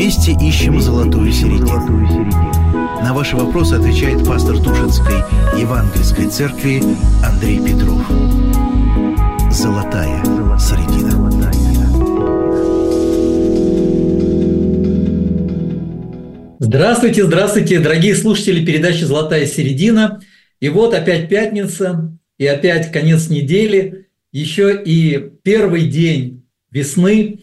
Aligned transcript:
Вместе 0.00 0.32
ищем 0.32 0.80
золотую 0.80 1.30
середину. 1.30 2.06
На 3.02 3.12
ваши 3.12 3.36
вопросы 3.36 3.74
отвечает 3.74 4.26
пастор 4.26 4.56
Тушинской 4.56 5.18
Евангельской 5.60 6.26
церкви 6.26 6.82
Андрей 7.22 7.58
Петров. 7.58 8.00
Золотая 9.50 10.24
середина. 10.58 11.30
Здравствуйте, 16.60 17.26
здравствуйте, 17.26 17.78
дорогие 17.78 18.14
слушатели 18.14 18.64
передачи 18.64 19.04
«Золотая 19.04 19.44
середина». 19.44 20.22
И 20.60 20.70
вот 20.70 20.94
опять 20.94 21.28
пятница, 21.28 22.10
и 22.38 22.46
опять 22.46 22.90
конец 22.90 23.28
недели, 23.28 24.06
еще 24.32 24.82
и 24.82 25.30
первый 25.42 25.88
день 25.88 26.46
весны. 26.70 27.40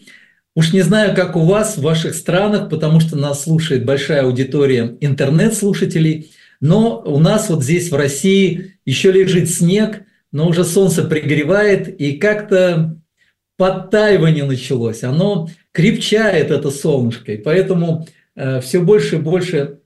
Уж 0.58 0.72
не 0.72 0.80
знаю, 0.80 1.14
как 1.14 1.36
у 1.36 1.44
вас 1.44 1.76
в 1.76 1.82
ваших 1.82 2.16
странах, 2.16 2.68
потому 2.68 2.98
что 2.98 3.14
нас 3.16 3.44
слушает 3.44 3.84
большая 3.84 4.24
аудитория 4.24 4.96
интернет-слушателей, 5.00 6.32
но 6.60 7.00
у 7.00 7.20
нас 7.20 7.48
вот 7.48 7.62
здесь 7.62 7.92
в 7.92 7.94
России 7.94 8.74
еще 8.84 9.12
лежит 9.12 9.48
снег, 9.48 10.02
но 10.32 10.48
уже 10.48 10.64
солнце 10.64 11.04
пригревает, 11.04 11.86
и 12.00 12.16
как-то 12.16 13.00
подтаивание 13.56 14.42
началось. 14.42 15.04
Оно 15.04 15.48
крепчает, 15.70 16.50
это 16.50 16.72
солнышко, 16.72 17.34
и 17.34 17.36
поэтому 17.36 18.08
э, 18.34 18.60
все 18.60 18.80
больше 18.80 19.14
и 19.14 19.20
больше 19.20 19.78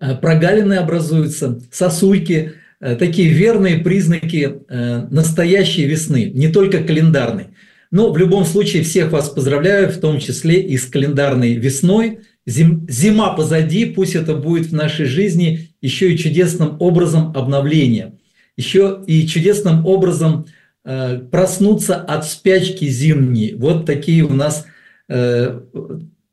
э, 0.00 0.16
прогалины 0.16 0.74
образуются, 0.74 1.60
сосульки– 1.70 2.54
Э, 2.84 2.96
такие 2.96 3.30
верные 3.30 3.78
признаки 3.78 4.60
э, 4.68 5.06
настоящей 5.10 5.86
весны, 5.86 6.30
не 6.34 6.48
только 6.48 6.84
календарной. 6.84 7.46
Но 7.94 8.12
в 8.12 8.18
любом 8.18 8.44
случае 8.44 8.82
всех 8.82 9.10
вас 9.10 9.30
поздравляю, 9.30 9.90
в 9.90 9.98
том 9.98 10.18
числе 10.20 10.60
и 10.60 10.76
с 10.76 10.84
календарной 10.86 11.54
весной. 11.54 12.18
Зима 12.44 13.34
позади, 13.34 13.86
пусть 13.86 14.14
это 14.14 14.34
будет 14.34 14.66
в 14.66 14.74
нашей 14.74 15.06
жизни 15.06 15.70
еще 15.80 16.12
и 16.12 16.18
чудесным 16.18 16.76
образом 16.80 17.32
обновления, 17.34 18.18
еще 18.56 19.02
и 19.06 19.26
чудесным 19.26 19.86
образом 19.86 20.44
э, 20.84 21.20
проснуться 21.30 21.96
от 21.96 22.26
спячки 22.26 22.86
зимней. 22.86 23.54
Вот 23.54 23.86
такие 23.86 24.24
у 24.24 24.34
нас 24.34 24.66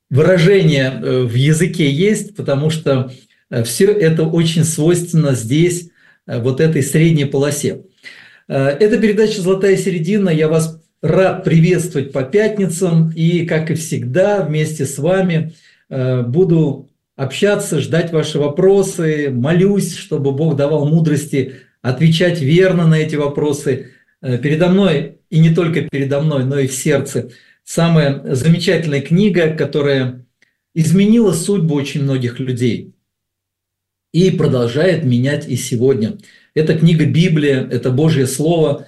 выражения 0.09 1.01
в 1.01 1.33
языке 1.33 1.91
есть, 1.91 2.37
потому 2.37 2.69
что 2.69 3.11
все 3.65 3.85
это 3.87 4.23
очень 4.23 4.63
свойственно 4.63 5.35
здесь, 5.35 5.91
Э, 6.27 6.39
вот 6.39 6.61
этой 6.61 6.83
средней 6.83 7.25
полосе. 7.25 7.83
Э, 8.47 8.67
это 8.67 8.97
передача 8.97 9.41
«Золотая 9.41 9.75
середина». 9.77 10.29
Я 10.29 10.47
вас 10.47 10.80
рад 11.01 11.43
приветствовать 11.43 12.11
по 12.11 12.23
пятницам. 12.23 13.11
И, 13.11 13.45
как 13.45 13.71
и 13.71 13.75
всегда, 13.75 14.43
вместе 14.43 14.85
с 14.85 14.97
вами 14.97 15.53
э, 15.89 16.21
буду 16.23 16.89
общаться, 17.15 17.79
ждать 17.79 18.11
ваши 18.11 18.39
вопросы. 18.39 19.29
Молюсь, 19.31 19.95
чтобы 19.95 20.31
Бог 20.31 20.55
давал 20.55 20.87
мудрости 20.87 21.53
отвечать 21.81 22.41
верно 22.41 22.87
на 22.87 22.95
эти 22.99 23.15
вопросы. 23.15 23.91
Передо 24.21 24.69
мной, 24.69 25.17
и 25.31 25.39
не 25.39 25.53
только 25.53 25.81
передо 25.81 26.21
мной, 26.21 26.45
но 26.45 26.59
и 26.59 26.67
в 26.67 26.73
сердце, 26.73 27.31
самая 27.63 28.35
замечательная 28.35 29.01
книга, 29.01 29.55
которая 29.55 30.25
изменила 30.75 31.33
судьбу 31.33 31.73
очень 31.75 32.03
многих 32.03 32.39
людей– 32.39 32.93
и 34.11 34.31
продолжает 34.31 35.05
менять 35.05 35.47
и 35.47 35.55
сегодня. 35.55 36.17
Это 36.53 36.77
книга 36.77 37.05
Библия, 37.05 37.65
это 37.69 37.91
Божье 37.91 38.27
Слово. 38.27 38.87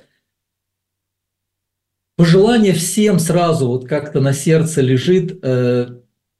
Пожелание 2.24 2.72
всем 2.72 3.20
сразу 3.20 3.68
вот 3.68 3.86
как-то 3.86 4.22
на 4.22 4.32
сердце 4.32 4.80
лежит 4.80 5.40
э, 5.42 5.88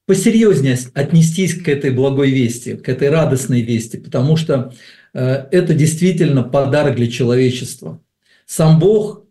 посерьезнее 0.06 0.78
отнестись 0.94 1.60
к 1.62 1.68
этой 1.68 1.90
благой 1.90 2.30
вести, 2.30 2.76
к 2.76 2.88
этой 2.88 3.10
радостной 3.10 3.60
вести, 3.60 3.98
потому 3.98 4.36
что 4.36 4.72
э, 5.12 5.44
это 5.50 5.74
действительно 5.74 6.42
подарок 6.42 6.96
для 6.96 7.10
человечества. 7.10 8.00
Сам 8.46 8.78
Бог 8.78 9.24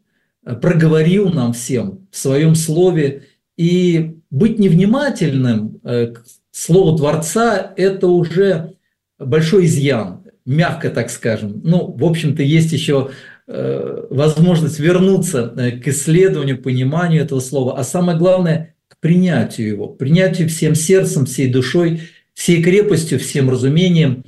э, 0.45 0.53
проговорил 0.53 1.29
нам 1.29 1.53
всем 1.53 2.07
в 2.11 2.17
своем 2.19 2.53
слове, 2.53 3.23
и 3.57 4.17
быть 4.29 4.59
невнимательным 4.59 5.79
к 5.79 6.23
слову 6.51 6.95
Творца– 6.95 7.73
это 7.77 8.09
уже 8.09 8.75
большой 9.17 9.65
изъян, 9.65 10.23
мягко 10.45 10.91
так 10.91 11.09
скажем. 11.09 11.61
Ну, 11.63 11.91
в 11.91 12.05
общем-то, 12.05 12.43
есть 12.43 12.71
еще 12.73 13.09
э, 13.09 13.13
возможность 13.45 14.79
вернуться 14.79 15.53
э, 15.57 15.71
к 15.71 15.87
исследованию, 15.87 16.61
пониманию 16.61 17.23
этого 17.23 17.39
слова, 17.39 17.77
а 17.77 17.83
самое 17.83 18.17
главное– 18.17 18.75
к 18.87 18.99
принятию 18.99 19.67
его, 19.67 19.87
принятию 19.87 20.47
всем 20.47 20.75
сердцем, 20.75 21.25
всей 21.25 21.51
душой, 21.51 22.01
всей 22.33 22.63
крепостью, 22.63 23.19
всем 23.19 23.49
разумением. 23.49 24.23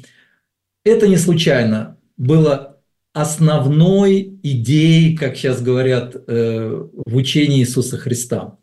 Это 0.83 1.07
не 1.07 1.17
случайно 1.17 1.97
было 2.17 2.81
основной 3.13 4.39
идеей, 4.43 5.15
как 5.15 5.37
сейчас 5.37 5.61
говорят, 5.61 6.15
э, 6.15 6.83
в 7.05 7.15
учении 7.15 7.59
Иисуса 7.59 7.97
Христа. 7.97 8.57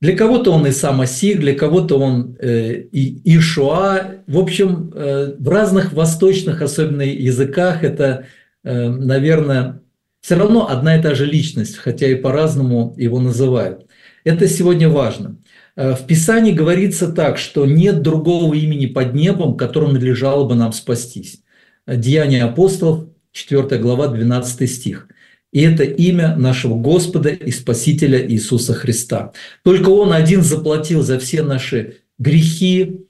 Для 0.00 0.16
кого-то 0.16 0.52
он 0.52 0.66
и 0.66 0.70
сам 0.70 1.00
Асир, 1.00 1.38
для 1.38 1.54
кого-то 1.54 1.98
он 1.98 2.36
э, 2.38 2.82
и 2.92 3.36
Ишуа. 3.36 4.22
В 4.28 4.38
общем, 4.38 4.92
э, 4.94 5.34
в 5.36 5.48
разных 5.48 5.92
восточных, 5.92 6.62
особенно 6.62 7.02
языках, 7.02 7.82
это, 7.82 8.04
э, 8.04 8.24
наверное, 8.72 9.82
все 10.20 10.36
равно 10.36 10.68
одна 10.68 10.96
и 10.96 11.02
та 11.02 11.14
же 11.14 11.26
личность, 11.26 11.76
хотя 11.76 12.06
и 12.08 12.14
по-разному 12.14 12.94
его 12.96 13.20
называют. 13.20 13.86
Это 14.24 14.48
сегодня 14.48 14.88
важно. 14.88 15.38
Э, 15.76 15.94
в 15.94 16.06
Писании 16.06 16.52
говорится 16.52 17.08
так, 17.08 17.38
что 17.38 17.66
нет 17.66 18.02
другого 18.02 18.54
имени 18.54 18.86
под 18.86 19.14
небом, 19.14 19.56
которым 19.56 19.92
надлежало 19.92 20.48
бы 20.48 20.54
нам 20.54 20.72
спастись. 20.72 21.42
Деяния 21.86 22.44
апостолов, 22.44 23.08
4 23.32 23.78
глава, 23.78 24.08
12 24.08 24.70
стих– 24.70 25.08
и 25.52 25.62
это 25.62 25.82
имя 25.82 26.36
нашего 26.36 26.78
Господа 26.78 27.30
и 27.30 27.50
Спасителя 27.50 28.26
Иисуса 28.26 28.74
Христа. 28.74 29.32
Только 29.64 29.88
Он 29.88 30.12
один 30.12 30.42
заплатил 30.42 31.02
за 31.02 31.18
все 31.18 31.42
наши 31.42 31.98
грехи 32.18 33.06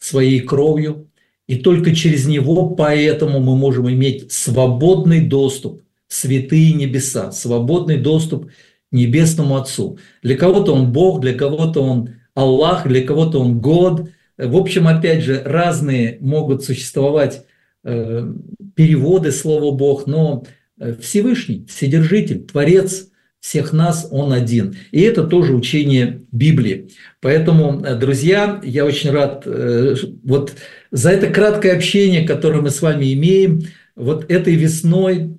своей 0.00 0.40
кровью, 0.40 1.08
и 1.46 1.56
только 1.56 1.94
через 1.94 2.26
Него 2.26 2.70
поэтому 2.70 3.40
мы 3.40 3.56
можем 3.56 3.90
иметь 3.90 4.32
свободный 4.32 5.20
доступ 5.20 5.82
в 6.08 6.14
святые 6.14 6.72
небеса, 6.72 7.32
свободный 7.32 7.98
доступ 7.98 8.46
к 8.46 8.50
Небесному 8.92 9.56
Отцу. 9.56 9.98
Для 10.22 10.36
кого-то 10.36 10.74
Он 10.74 10.92
Бог, 10.92 11.20
для 11.20 11.34
кого-то 11.34 11.82
Он 11.82 12.10
Аллах, 12.34 12.86
для 12.86 13.02
кого-то 13.02 13.40
Он 13.40 13.60
Год. 13.60 14.08
В 14.38 14.56
общем, 14.56 14.88
опять 14.88 15.22
же, 15.22 15.42
разные 15.44 16.18
могут 16.20 16.64
существовать 16.64 17.44
э, 17.84 18.32
переводы 18.74 19.32
слова 19.32 19.74
Бог, 19.74 20.06
но 20.06 20.44
Э, 20.82 20.94
Всевышний, 21.00 21.64
Вседержитель, 21.68 22.44
Творец 22.44 23.08
всех 23.42 23.72
нас, 23.72 24.06
Он 24.12 24.32
один. 24.32 24.76
И 24.92 25.00
это 25.00 25.24
тоже 25.24 25.52
учение 25.52 26.22
Библии. 26.30 26.90
Поэтому, 27.20 27.84
э, 27.84 27.96
друзья, 27.96 28.60
я 28.62 28.86
очень 28.86 29.10
рад 29.10 29.42
э, 29.46 29.96
вот 30.22 30.54
за 30.92 31.10
это 31.10 31.26
краткое 31.26 31.72
общение, 31.72 32.26
которое 32.26 32.60
мы 32.60 32.70
с 32.70 32.80
вами 32.80 33.12
имеем, 33.12 33.62
вот 33.94 34.30
этой 34.30 34.54
весной 34.54 35.36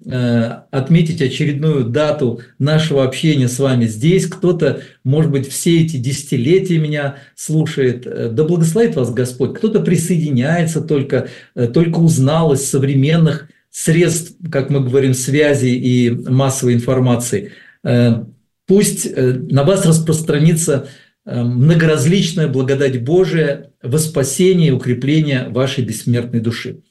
отметить 0.69 1.23
очередную 1.23 1.85
дату 1.85 2.41
нашего 2.59 3.03
общения 3.03 3.47
с 3.47 3.57
вами 3.57 3.85
здесь. 3.85 4.27
Кто-то, 4.27 4.81
может 5.03 5.31
быть, 5.31 5.49
все 5.49 5.81
эти 5.81 5.97
десятилетия 5.97 6.77
меня 6.77 7.15
слушает. 7.35 8.03
Да 8.03 8.43
благословит 8.43 8.95
вас 8.95 9.11
Господь. 9.11 9.57
Кто-то 9.57 9.79
присоединяется 9.79 10.81
только, 10.81 11.29
только 11.55 11.97
узнал 11.97 12.53
из 12.53 12.63
современных 12.63 13.47
средств, 13.73 14.35
как 14.51 14.69
мы 14.69 14.81
говорим, 14.81 15.15
связи 15.15 15.69
и 15.69 16.11
массовой 16.11 16.75
информации, 16.75 17.47
э, 17.47 17.49
пусть 18.65 19.05
э, 19.05 19.33
на 19.49 19.63
вас 19.63 19.85
распространится 19.85 20.87
э, 21.25 21.43
многоразличная 21.43 22.47
благодать 22.47 23.03
Божия 23.03 23.71
во 23.81 23.97
спасение 23.97 24.69
и 24.69 24.71
укрепление 24.71 25.49
вашей 25.49 25.83
бессмертной 25.83 26.39
души. 26.39 26.81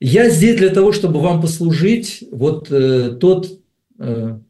Я 0.00 0.30
здесь 0.30 0.56
для 0.56 0.70
того, 0.70 0.92
чтобы 0.92 1.20
вам 1.20 1.40
послужить 1.40 2.24
вот 2.32 2.68
тот 2.68 3.60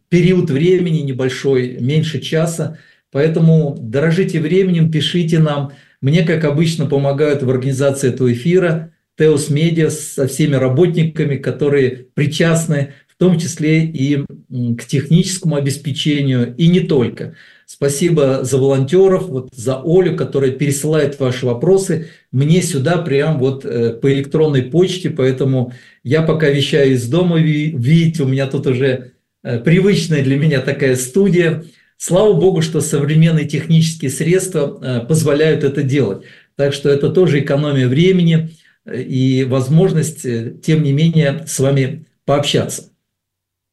период 0.09 0.51
времени 0.51 1.01
небольшой, 1.01 1.77
меньше 1.79 2.21
часа, 2.21 2.79
поэтому 3.11 3.77
дорожите 3.79 4.41
временем, 4.41 4.91
пишите 4.91 5.41
нам. 5.41 5.73
Мне, 6.01 6.23
как 6.23 6.45
обычно, 6.45 6.87
помогают 6.87 7.43
в 7.43 7.51
организации 7.51 8.09
этого 8.09 8.33
эфира 8.33 8.93
Теос 9.19 9.51
Медиа 9.51 9.91
со 9.91 10.27
всеми 10.27 10.55
работниками, 10.55 11.37
которые 11.37 12.07
причастны 12.15 12.95
том 13.23 13.39
числе 13.39 13.85
и 13.85 14.25
к 14.51 14.85
техническому 14.85 15.55
обеспечению, 15.55 16.57
и 16.57 16.67
не 16.67 16.81
только. 16.81 17.37
Спасибо 17.67 18.41
за 18.43 18.59
волонтеров, 18.59 19.29
вот 19.29 19.51
за 19.55 19.81
Олю, 19.81 20.17
которая 20.17 20.51
пересылает 20.51 21.21
ваши 21.21 21.47
вопросы 21.47 22.09
мне 22.33 22.63
сюда 22.63 22.99
прям 22.99 23.39
вот 23.39 23.65
э, 23.65 23.93
по 23.93 24.13
электронной 24.13 24.63
почте, 24.63 25.11
поэтому 25.11 25.73
я 26.03 26.23
пока 26.23 26.49
вещаю 26.49 26.95
из 26.95 27.09
дома, 27.09 27.39
видите, 27.39 28.25
у 28.25 28.27
меня 28.27 28.49
тут 28.49 28.67
уже 28.67 29.13
э, 29.45 29.61
привычная 29.61 30.25
для 30.25 30.37
меня 30.37 30.61
такая 30.61 30.97
студия 30.97 31.65
Слава 31.97 32.33
богу, 32.33 32.63
что 32.63 32.81
современные 32.81 33.45
технические 33.45 34.11
средства 34.11 35.07
позволяют 35.09 35.63
это 35.63 35.85
делать. 35.85 36.25
Так 36.57 36.75
что 36.75 36.89
это 36.89 37.11
тоже 37.11 37.39
экономия 37.39 37.87
времени 37.87 38.51
и 38.93 39.47
возможность, 39.49 40.23
тем 40.63 40.83
не 40.83 40.93
менее, 40.93 41.45
с 41.47 41.61
вами 41.61 42.07
пообщаться. 42.25 42.92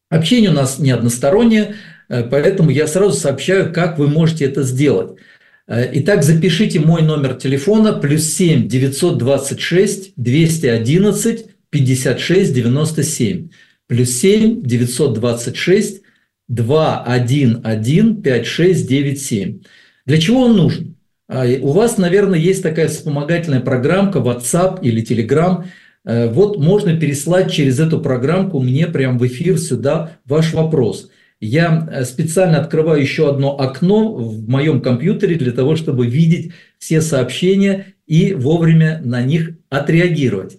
Общение 0.09 0.50
у 0.50 0.53
нас 0.53 0.79
не 0.79 0.89
одностороннее, 0.89 1.75
э, 2.09 2.23
поэтому 2.23 2.71
я 2.71 2.88
сразу 2.88 3.13
сообщаю, 3.13 3.71
как 3.71 4.00
вы 4.00 4.07
можете 4.07 4.45
это 4.45 4.63
сделать. 4.63 5.19
Э, 5.67 5.88
итак, 5.94 6.23
запишите 6.23 6.79
мой 6.79 7.03
номер 7.03 7.35
телефона 7.35 7.94
плюс 7.94 8.23
7 8.23 8.67
926 8.67 10.13
211 10.15 11.45
56 11.69 12.53
97. 12.53 13.50
Плюс 13.85 14.09
7 14.09 14.63
926 14.63 16.01
211 16.47 18.23
5697. 18.23 19.59
Для 20.07 20.17
чего 20.17 20.41
он 20.45 20.57
нужен? 20.57 20.95
А, 21.27 21.45
у 21.61 21.71
вас, 21.71 22.00
наверное, 22.00 22.39
есть 22.39 22.63
такая 22.63 22.88
вспомогательная 22.88 23.61
программка 23.61 24.17
WhatsApp 24.17 24.79
или 24.81 25.03
Telegram– 25.03 25.65
Э, 25.73 25.88
вот 26.31 26.57
можно 26.57 27.00
переслать 27.00 27.51
через 27.51 27.79
эту 27.79 28.00
программку 28.01 28.59
мне 28.59 28.88
прямо 28.88 29.17
в 29.17 29.27
эфир 29.27 29.57
сюда 29.57 30.17
ваш 30.25 30.53
вопрос. 30.53 31.09
Я 31.41 31.88
э, 31.91 32.03
специально 32.03 32.59
открываю 32.59 33.01
еще 33.01 33.29
одно 33.29 33.57
окно 33.57 34.13
в 34.13 34.50
моем 34.50 34.81
компьютере 34.81 35.35
для 35.35 35.51
того, 35.51 35.75
чтобы 35.75 36.07
видеть 36.07 36.51
все 36.77 37.01
сообщения 37.01 37.94
и 38.07 38.33
вовремя 38.33 39.01
на 39.03 39.21
них 39.21 39.51
отреагировать. 39.69 40.57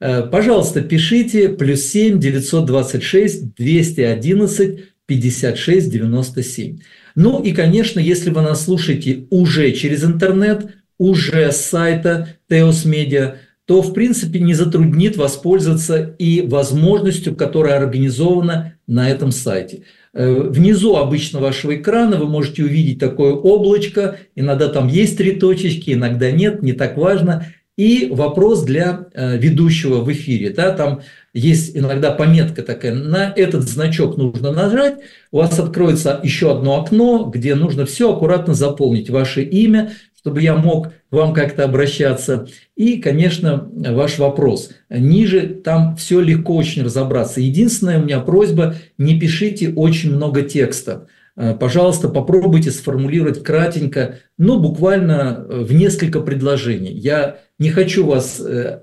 Э, 0.00 0.22
пожалуйста, 0.22 0.80
пишите 0.80 1.50
плюс 1.50 1.82
7 1.82 2.18
926 2.18 3.54
211 3.54 4.80
56 5.06 5.90
97. 5.90 6.78
Ну 7.14 7.42
и, 7.42 7.52
конечно, 7.52 8.00
если 8.00 8.30
вы 8.30 8.40
нас 8.40 8.64
слушаете 8.64 9.26
уже 9.28 9.72
через 9.72 10.02
интернет, 10.02 10.66
уже 10.96 11.52
с 11.52 11.58
сайта 11.58 12.36
Теос 12.48 12.86
Медиа, 12.86 13.36
то 13.72 13.80
в 13.80 13.94
принципе 13.94 14.38
не 14.38 14.52
затруднит 14.52 15.16
воспользоваться 15.16 16.14
и 16.18 16.46
возможностью, 16.46 17.34
которая 17.34 17.78
организована 17.78 18.74
на 18.86 19.08
этом 19.08 19.32
сайте. 19.32 19.84
Э, 20.12 20.30
внизу 20.30 20.96
обычно 20.96 21.40
вашего 21.40 21.74
экрана 21.74 22.18
вы 22.18 22.26
можете 22.26 22.64
увидеть 22.64 22.98
такое 22.98 23.32
облачко, 23.32 24.18
иногда 24.36 24.68
там 24.68 24.88
есть 24.88 25.16
три 25.16 25.36
точечки, 25.36 25.92
иногда 25.94 26.30
нет, 26.30 26.62
не 26.62 26.74
так 26.74 26.98
важно. 26.98 27.46
И 27.78 28.08
вопрос 28.12 28.64
для 28.64 29.06
э, 29.14 29.38
ведущего 29.38 30.00
в 30.04 30.12
эфире. 30.12 30.50
Да, 30.50 30.72
там 30.72 31.00
есть 31.32 31.74
иногда 31.74 32.10
пометка 32.10 32.62
такая, 32.62 32.92
на 32.92 33.32
этот 33.34 33.62
значок 33.62 34.18
нужно 34.18 34.52
нажать, 34.52 34.96
у 35.30 35.38
вас 35.38 35.58
откроется 35.58 36.20
еще 36.22 36.52
одно 36.52 36.78
окно, 36.78 37.30
где 37.32 37.54
нужно 37.54 37.86
все 37.86 38.14
аккуратно 38.14 38.52
заполнить, 38.52 39.08
ваше 39.08 39.42
имя, 39.42 39.92
чтобы 40.22 40.40
я 40.40 40.54
мог 40.54 40.92
вам 41.10 41.34
как-то 41.34 41.64
обращаться. 41.64 42.46
И, 42.76 42.98
конечно, 42.98 43.68
ваш 43.74 44.18
вопрос. 44.18 44.70
Ниже 44.88 45.48
там 45.48 45.96
все 45.96 46.20
легко 46.20 46.54
очень 46.54 46.84
разобраться. 46.84 47.40
Единственная 47.40 47.98
у 47.98 48.04
меня 48.04 48.20
просьба, 48.20 48.76
не 48.98 49.18
пишите 49.18 49.72
очень 49.74 50.14
много 50.14 50.42
текста. 50.42 51.08
Э, 51.36 51.54
пожалуйста, 51.58 52.08
попробуйте 52.08 52.70
сформулировать 52.70 53.42
кратенько, 53.42 54.20
ну, 54.38 54.60
буквально 54.60 55.44
в 55.48 55.72
несколько 55.74 56.20
предложений. 56.20 56.92
Я 56.92 57.38
не 57.58 57.70
хочу 57.70 58.06
вас 58.06 58.38
э, 58.38 58.82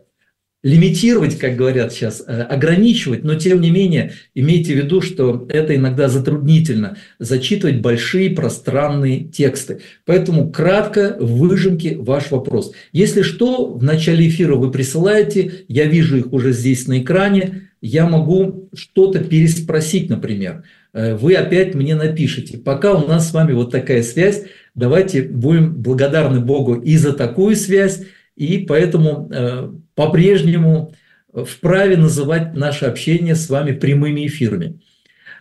лимитировать, 0.61 1.37
как 1.37 1.55
говорят 1.55 1.93
сейчас, 1.93 2.21
э, 2.25 2.41
ограничивать, 2.41 3.23
но 3.23 3.35
тем 3.35 3.61
не 3.61 3.71
менее 3.71 4.13
имейте 4.35 4.73
в 4.73 4.77
виду, 4.77 5.01
что 5.01 5.47
это 5.49 5.75
иногда 5.75 6.09
затруднительно 6.09 6.97
зачитывать 7.17 7.79
большие 7.79 8.31
пространные 8.31 9.23
тексты. 9.23 9.79
Поэтому 10.05 10.51
кратко 10.51 11.15
в 11.19 11.37
выжимке 11.37 11.95
ваш 11.97 12.31
вопрос. 12.31 12.73
Если 12.91 13.21
что, 13.21 13.73
в 13.73 13.83
начале 13.83 14.27
эфира 14.27 14.55
вы 14.55 14.69
присылаете, 14.69 15.65
я 15.69 15.85
вижу 15.85 16.17
их 16.17 16.33
уже 16.33 16.51
здесь 16.51 16.87
на 16.87 16.99
экране, 16.99 17.69
я 17.81 18.05
могу 18.05 18.69
что-то 18.73 19.19
переспросить, 19.19 20.09
например. 20.09 20.63
Э, 20.91 21.15
вы 21.15 21.35
опять 21.35 21.73
мне 21.73 21.95
напишите. 21.95 22.57
Пока 22.57 22.93
у 22.93 23.07
нас 23.07 23.29
с 23.29 23.33
вами 23.33 23.53
вот 23.53 23.71
такая 23.71 24.03
связь, 24.03 24.43
давайте 24.75 25.23
будем 25.23 25.75
благодарны 25.75 26.41
Богу 26.41 26.75
и 26.75 26.97
за 26.97 27.13
такую 27.13 27.55
связь, 27.55 28.01
и 28.35 28.59
поэтому 28.59 29.29
э, 29.31 29.71
по-прежнему 29.99 30.93
вправе 31.33 31.97
называть 31.97 32.55
наше 32.55 32.85
общение 32.85 33.35
с 33.35 33.49
вами 33.49 33.73
прямыми 33.73 34.27
эфирами. 34.27 34.79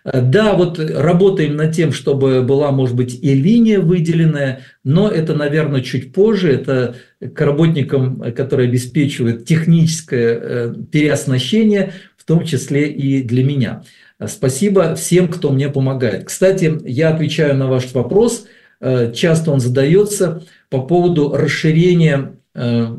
Э, 0.04 0.20
да, 0.20 0.54
вот 0.54 0.80
работаем 0.80 1.54
над 1.54 1.76
тем, 1.76 1.92
чтобы 1.92 2.42
была, 2.42 2.72
может 2.72 2.96
быть, 2.96 3.16
и 3.22 3.34
линия 3.34 3.78
выделенная, 3.78 4.62
но 4.82 5.08
это, 5.08 5.34
наверное, 5.34 5.80
чуть 5.82 6.12
позже. 6.12 6.50
Это 6.50 6.96
к 7.20 7.40
работникам, 7.40 8.20
которые 8.32 8.68
обеспечивают 8.68 9.44
техническое 9.44 10.40
э, 10.40 10.74
переоснащение, 10.90 11.92
в 12.16 12.24
том 12.24 12.44
числе 12.44 12.90
и 12.90 13.22
для 13.22 13.44
меня. 13.44 13.84
Спасибо 14.26 14.96
всем, 14.96 15.28
кто 15.28 15.52
мне 15.52 15.68
помогает. 15.68 16.24
Кстати, 16.24 16.80
я 16.84 17.10
отвечаю 17.10 17.56
на 17.56 17.68
ваш 17.68 17.92
вопрос. 17.92 18.48
Часто 18.80 19.52
он 19.52 19.60
задается 19.60 20.42
по 20.68 20.82
поводу 20.82 21.32
расширения 21.32 22.32
Э, 22.60 22.96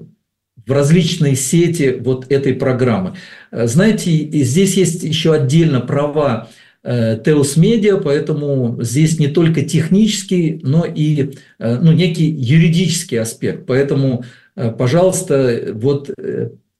в 0.66 0.72
различные 0.72 1.36
сети 1.36 1.98
вот 2.00 2.32
этой 2.32 2.54
программы. 2.54 3.16
Э, 3.52 3.68
знаете, 3.68 4.12
здесь 4.12 4.76
есть 4.76 5.04
еще 5.04 5.34
отдельно 5.34 5.82
права 5.82 6.50
Теос 6.84 7.58
э, 7.58 7.60
Медиа, 7.60 7.98
поэтому 7.98 8.78
здесь 8.82 9.20
не 9.20 9.28
только 9.28 9.64
технический, 9.64 10.60
но 10.64 10.86
и 10.86 11.34
ну, 11.60 11.92
некий 11.92 12.30
юридический 12.30 13.20
аспект. 13.20 13.66
Поэтому, 13.66 14.24
пожалуйста, 14.56 15.74
вот 15.74 16.10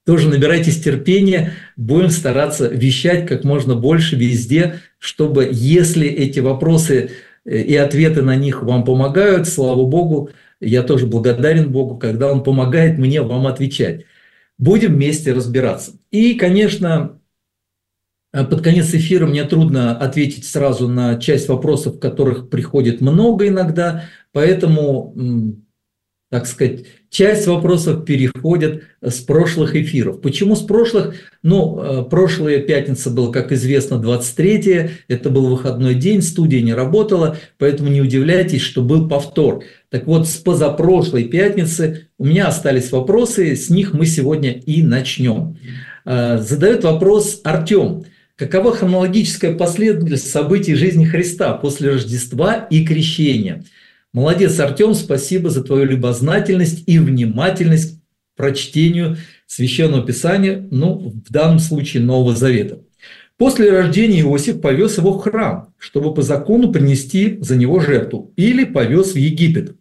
тоже 0.06 0.28
набирайтесь 0.28 0.82
терпения, 0.82 1.52
будем 1.76 2.10
стараться 2.10 2.66
вещать 2.66 3.26
как 3.26 3.44
можно 3.44 3.74
больше 3.74 4.16
везде, 4.16 4.80
чтобы 4.98 5.48
если 5.52 6.08
эти 6.08 6.40
вопросы 6.40 7.10
и 7.44 7.76
ответы 7.76 8.22
на 8.22 8.36
них 8.36 8.62
вам 8.62 8.84
помогают, 8.84 9.48
слава 9.48 9.84
Богу, 9.84 10.30
я 10.60 10.82
тоже 10.82 11.06
благодарен 11.06 11.72
Богу, 11.72 11.98
когда 11.98 12.30
Он 12.30 12.42
помогает 12.42 12.98
мне 12.98 13.22
вам 13.22 13.46
отвечать. 13.46 14.04
Будем 14.58 14.94
вместе 14.94 15.32
разбираться. 15.32 15.92
И, 16.10 16.34
конечно, 16.34 17.20
под 18.32 18.62
конец 18.62 18.94
эфира 18.94 19.26
мне 19.26 19.44
трудно 19.44 19.96
ответить 19.96 20.44
сразу 20.44 20.86
на 20.86 21.18
часть 21.18 21.48
вопросов, 21.48 21.98
которых 21.98 22.50
приходит 22.50 23.00
много 23.00 23.48
иногда, 23.48 24.04
поэтому 24.32 25.14
так 26.30 26.46
сказать, 26.46 26.84
часть 27.10 27.48
вопросов 27.48 28.04
переходит 28.04 28.84
с 29.02 29.18
прошлых 29.18 29.74
эфиров. 29.74 30.20
Почему 30.20 30.54
с 30.54 30.60
прошлых? 30.60 31.16
Ну, 31.42 31.80
э, 31.82 32.04
прошлая 32.04 32.60
пятница 32.60 33.10
была, 33.10 33.32
как 33.32 33.50
известно, 33.50 33.98
23 33.98 34.90
это 35.08 35.28
был 35.28 35.48
выходной 35.48 35.96
день, 35.96 36.22
студия 36.22 36.62
не 36.62 36.72
работала, 36.72 37.36
поэтому 37.58 37.90
не 37.90 38.00
удивляйтесь, 38.00 38.60
что 38.60 38.80
был 38.80 39.08
повтор. 39.08 39.64
Так 39.90 40.06
вот, 40.06 40.28
с 40.28 40.36
позапрошлой 40.36 41.24
пятницы 41.24 42.08
у 42.16 42.24
меня 42.24 42.46
остались 42.48 42.92
вопросы, 42.92 43.54
с 43.54 43.70
них 43.70 43.92
мы 43.92 44.06
сегодня 44.06 44.52
и 44.52 44.82
начнем. 44.82 45.58
Э, 46.04 46.38
задает 46.38 46.84
вопрос 46.84 47.40
Артем. 47.44 48.04
Какова 48.36 48.74
хронологическая 48.74 49.54
последовательность 49.54 50.30
событий 50.30 50.74
жизни 50.74 51.04
Христа 51.04 51.52
после 51.54 51.90
Рождества 51.90 52.54
и 52.54 52.86
Крещения– 52.86 53.64
Молодец, 54.12 54.58
Артем, 54.58 54.94
спасибо 54.94 55.50
за 55.50 55.62
твою 55.62 55.84
любознательность 55.84 56.82
и 56.86 56.98
внимательность 56.98 57.94
к 57.94 58.00
прочтению 58.36 59.18
Священного 59.46 60.04
Писания, 60.04 60.66
ну, 60.72 61.12
в 61.24 61.30
данном 61.30 61.60
случае 61.60 62.02
Нового 62.02 62.34
Завета. 62.34 62.80
После 63.36 63.70
рождения 63.70 64.22
Иосиф 64.22 64.60
повез 64.60 64.98
его 64.98 65.12
в 65.12 65.22
храм, 65.22 65.72
чтобы 65.78 66.12
по 66.12 66.22
закону 66.22 66.72
принести 66.72 67.38
за 67.40 67.54
него 67.54 67.78
жертву, 67.78 68.32
или 68.34 68.64
повез 68.64 69.12
в 69.12 69.16
Египет. 69.16 69.76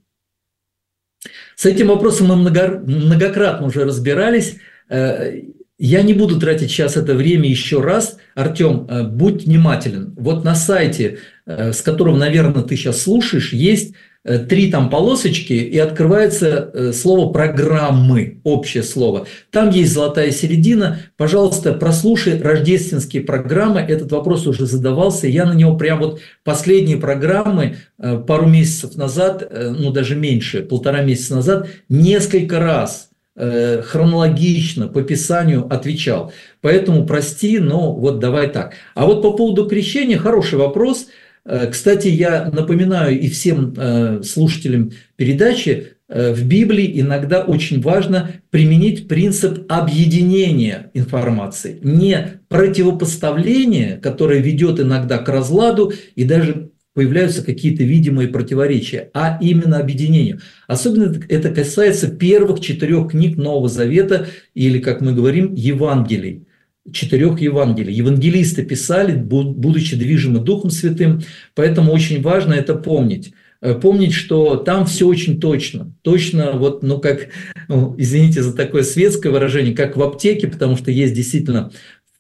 С 1.60 1.66
этим 1.66 1.88
вопросом 1.88 2.28
мы 2.28 2.38
многократно 2.38 3.68
уже 3.68 3.84
разбирались. 3.84 4.56
Э, 4.88 5.42
я 5.78 6.04
не 6.04 6.14
буду 6.14 6.40
тратить 6.40 6.72
сейчас 6.72 6.96
это 6.96 7.16
время 7.16 7.50
еще 7.50 7.82
раз. 7.82 8.16
Артем, 8.34 8.88
э, 8.90 9.04
будь 9.04 9.44
внимателен. 9.44 10.14
Вот 10.16 10.46
на 10.46 10.56
сайте, 10.56 11.18
э, 11.46 11.74
с 11.74 11.82
которого, 11.82 12.16
наверное, 12.16 12.64
ты 12.64 12.78
сейчас 12.78 13.02
слушаешь, 13.02 13.52
есть 13.52 13.94
три 14.24 14.70
там 14.70 14.90
полосочки, 14.90 15.54
и 15.54 15.78
открывается 15.78 16.70
э, 16.74 16.92
слово 16.92 17.32
«программы», 17.32 18.42
общее 18.44 18.84
слово. 18.84 19.28
Там 19.50 19.70
есть 19.70 19.94
золотая 19.94 20.32
середина. 20.32 21.00
Пожалуйста, 21.16 21.74
прослушай 21.74 22.40
рождественские 22.40 23.24
программы. 23.24 23.80
Этот 23.80 24.12
вопрос 24.12 24.46
уже 24.46 24.66
задавался. 24.66 25.28
Я 25.28 25.46
на 25.46 25.54
него 25.54 25.78
прям 25.78 26.00
вот 26.00 26.20
последние 26.44 26.98
программы 26.98 27.78
э, 27.98 28.18
пару 28.18 28.46
месяцев 28.46 28.96
назад, 28.96 29.50
ну 29.52 29.92
даже 29.92 30.16
меньше, 30.16 30.64
полтора 30.64 31.02
месяца 31.02 31.36
назад, 31.36 31.68
несколько 31.88 32.60
раз 32.60 33.06
хронологично 33.36 34.90
по 34.90 35.02
Писанию 35.02 35.66
отвечал. 35.74 36.34
Поэтому 36.60 37.06
прости, 37.06 37.60
но 37.60 37.94
вот 37.94 38.20
давай 38.20 38.50
так. 38.50 38.74
А 38.96 39.06
вот 39.06 39.22
по 39.22 39.32
поводу 39.32 39.66
крещения 39.66 40.18
хороший 40.18 40.60
вопрос– 40.60 41.08
Кстати, 41.44 42.08
я 42.08 42.50
напоминаю 42.52 43.20
и 43.20 43.30
всем 43.30 43.76
слушателям 44.24 44.92
передачи, 45.16 45.94
в 46.08 46.44
Библии 46.48 47.00
иногда 47.00 47.44
очень 47.44 47.82
важно 47.82 48.32
применить 48.50 49.08
принцип 49.08 49.72
объединения 49.72 50.90
информации, 50.96 51.78
не 51.84 52.42
противопоставление, 52.48 53.98
которое 53.98 54.40
ведет 54.40 54.80
иногда 54.80 55.20
к 55.20 55.30
разладу 55.30 55.94
и 56.16 56.24
даже 56.24 56.72
появляются 56.96 57.46
какие-то 57.46 57.84
видимые 57.84 58.28
противоречия, 58.28 59.12
а 59.14 59.38
именно 59.40 59.78
объединению. 59.78 60.40
Особенно 60.68 61.16
это 61.30 61.52
касается 61.52 62.10
первых 62.10 62.60
четырех 62.60 63.12
книг 63.12 63.38
Нового 63.38 63.70
Завета, 63.70 64.26
или, 64.56 64.80
как 64.80 65.02
мы 65.02 65.14
говорим, 65.14 65.54
Евангелий 65.54 66.48
четырех 66.92 67.40
Евангелий. 67.42 67.94
Евангелисты 67.94 68.64
писали, 68.64 69.16
будучи 69.16 69.96
движимы 69.96 70.40
Духом 70.40 70.72
Святым, 70.72 71.22
поэтому 71.56 71.92
очень 71.92 72.22
важно 72.22 72.54
это 72.54 72.76
помнить. 72.76 73.34
Э, 73.62 73.76
помнить, 73.76 74.14
что 74.14 74.56
там 74.56 74.86
все 74.86 75.08
очень 75.08 75.40
точно. 75.40 75.94
Точно, 76.02 76.54
вот, 76.54 76.82
ну, 76.82 77.00
как, 77.00 77.28
ну, 77.68 77.94
извините 77.98 78.42
за 78.42 78.56
такое 78.56 78.84
светское 78.84 79.32
выражение, 79.32 79.76
как 79.76 79.98
в 79.98 80.02
аптеке, 80.02 80.48
потому 80.48 80.78
что 80.78 80.92
есть 80.92 81.14
действительно 81.14 81.72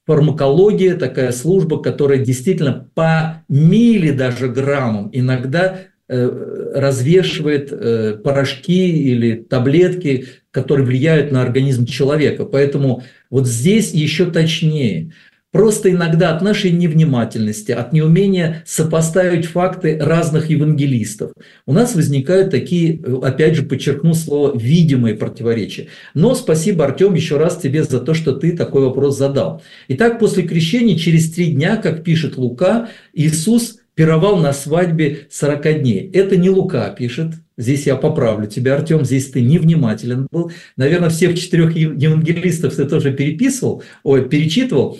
фармакология, 0.05 0.95
такая 0.95 1.31
служба, 1.31 1.81
которая 1.81 2.17
действительно 2.17 2.89
по 2.93 3.43
миле 3.47 4.11
даже 4.11 4.49
граммам 4.49 5.09
иногда 5.13 5.81
развешивает 6.09 7.71
э, 7.71 8.19
порошки 8.23 8.89
или 8.89 9.35
таблетки, 9.35 10.25
которые 10.51 10.85
влияют 10.85 11.31
на 11.31 11.41
организм 11.41 11.85
человека. 11.85 12.45
Поэтому 12.45 13.03
вот 13.29 13.47
здесь 13.47 13.93
еще 13.93 14.29
точнее– 14.29 15.11
Просто 15.51 15.89
иногда 15.89 16.35
от 16.35 16.43
нашей 16.43 16.69
невнимательности, 16.69 17.71
от 17.71 17.91
неумения 17.91 18.63
сопоставить 18.67 19.47
факты 19.47 19.97
разных 19.97 20.51
евангелистов, 20.51 21.31
у 21.65 21.73
нас 21.73 21.95
возникают 21.95 22.51
такие, 22.51 23.01
опять 23.23 23.55
же, 23.55 23.63
подчеркну 23.63 24.13
слово, 24.13 24.55
видимые 24.55 25.15
противоречия. 25.15 25.87
Но 26.13 26.35
спасибо, 26.35 26.85
Артем, 26.85 27.15
еще 27.15 27.37
раз 27.37 27.57
тебе 27.57 27.83
за 27.83 27.99
то, 27.99 28.13
что 28.13 28.33
ты 28.33 28.55
такой 28.55 28.83
вопрос 28.83 29.17
задал. 29.17 29.63
Итак, 29.87 30.19
после 30.19 30.43
крещения, 30.43 30.95
через 30.95 31.31
три 31.31 31.47
дня, 31.47 31.77
как 31.77 32.03
пишет 32.03 32.37
Лука, 32.37 32.89
Иисус 33.13 33.78
пировал 33.99 34.37
на 34.37 34.53
свадьбе 34.53 35.27
40 35.29 35.81
дней. 35.81 36.09
Это 36.13 36.37
не 36.37 36.49
Лука 36.49 36.89
пишет, 36.91 37.33
Здесь 37.57 37.85
я 37.85 37.97
поправлю 37.97 38.47
тебя, 38.47 38.75
Артем, 38.75 39.03
здесь 39.03 39.29
ты 39.29 39.41
невнимателен 39.41 40.25
был. 40.31 40.53
Наверное, 40.77 41.09
всех 41.09 41.37
четырех 41.37 41.75
евангелистов 41.75 42.73
ты 42.73 42.85
тоже 42.85 43.11
переписывал, 43.11 43.83
ой, 44.03 44.29
перечитывал. 44.29 44.97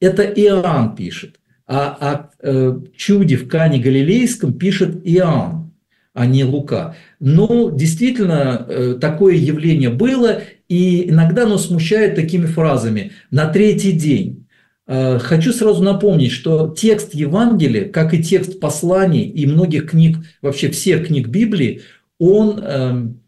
Это 0.00 0.24
Иоанн 0.24 0.96
пишет. 0.96 1.38
А 1.68 1.96
о 2.00 2.30
э, 2.42 2.80
чуде 2.96 3.36
в 3.36 3.46
Кане 3.46 3.78
Галилейском 3.78 4.54
пишет 4.54 5.00
Иоанн, 5.04 5.72
а 6.12 6.26
не 6.26 6.42
Лука. 6.42 6.96
Но 7.20 7.70
действительно 7.70 8.66
э, 8.68 8.98
такое 9.00 9.36
явление 9.36 9.90
было, 9.90 10.42
и 10.68 11.08
иногда 11.08 11.44
оно 11.44 11.58
смущает 11.58 12.16
такими 12.16 12.46
фразами 12.46 13.12
«на 13.30 13.46
третий 13.46 13.92
день». 13.92 14.45
Э, 14.86 15.18
хочу 15.18 15.52
сразу 15.52 15.82
напомнить, 15.82 16.32
что 16.32 16.74
текст 16.76 17.14
Евангелия, 17.14 17.88
как 17.90 18.14
и 18.14 18.22
текст 18.22 18.60
посланий 18.60 19.22
и 19.22 19.46
многих 19.46 19.90
книг, 19.90 20.18
вообще 20.42 20.70
всех 20.70 21.06
книг 21.06 21.28
Библии, 21.28 21.82
он 22.18 22.58
эм, 22.60 23.20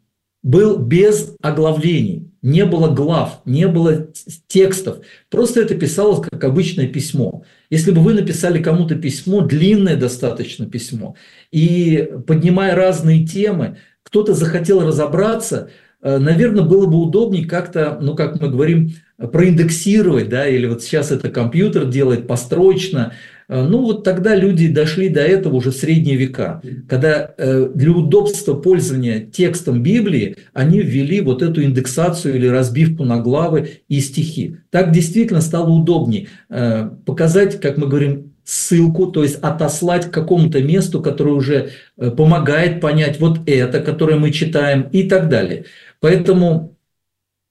был 0.43 0.79
без 0.79 1.35
оглавлений 1.43 2.29
не 2.43 2.65
было 2.65 2.89
глав, 2.89 3.41
не 3.45 3.67
было 3.67 4.09
текстов. 4.47 4.99
Просто 5.31 5.61
это 5.61 5.75
писалось 5.75 6.27
как 6.27 6.45
обычное 6.45 6.87
письмо. 6.87 7.45
Если 7.71 7.91
бы 7.91 8.01
вы 8.01 8.15
написали 8.15 8.63
кому-то 8.63 8.95
письмо, 8.95 9.41
длинное 9.41 9.97
достаточно 9.97 10.67
письмо, 10.67 11.17
и 11.51 12.09
поднимая 12.27 12.75
разные 12.75 13.27
темы, 13.27 13.79
кто-то 14.03 14.35
захотел 14.35 14.87
разобраться, 14.87 15.71
э, 16.01 16.19
наверное, 16.19 16.63
было 16.63 16.87
бы 16.87 16.99
удобнее 16.99 17.47
как-то, 17.47 17.99
ну, 18.01 18.15
как 18.15 18.41
мы 18.41 18.49
говорим, 18.49 18.93
проиндексировать, 19.19 20.29
да, 20.29 20.47
или 20.47 20.67
вот 20.67 20.83
сейчас 20.83 21.11
это 21.11 21.29
компьютер 21.31 21.87
делает 21.87 22.27
построчно, 22.27 23.13
Э, 23.49 23.63
ну 23.63 23.83
вот 23.83 24.05
тогда 24.05 24.35
люди 24.35 24.69
дошли 24.69 25.09
до 25.09 25.21
этого 25.21 25.57
уже 25.57 25.71
в 25.71 25.77
средние 25.77 26.17
века, 26.17 26.61
когда 26.89 27.35
э, 27.37 27.69
для 27.75 27.91
удобства 27.93 28.55
пользования 28.55 29.21
текстом 29.21 29.83
Библии 29.83 30.37
они 30.53 30.81
ввели 30.81 31.21
вот 31.21 31.43
эту 31.43 31.63
индексацию 31.63 32.37
или 32.37 32.47
разбивку 32.47 33.05
на 33.05 33.19
главы 33.19 33.81
и 33.89 34.01
стихи. 34.01 34.57
Так 34.71 34.93
действительно 34.93 35.41
стало 35.41 35.71
удобнее 35.71 36.29
э, 36.51 36.91
показать, 37.07 37.61
как 37.61 37.79
мы 37.79 37.89
говорим, 37.89 38.35
ссылку, 38.45 39.09
то 39.09 39.23
есть 39.23 39.37
отослать 39.43 40.07
к 40.07 40.11
какому-то 40.11 40.63
месту, 40.63 41.03
которое 41.03 41.33
уже 41.33 41.71
помогает 41.97 42.81
понять 42.81 43.21
вот 43.21 43.41
это, 43.47 43.81
которое 43.81 44.17
мы 44.17 44.31
читаем 44.31 44.89
и 44.91 45.03
так 45.03 45.29
далее. 45.29 45.67
Поэтому 46.01 46.78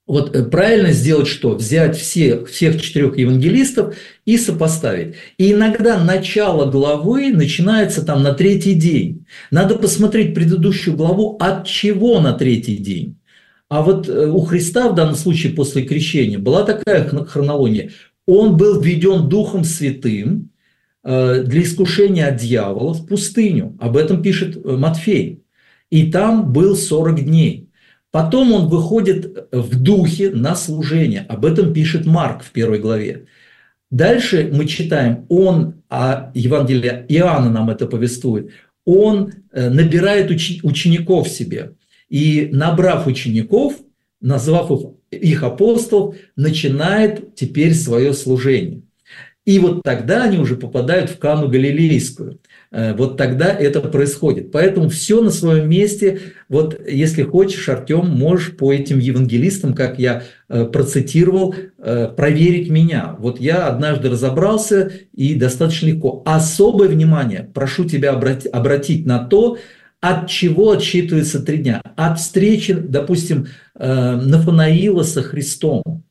вот 0.08 0.34
э, 0.36 0.44
правильно 0.44 0.94
сделать 0.94 1.28
что? 1.28 1.56
Взять 1.56 1.98
все, 1.98 2.46
всех 2.46 2.82
четырех 2.82 3.18
евангелистов 3.18 3.96
и 4.26 4.38
сопоставить. 4.38 5.16
И 5.38 5.52
иногда 5.52 6.02
начало 6.02 6.72
главы 6.72 7.34
начинается 7.34 8.06
там 8.06 8.24
на 8.24 8.34
третий 8.34 8.74
день. 8.74 9.26
Надо 9.52 9.76
посмотреть 9.76 10.34
предыдущую 10.34 10.96
главу, 10.96 11.36
от 11.40 11.68
чего 11.68 12.22
на 12.22 12.34
третий 12.34 12.78
день. 12.78 13.18
А 13.70 13.82
вот 13.82 14.08
э, 14.08 14.28
у 14.28 14.40
Христа 14.42 14.90
в 14.90 14.96
данном 14.96 15.16
случае 15.16 15.52
после 15.52 15.84
крещения 15.84 16.40
была 16.40 16.64
такая 16.64 17.06
хронология. 17.26 17.92
Он 18.26 18.56
был 18.56 18.80
введен 18.80 19.28
Духом 19.28 19.66
Святым 19.66 20.52
э, 21.04 21.44
для 21.44 21.64
искушения 21.64 22.28
от 22.28 22.38
дьявола 22.38 22.94
в 22.94 23.06
пустыню. 23.06 23.78
Об 23.82 23.98
этом 23.98 24.22
пишет 24.22 24.64
Матфей. 24.64 25.44
И 25.90 26.12
там 26.12 26.54
был 26.54 26.78
40 26.78 27.26
дней. 27.26 27.67
Потом 28.12 28.54
он 28.54 28.68
выходит 28.68 29.50
в 29.52 29.82
духе 29.82 30.32
на 30.32 30.56
служение. 30.56 31.26
Об 31.28 31.46
этом 31.46 31.74
пишет 31.74 32.06
Марк 32.06 32.44
в 32.44 32.52
первой 32.52 32.80
главе. 32.80 33.26
Дальше 33.90 34.50
мы 34.54 34.66
читаем, 34.66 35.26
он, 35.30 35.76
а 35.90 36.32
Евангелие 36.34 37.06
Иоанна 37.10 37.50
нам 37.50 37.70
это 37.70 37.86
повествует, 37.88 38.52
он 38.86 39.34
э, 39.52 39.70
набирает 39.70 40.30
учеников 40.32 41.28
себе. 41.30 41.74
И 42.10 42.50
набрав 42.52 43.08
учеников, 43.08 43.76
назвав 44.22 44.72
их 45.12 45.44
апостолов, 45.44 46.16
начинает 46.36 47.36
теперь 47.36 47.74
свое 47.74 48.14
служение. 48.14 48.82
И 49.46 49.60
вот 49.60 49.84
тогда 49.84 50.24
они 50.24 50.38
уже 50.38 50.58
попадают 50.58 51.10
в 51.10 51.20
Кану 51.20 51.48
Галилейскую. 51.48 52.40
Э, 52.72 52.94
вот 52.94 53.18
тогда 53.18 53.48
это 53.48 53.82
происходит. 53.82 54.52
Поэтому 54.52 54.90
все 54.90 55.22
на 55.22 55.32
своем 55.32 55.70
месте. 55.70 56.20
Вот 56.50 56.80
если 56.88 57.24
хочешь, 57.24 57.68
Артем, 57.70 58.08
можешь 58.08 58.56
по 58.56 58.74
этим 58.74 59.00
евангелистам, 59.00 59.74
как 59.74 60.00
я 60.00 60.24
э, 60.50 60.66
процитировал, 60.66 61.56
э, 61.78 62.10
проверить 62.16 62.70
меня. 62.70 63.16
Вот 63.20 63.40
я 63.40 63.68
однажды 63.68 64.10
разобрался 64.10 64.92
и 65.14 65.36
достаточно 65.36 65.88
легко. 65.88 66.24
Особое 66.26 66.90
внимание 66.90 67.50
прошу 67.54 67.86
тебя 67.86 68.12
обратить 68.12 69.06
на 69.06 69.20
то, 69.20 69.58
от 70.00 70.30
чего 70.30 70.72
отсчитывается 70.72 71.42
три 71.42 71.58
дня? 71.58 71.82
От 71.96 72.20
встречи, 72.20 72.74
допустим, 72.74 73.48
Нафанаила 73.76 75.02
со 75.02 75.24
Христом. 75.24 76.04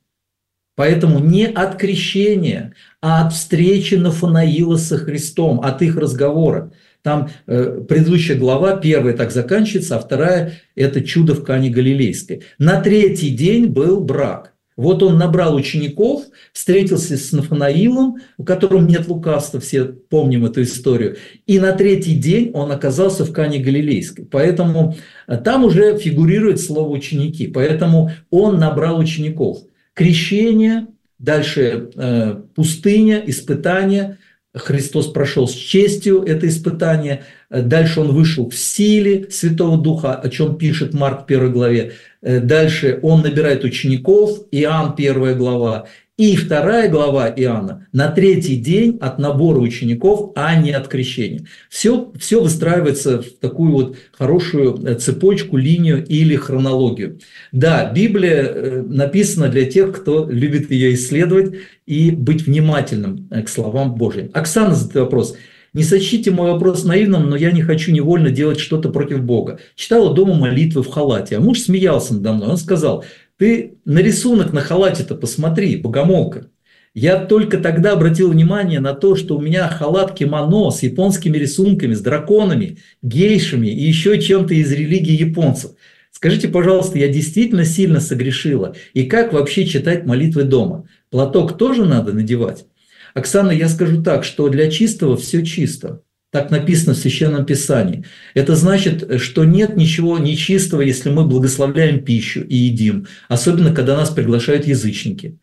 Поэтому 0.76 1.20
не 1.20 1.46
от 1.46 1.76
крещения, 1.76 2.74
а 3.08 3.24
от 3.24 3.32
встречи 3.32 3.94
Нафанаила 3.94 4.76
со 4.78 4.98
Христом, 4.98 5.60
от 5.60 5.80
их 5.80 5.96
разговора. 5.96 6.72
Там 7.02 7.28
э, 7.46 7.82
предыдущая 7.88 8.36
глава, 8.36 8.78
первая 8.78 9.16
так 9.16 9.30
заканчивается, 9.30 9.94
а 9.94 10.00
вторая– 10.00 10.54
это 10.74 11.00
чудо 11.02 11.36
в 11.36 11.44
Кане 11.44 11.70
Галилейской. 11.70 12.42
На 12.58 12.80
третий 12.80 13.30
день 13.30 13.66
был 13.66 14.00
брак. 14.00 14.54
Вот 14.76 15.04
он 15.04 15.18
набрал 15.18 15.54
учеников, 15.54 16.24
встретился 16.52 17.16
с 17.16 17.30
Нафанаилом, 17.30 18.16
у 18.38 18.44
которого 18.44 18.84
нет 18.84 19.06
лукавства, 19.06 19.60
все 19.60 19.84
помним 19.84 20.44
эту 20.44 20.62
историю. 20.62 21.16
И 21.46 21.60
на 21.60 21.74
третий 21.74 22.16
день 22.16 22.50
он 22.54 22.72
оказался 22.72 23.24
в 23.24 23.32
Кане 23.32 23.60
Галилейской. 23.60 24.24
Поэтому 24.24 24.96
э, 25.28 25.36
там 25.36 25.62
уже 25.62 25.96
фигурирует 25.96 26.60
слово 26.60 26.88
«ученики». 26.88 27.46
Поэтому 27.46 28.10
он 28.30 28.58
набрал 28.58 28.98
учеников– 28.98 29.58
крещение, 29.94 30.88
дальше 31.18 31.90
э, 31.94 32.36
пустыня, 32.54 33.22
испытание. 33.26 34.18
Христос 34.54 35.08
прошел 35.08 35.46
с 35.46 35.52
честью 35.52 36.22
это 36.22 36.48
испытание. 36.48 37.24
Дальше 37.50 38.00
он 38.00 38.12
вышел 38.12 38.48
в 38.48 38.56
силе 38.56 39.26
Святого 39.30 39.76
Духа, 39.76 40.14
о 40.14 40.28
чем 40.30 40.56
пишет 40.56 40.94
Марк 40.94 41.26
первой 41.26 41.50
главе. 41.50 41.92
Э, 42.22 42.40
дальше 42.40 42.98
он 43.02 43.22
набирает 43.22 43.64
учеников, 43.64 44.46
Иоанн 44.50 44.94
первая 44.96 45.34
глава. 45.34 45.86
И 46.18 46.34
вторая 46.34 46.88
глава 46.88 47.28
Иоанна 47.28 47.88
на 47.92 48.08
третий 48.08 48.56
день 48.56 48.96
от 49.02 49.18
набора 49.18 49.58
учеников, 49.58 50.32
а 50.34 50.58
не 50.58 50.72
от 50.72 50.88
крещения. 50.88 51.44
Все, 51.68 52.10
все 52.18 52.40
выстраивается 52.40 53.20
в 53.20 53.32
такую 53.38 53.72
вот 53.72 53.96
хорошую 54.12 54.82
э, 54.82 54.94
цепочку, 54.94 55.58
линию 55.58 56.02
или 56.06 56.34
хронологию. 56.36 57.18
Да, 57.52 57.92
Библия 57.92 58.44
э, 58.44 58.82
написана 58.88 59.48
для 59.48 59.66
тех, 59.66 59.94
кто 59.94 60.26
любит 60.26 60.70
ее 60.70 60.94
исследовать 60.94 61.56
и 61.84 62.10
быть 62.10 62.46
внимательным 62.46 63.28
э, 63.30 63.42
к 63.42 63.50
словам 63.50 63.94
Божьим. 63.94 64.30
Оксана 64.32 64.74
задает 64.74 64.96
вопрос. 64.96 65.36
Не 65.74 65.82
сочтите 65.82 66.30
мой 66.30 66.52
вопрос 66.52 66.84
наивным, 66.84 67.28
но 67.28 67.36
я 67.36 67.52
не 67.52 67.60
хочу 67.60 67.92
невольно 67.92 68.30
делать 68.30 68.58
что-то 68.58 68.88
против 68.88 69.20
Бога. 69.20 69.58
Читала 69.74 70.14
дома 70.14 70.32
молитвы 70.32 70.82
в 70.82 70.88
халате, 70.88 71.36
а 71.36 71.40
муж 71.40 71.58
смеялся 71.58 72.14
надо 72.14 72.32
мной. 72.32 72.48
Он 72.48 72.56
сказал, 72.56 73.04
ты 73.38 73.78
на 73.84 73.98
рисунок 73.98 74.52
на 74.52 74.60
халате-то 74.60 75.14
посмотри, 75.14 75.76
богомолка. 75.76 76.48
Я 76.94 77.18
только 77.18 77.58
тогда 77.58 77.92
обратил 77.92 78.30
внимание 78.30 78.80
на 78.80 78.94
то, 78.94 79.16
что 79.16 79.36
у 79.36 79.40
меня 79.40 79.68
халат 79.68 80.14
кимоно 80.14 80.70
с 80.70 80.82
японскими 80.82 81.36
рисунками, 81.36 81.92
с 81.92 82.00
драконами, 82.00 82.78
гейшами 83.02 83.68
и 83.68 83.84
еще 83.84 84.18
чем-то 84.18 84.54
из 84.54 84.72
религии 84.72 85.12
японцев. 85.12 85.72
Скажите, 86.10 86.48
пожалуйста, 86.48 86.98
я 86.98 87.08
действительно 87.08 87.66
сильно 87.66 88.00
согрешила? 88.00 88.74
И 88.94 89.04
как 89.04 89.34
вообще 89.34 89.66
читать 89.66 90.06
молитвы 90.06 90.44
дома? 90.44 90.88
Платок 91.10 91.58
тоже 91.58 91.84
надо 91.84 92.14
надевать? 92.14 92.64
Оксана, 93.12 93.50
я 93.50 93.68
скажу 93.68 94.02
так, 94.02 94.24
что 94.24 94.48
для 94.48 94.70
чистого 94.70 95.18
все 95.18 95.44
чисто. 95.44 96.00
Так 96.36 96.50
написано 96.50 96.92
в 96.92 96.98
Священном 96.98 97.46
Писании. 97.46 98.04
Это 98.34 98.56
значит, 98.56 99.22
что 99.22 99.46
нет 99.46 99.74
ничего 99.74 100.18
нечистого, 100.18 100.82
если 100.82 101.08
мы 101.08 101.24
благословляем 101.24 102.04
пищу 102.04 102.42
и 102.42 102.54
едим, 102.54 103.06
особенно 103.26 103.74
когда 103.74 103.96
нас 103.96 104.10
приглашают 104.10 104.66
язычники. 104.66 105.38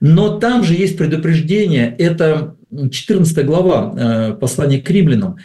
Но 0.00 0.40
там 0.40 0.64
же 0.64 0.74
есть 0.74 0.98
предупреждение, 0.98 1.94
это 2.00 2.56
14 2.90 3.46
глава 3.46 3.94
э, 3.96 4.32
послания 4.32 4.80
к 4.80 4.90
римлянам, 4.90 5.36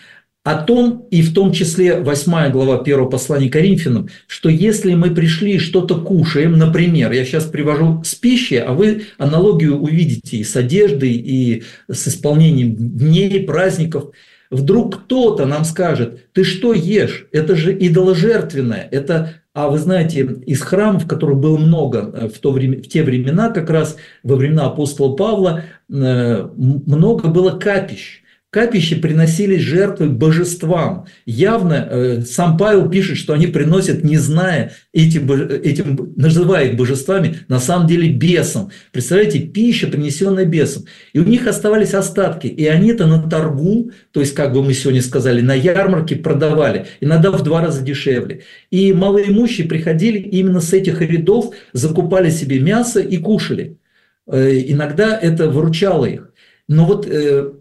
о 0.44 0.56
том, 0.56 1.08
и 1.12 1.22
в 1.22 1.36
том 1.36 1.54
числе 1.54 2.00
8 2.00 2.50
глава 2.50 2.80
1 2.80 3.10
послания 3.12 3.52
Коринфянам, 3.52 4.10
что 4.26 4.50
если 4.50 4.96
мы 4.96 5.12
пришли 5.12 5.54
и 5.54 5.60
что-то 5.60 6.02
кушаем, 6.02 6.54
например, 6.58 7.12
я 7.12 7.26
сейчас 7.26 7.46
привожу 7.46 8.02
с 8.04 8.16
пищи, 8.16 8.56
а 8.56 8.74
вы 8.74 9.04
аналогию 9.20 9.78
увидите 9.78 10.38
и 10.38 10.44
с 10.44 10.56
одеждой, 10.56 11.12
и 11.12 11.62
с 11.92 12.08
исполнением 12.08 12.74
дней, 12.76 13.42
праздников, 13.42 14.14
вдруг 14.50 15.04
кто-то 15.04 15.46
нам 15.46 15.64
скажет, 15.64 16.32
ты 16.34 16.44
что 16.44 16.74
ешь, 16.74 17.28
это 17.32 17.56
же 17.56 17.74
идоложертвенное, 17.74 18.88
это 18.92 19.34
а 19.54 19.68
вы 19.68 19.80
знаете, 19.80 20.22
из 20.46 20.62
храмов, 20.62 21.08
которых 21.08 21.40
было 21.40 21.58
много 21.58 22.00
э, 22.00 22.28
в, 22.30 22.40
то 22.40 22.52
время, 22.52 22.78
в 22.78 22.88
те 22.88 23.04
времена, 23.04 23.50
как 23.50 23.70
раз 23.70 23.98
во 24.24 24.36
времена 24.36 24.68
апостола 24.68 25.16
Павла, 25.16 25.64
э, 25.92 26.48
много 26.56 27.28
было 27.28 27.58
капищ 27.58 28.24
капище 28.52 28.96
приносились 28.96 29.62
жертвы 29.62 30.10
божествам. 30.10 31.06
Явно 31.26 31.88
э, 31.90 32.22
сам 32.22 32.58
Павел 32.58 32.90
пишет, 32.90 33.18
что 33.18 33.34
они 33.34 33.48
приносят, 33.48 34.04
не 34.04 34.18
зная 34.18 34.74
этим, 34.92 35.32
этим, 35.32 36.14
называя 36.16 36.70
их 36.70 36.76
божествами, 36.76 37.40
на 37.48 37.60
самом 37.60 37.88
деле 37.88 38.10
бесом. 38.10 38.72
Представляете, 38.92 39.40
пища, 39.40 39.88
принесенная 39.88 40.46
бесом. 40.46 40.86
И 41.14 41.20
у 41.20 41.24
них 41.24 41.46
оставались 41.46 41.94
остатки. 41.94 42.48
И 42.48 42.66
они 42.66 42.90
это 42.90 43.06
на 43.06 43.30
торгу, 43.30 43.92
то 44.12 44.20
есть, 44.20 44.34
как 44.34 44.54
бы 44.54 44.64
мы 44.64 44.74
сегодня 44.74 45.04
сказали, 45.04 45.42
на 45.42 45.54
ярмарке 45.54 46.16
продавали. 46.16 46.88
Иногда 47.02 47.32
в 47.32 47.44
два 47.44 47.62
раза 47.62 47.84
дешевле. 47.84 48.42
И 48.72 48.94
малоимущие 48.94 49.68
приходили 49.68 50.18
именно 50.18 50.62
с 50.62 50.74
этих 50.74 51.02
рядов, 51.02 51.54
закупали 51.74 52.32
себе 52.32 52.60
мясо 52.60 53.00
и 53.00 53.18
кушали. 53.18 53.78
Э, 54.26 54.60
иногда 54.66 55.18
это 55.18 55.50
выручало 55.50 56.06
их. 56.06 56.32
Но 56.68 56.86
вот 56.86 57.08
э, 57.08 57.52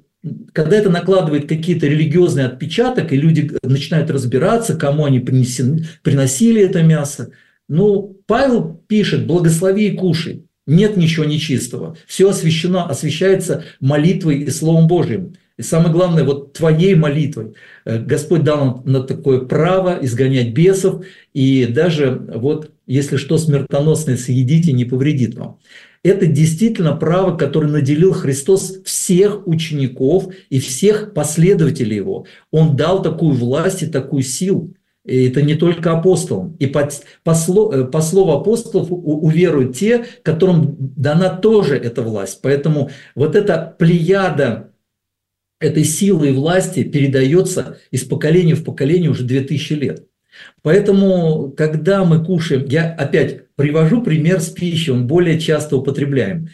когда 0.53 0.77
это 0.77 0.91
накладывает 0.91 1.49
какие-то 1.49 1.87
религиозные 1.87 2.47
отпечаток, 2.47 3.13
и 3.13 3.17
люди 3.17 3.51
начинают 3.63 4.11
разбираться, 4.11 4.77
кому 4.77 5.05
они 5.05 5.21
принесли, 5.21 5.85
приносили 6.03 6.63
это 6.63 6.83
мясо, 6.83 7.31
ну, 7.69 8.21
Павел 8.27 8.83
пишет, 8.87 9.27
благослови 9.27 9.89
и 9.89 9.97
кушай. 9.97 10.45
Нет 10.67 10.97
ничего 10.97 11.25
нечистого. 11.25 11.97
Все 12.07 12.29
освящено, 12.29 12.87
освящается 12.87 13.65
молитвой 13.81 14.41
и 14.41 14.51
Словом 14.51 14.87
Божьим. 14.87 15.35
И 15.57 15.63
самое 15.63 15.93
главное, 15.93 16.25
вот 16.25 16.53
твоей 16.53 16.95
молитвой. 16.95 17.55
Э, 17.85 17.99
Господь 17.99 18.45
дал 18.45 18.65
нам 18.65 18.83
на 18.85 19.03
такое 19.03 19.41
право 19.41 19.99
изгонять 20.01 20.53
бесов, 20.53 21.05
и 21.35 21.67
даже 21.67 22.11
вот 22.35 22.71
если 22.87 23.17
что 23.17 23.39
смертоносное 23.39 24.17
съедите, 24.17 24.73
не 24.73 24.85
повредит 24.85 25.35
вам. 25.35 25.59
Это 26.09 26.27
действительно 26.27 26.97
право, 26.97 27.37
которое 27.37 27.69
наделил 27.69 28.13
Христос 28.13 28.79
всех 28.83 29.47
учеников 29.47 30.33
и 30.49 30.59
всех 30.59 31.13
последователей 31.13 31.97
Его. 31.97 32.25
Он 32.51 32.77
дал 32.77 33.03
такую 33.03 33.35
власть 33.35 33.83
и 33.83 33.87
такую 33.87 34.23
силу. 34.23 34.75
И 35.05 35.29
это 35.29 35.43
не 35.43 35.55
только 35.55 35.93
апостолам. 35.93 36.57
И 36.59 36.67
по, 36.67 36.89
по, 37.25 37.35
слову, 37.35 37.87
по 37.89 38.01
слову 38.01 38.33
апостолов 38.33 38.89
уверуют 38.91 39.77
те, 39.77 40.07
которым 40.23 40.77
дана 40.79 41.29
тоже 41.29 41.77
эта 41.77 42.01
власть. 42.01 42.41
Поэтому 42.43 42.91
вот 43.15 43.37
эта 43.37 43.77
плеяда 43.79 44.73
этой 45.61 45.85
силы 45.85 46.31
и 46.31 46.33
власти 46.33 46.85
передается 46.85 47.77
из 47.91 48.05
поколения 48.05 48.55
в 48.55 48.65
поколение 48.65 49.11
уже 49.11 49.25
2000 49.25 49.73
лет. 49.75 50.08
Поэтому, 50.63 51.53
когда 51.57 52.05
мы 52.05 52.25
кушаем, 52.25 52.67
я 52.67 52.93
опять 52.93 53.49
привожу 53.55 54.03
пример 54.03 54.41
с 54.41 54.49
пищей, 54.49 54.93
он 54.93 55.07
более 55.07 55.39
часто 55.39 55.77
употребляем. 55.77 56.49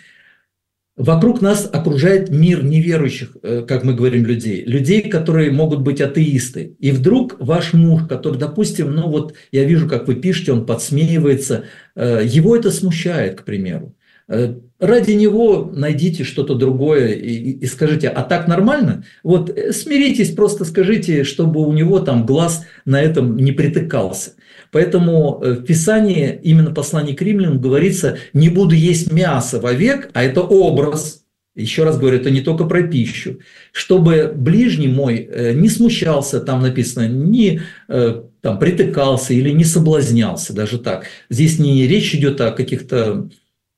Вокруг 0.96 1.40
нас 1.40 1.68
окружает 1.72 2.30
мир 2.30 2.64
неверующих, 2.64 3.36
э, 3.42 3.64
как 3.66 3.82
мы 3.82 3.94
говорим, 3.94 4.24
людей. 4.24 4.64
Людей, 4.64 5.08
которые 5.08 5.50
могут 5.50 5.80
быть 5.80 6.00
атеисты. 6.00 6.76
И 6.78 6.92
вдруг 6.92 7.36
ваш 7.40 7.72
муж, 7.72 8.02
который, 8.08 8.38
допустим, 8.38 8.92
ну 8.92 9.08
вот 9.08 9.34
я 9.50 9.64
вижу, 9.64 9.88
как 9.88 10.06
вы 10.06 10.14
пишете, 10.14 10.52
он 10.52 10.64
подсмеивается, 10.64 11.64
э, 11.96 12.22
его 12.24 12.54
это 12.54 12.70
смущает, 12.70 13.40
к 13.40 13.44
примеру. 13.44 13.96
Э, 14.26 14.54
ради 14.78 15.12
него 15.12 15.70
найдите 15.72 16.24
что-то 16.24 16.54
другое 16.54 17.08
и, 17.08 17.50
и 17.50 17.66
скажите, 17.66 18.08
а 18.08 18.22
так 18.22 18.48
нормально? 18.48 19.04
Вот 19.22 19.50
э, 19.50 19.72
смиритесь, 19.72 20.30
просто 20.30 20.64
скажите, 20.64 21.24
чтобы 21.24 21.60
у 21.60 21.72
него 21.72 22.00
там 22.00 22.24
глаз 22.24 22.64
на 22.86 23.00
этом 23.02 23.36
не 23.36 23.52
притыкался. 23.52 24.32
Поэтому 24.72 25.40
э, 25.42 25.52
в 25.52 25.64
Писании, 25.64 26.38
именно 26.42 26.72
послании 26.72 27.14
к 27.14 27.20
римлянам 27.20 27.60
говорится, 27.60 28.16
не 28.32 28.48
буду 28.48 28.74
есть 28.74 29.12
мясо 29.12 29.60
вовек, 29.60 30.08
а 30.14 30.24
это 30.24 30.40
образ, 30.40 31.24
еще 31.54 31.84
раз 31.84 31.98
говорю, 31.98 32.16
это 32.16 32.30
не 32.30 32.40
только 32.40 32.64
про 32.64 32.82
пищу, 32.82 33.40
чтобы 33.72 34.32
ближний 34.34 34.88
мой 34.88 35.54
не 35.54 35.68
смущался, 35.68 36.40
там 36.40 36.62
написано, 36.62 37.06
не 37.06 37.60
там, 37.86 38.58
притыкался 38.58 39.34
или 39.34 39.50
не 39.50 39.62
соблазнялся, 39.62 40.52
даже 40.52 40.78
так. 40.78 41.04
Здесь 41.30 41.60
не 41.60 41.86
речь 41.86 42.12
идет 42.12 42.40
о 42.40 42.50
каких-то 42.50 43.28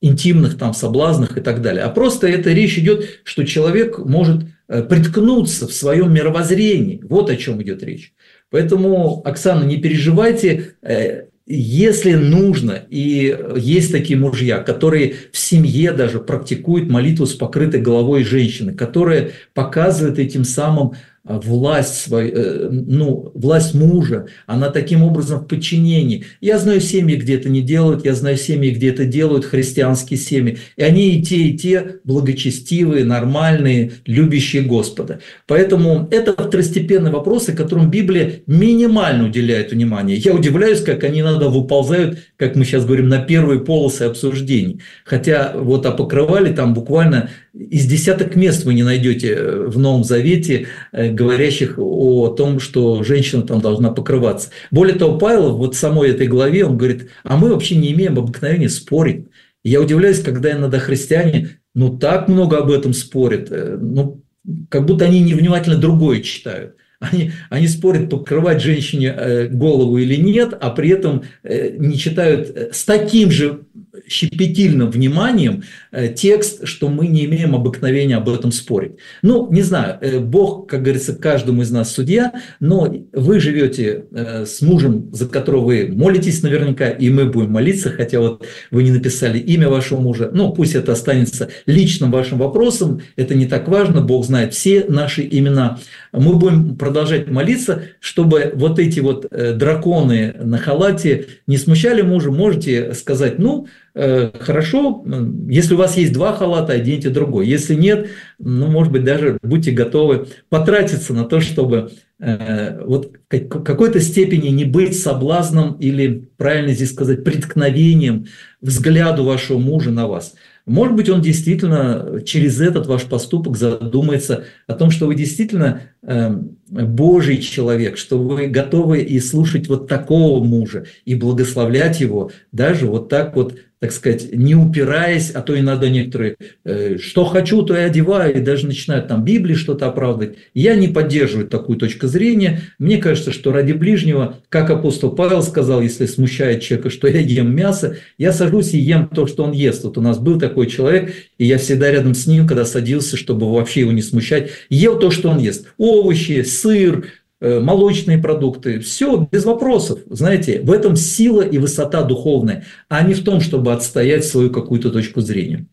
интимных 0.06 0.58
там 0.58 0.74
соблазнах 0.74 1.36
и 1.36 1.40
так 1.40 1.62
далее. 1.62 1.84
А 1.84 1.90
просто 1.90 2.26
это 2.26 2.52
речь 2.52 2.78
идет, 2.78 3.20
что 3.24 3.44
человек 3.44 3.98
может 3.98 4.44
э, 4.68 4.82
приткнуться 4.82 5.66
в 5.66 5.72
своем 5.72 6.12
мировоззрении. 6.12 7.00
Вот 7.08 7.30
о 7.30 7.36
чем 7.36 7.62
идет 7.62 7.82
речь. 7.82 8.12
Поэтому, 8.50 9.22
Оксана, 9.24 9.64
не 9.64 9.78
переживайте, 9.78 10.74
э, 10.82 11.24
если 11.48 12.14
нужно, 12.14 12.82
и 12.90 13.38
есть 13.56 13.92
такие 13.92 14.18
мужья, 14.18 14.58
которые 14.58 15.14
в 15.30 15.38
семье 15.38 15.92
даже 15.92 16.18
практикуют 16.18 16.90
молитву 16.90 17.24
с 17.24 17.34
покрытой 17.34 17.80
головой 17.80 18.24
женщины, 18.24 18.74
которые 18.74 19.30
показывают 19.54 20.18
этим 20.18 20.44
самым 20.44 20.94
власть, 21.26 21.96
свой, 21.96 22.30
э, 22.30 22.68
ну, 22.70 23.32
власть 23.34 23.74
мужа, 23.74 24.26
она 24.46 24.70
таким 24.70 25.02
образом 25.02 25.40
в 25.40 25.46
подчинении. 25.46 26.24
Я 26.40 26.58
знаю 26.58 26.80
семьи, 26.80 27.16
где 27.16 27.34
это 27.34 27.48
не 27.48 27.62
делают, 27.62 28.04
я 28.04 28.14
знаю 28.14 28.36
семьи, 28.36 28.70
где 28.70 28.90
это 28.90 29.04
делают, 29.04 29.44
христианские 29.44 30.18
семьи. 30.18 30.58
И 30.76 30.82
они 30.82 31.16
и 31.16 31.22
те, 31.22 31.36
и 31.36 31.58
те 31.58 31.96
благочестивые, 32.04 33.04
нормальные, 33.04 33.92
любящие 34.06 34.62
Господа. 34.62 35.18
Поэтому 35.46 36.08
это 36.10 36.32
второстепенные 36.32 37.12
вопросы, 37.12 37.52
которым 37.52 37.90
Библия 37.90 38.42
минимально 38.46 39.26
уделяет 39.26 39.72
внимание. 39.72 40.16
Я 40.16 40.32
удивляюсь, 40.32 40.80
как 40.80 41.02
они 41.04 41.20
иногда 41.20 41.48
выползают, 41.48 42.18
как 42.36 42.54
мы 42.54 42.64
сейчас 42.64 42.84
говорим, 42.84 43.08
на 43.08 43.18
первые 43.18 43.60
полосы 43.60 44.02
обсуждений. 44.02 44.80
Хотя 45.04 45.54
вот 45.56 45.86
о 45.86 45.90
покрывале 45.90 46.52
там 46.52 46.72
буквально 46.72 47.30
из 47.58 47.86
десяток 47.86 48.36
мест 48.36 48.64
вы 48.64 48.74
не 48.74 48.82
найдете 48.82 49.34
э, 49.34 49.66
в 49.66 49.78
Новом 49.78 50.04
Завете, 50.04 50.66
э, 50.92 51.10
говорящих 51.10 51.78
о 51.78 52.28
том, 52.28 52.60
что 52.60 53.02
женщина 53.02 53.42
там 53.42 53.60
должна 53.60 53.90
покрываться. 53.90 54.50
Более 54.70 54.96
того, 54.96 55.18
Павел 55.18 55.56
вот 55.56 55.74
в 55.74 55.78
самой 55.78 56.10
этой 56.10 56.26
главе, 56.26 56.66
он 56.66 56.76
говорит, 56.76 57.08
а 57.24 57.36
мы 57.36 57.50
вообще 57.50 57.76
не 57.76 57.92
имеем 57.92 58.18
обыкновения 58.18 58.68
спорить. 58.68 59.26
я 59.64 59.80
удивляюсь, 59.80 60.20
когда 60.20 60.52
иногда 60.52 60.78
христиане, 60.78 61.60
ну 61.74 61.96
так 61.98 62.28
много 62.28 62.58
об 62.58 62.70
этом 62.70 62.92
спорят, 62.92 63.48
э, 63.50 63.78
ну 63.80 64.22
как 64.68 64.84
будто 64.84 65.06
они 65.06 65.20
невнимательно 65.20 65.76
другое 65.76 66.20
читают. 66.20 66.76
Они, 66.98 67.32
они 67.50 67.68
спорят, 67.68 68.08
покрывать 68.08 68.62
женщине 68.62 69.48
голову 69.50 69.98
или 69.98 70.14
нет, 70.14 70.56
а 70.58 70.70
при 70.70 70.88
этом 70.88 71.24
не 71.44 71.98
читают 71.98 72.56
с 72.72 72.86
таким 72.86 73.30
же 73.30 73.66
щепетильным 74.08 74.90
вниманием 74.90 75.64
э, 75.92 76.08
текст, 76.08 76.66
что 76.66 76.88
мы 76.88 77.06
не 77.06 77.24
имеем 77.24 77.54
обыкновения 77.54 78.16
об 78.16 78.28
этом 78.28 78.52
спорить. 78.52 78.92
Ну, 79.22 79.50
не 79.50 79.62
знаю, 79.62 79.98
э, 80.00 80.18
Бог, 80.20 80.68
как 80.68 80.82
говорится, 80.82 81.14
каждому 81.14 81.62
из 81.62 81.70
нас 81.70 81.92
судья, 81.92 82.32
но 82.60 82.92
вы 83.12 83.40
живете 83.40 84.04
э, 84.10 84.46
с 84.46 84.62
мужем, 84.62 85.10
за 85.12 85.26
которого 85.26 85.66
вы 85.66 85.88
молитесь 85.92 86.42
наверняка, 86.42 86.88
и 86.88 87.10
мы 87.10 87.26
будем 87.26 87.52
молиться, 87.52 87.90
хотя 87.90 88.20
вот 88.20 88.46
вы 88.70 88.82
не 88.82 88.90
написали 88.90 89.38
имя 89.38 89.68
вашего 89.68 90.00
мужа, 90.00 90.30
ну, 90.32 90.52
пусть 90.52 90.74
это 90.74 90.92
останется 90.92 91.48
личным 91.66 92.10
вашим 92.10 92.38
вопросом, 92.38 93.00
это 93.16 93.34
не 93.34 93.46
так 93.46 93.68
важно, 93.68 94.00
Бог 94.00 94.24
знает 94.24 94.54
все 94.54 94.84
наши 94.88 95.26
имена. 95.30 95.78
Мы 96.12 96.34
будем 96.34 96.76
продолжать 96.76 97.28
молиться, 97.28 97.82
чтобы 98.00 98.52
вот 98.54 98.78
эти 98.78 99.00
вот 99.00 99.26
драконы 99.30 100.34
на 100.38 100.58
халате 100.58 101.26
не 101.46 101.58
смущали 101.58 102.02
мужа, 102.02 102.30
можете 102.30 102.94
сказать, 102.94 103.38
ну, 103.38 103.66
хорошо, 103.96 105.04
если 105.48 105.74
у 105.74 105.78
вас 105.78 105.96
есть 105.96 106.12
два 106.12 106.34
халата, 106.34 106.74
оденьте 106.74 107.08
другой. 107.08 107.48
Если 107.48 107.74
нет, 107.74 108.08
ну, 108.38 108.66
может 108.66 108.92
быть, 108.92 109.04
даже 109.04 109.38
будьте 109.42 109.70
готовы 109.70 110.28
потратиться 110.50 111.14
на 111.14 111.24
то, 111.24 111.40
чтобы 111.40 111.92
э, 112.20 112.84
вот 112.84 113.12
в 113.30 113.48
какой-то 113.48 114.00
степени 114.00 114.48
не 114.48 114.66
быть 114.66 114.98
соблазном 114.98 115.74
или, 115.80 116.28
правильно 116.36 116.74
здесь 116.74 116.92
сказать, 116.92 117.24
преткновением 117.24 118.26
взгляду 118.60 119.24
вашего 119.24 119.58
мужа 119.58 119.90
на 119.90 120.06
вас. 120.06 120.34
Может 120.66 120.96
быть, 120.96 121.08
он 121.08 121.22
действительно 121.22 122.20
через 122.26 122.60
этот 122.60 122.86
ваш 122.86 123.04
поступок 123.04 123.56
задумается 123.56 124.44
о 124.66 124.74
том, 124.74 124.90
что 124.90 125.06
вы 125.06 125.14
действительно 125.14 125.82
э, 126.02 126.30
Божий 126.68 127.38
человек, 127.38 127.96
что 127.96 128.18
вы 128.18 128.48
готовы 128.48 129.00
и 129.00 129.20
слушать 129.20 129.68
вот 129.68 129.86
такого 129.86 130.44
мужа 130.44 130.84
и 131.04 131.14
благословлять 131.14 132.00
его 132.00 132.32
даже 132.50 132.86
вот 132.86 133.08
так 133.08 133.36
вот 133.36 133.54
так 133.78 133.92
сказать, 133.92 134.32
не 134.32 134.54
упираясь, 134.54 135.30
а 135.30 135.42
то 135.42 135.58
иногда 135.58 135.88
некоторые, 135.88 136.36
э, 136.64 136.96
что 136.98 137.26
хочу, 137.26 137.62
то 137.62 137.76
и 137.76 137.80
одеваю, 137.80 138.34
и 138.34 138.40
даже 138.40 138.66
начинают 138.66 139.08
там 139.08 139.22
Библии 139.22 139.54
что-то 139.54 139.86
оправдывать. 139.86 140.38
Я 140.54 140.76
не 140.76 140.88
поддерживаю 140.88 141.46
такую 141.46 141.78
точку 141.78 142.06
зрения. 142.06 142.62
Мне 142.78 142.96
кажется, 142.96 143.32
что 143.32 143.52
ради 143.52 143.72
ближнего, 143.72 144.38
как 144.48 144.70
апостол 144.70 145.10
Павел 145.10 145.42
сказал, 145.42 145.82
если 145.82 146.06
смущает 146.06 146.62
человека, 146.62 146.88
что 146.88 147.06
я 147.06 147.20
ем 147.20 147.54
мясо, 147.54 147.96
я 148.16 148.32
сажусь 148.32 148.72
и 148.72 148.78
ем 148.78 149.08
то, 149.08 149.26
что 149.26 149.44
он 149.44 149.52
ест. 149.52 149.84
Вот 149.84 149.98
у 149.98 150.00
нас 150.00 150.18
был 150.18 150.40
такой 150.40 150.68
человек, 150.68 151.12
и 151.36 151.44
я 151.44 151.58
всегда 151.58 151.90
рядом 151.90 152.14
с 152.14 152.26
ним, 152.26 152.46
когда 152.46 152.64
садился, 152.64 153.18
чтобы 153.18 153.52
вообще 153.52 153.80
его 153.80 153.92
не 153.92 154.02
смущать, 154.02 154.50
ел 154.70 154.98
то, 154.98 155.10
что 155.10 155.28
он 155.28 155.38
ест. 155.38 155.66
Овощи, 155.76 156.42
сыр, 156.42 157.08
молочные 157.40 158.18
продукты, 158.18 158.80
все 158.80 159.28
без 159.30 159.44
вопросов. 159.44 160.00
Знаете, 160.08 160.60
в 160.62 160.72
этом 160.72 160.96
сила 160.96 161.42
и 161.42 161.58
высота 161.58 162.02
духовная, 162.02 162.64
а 162.88 163.02
не 163.02 163.14
в 163.14 163.22
том, 163.24 163.40
чтобы 163.40 163.72
отстоять 163.72 164.24
свою 164.24 164.50
какую-то 164.50 164.90
точку 164.90 165.20
зрения. 165.20 165.66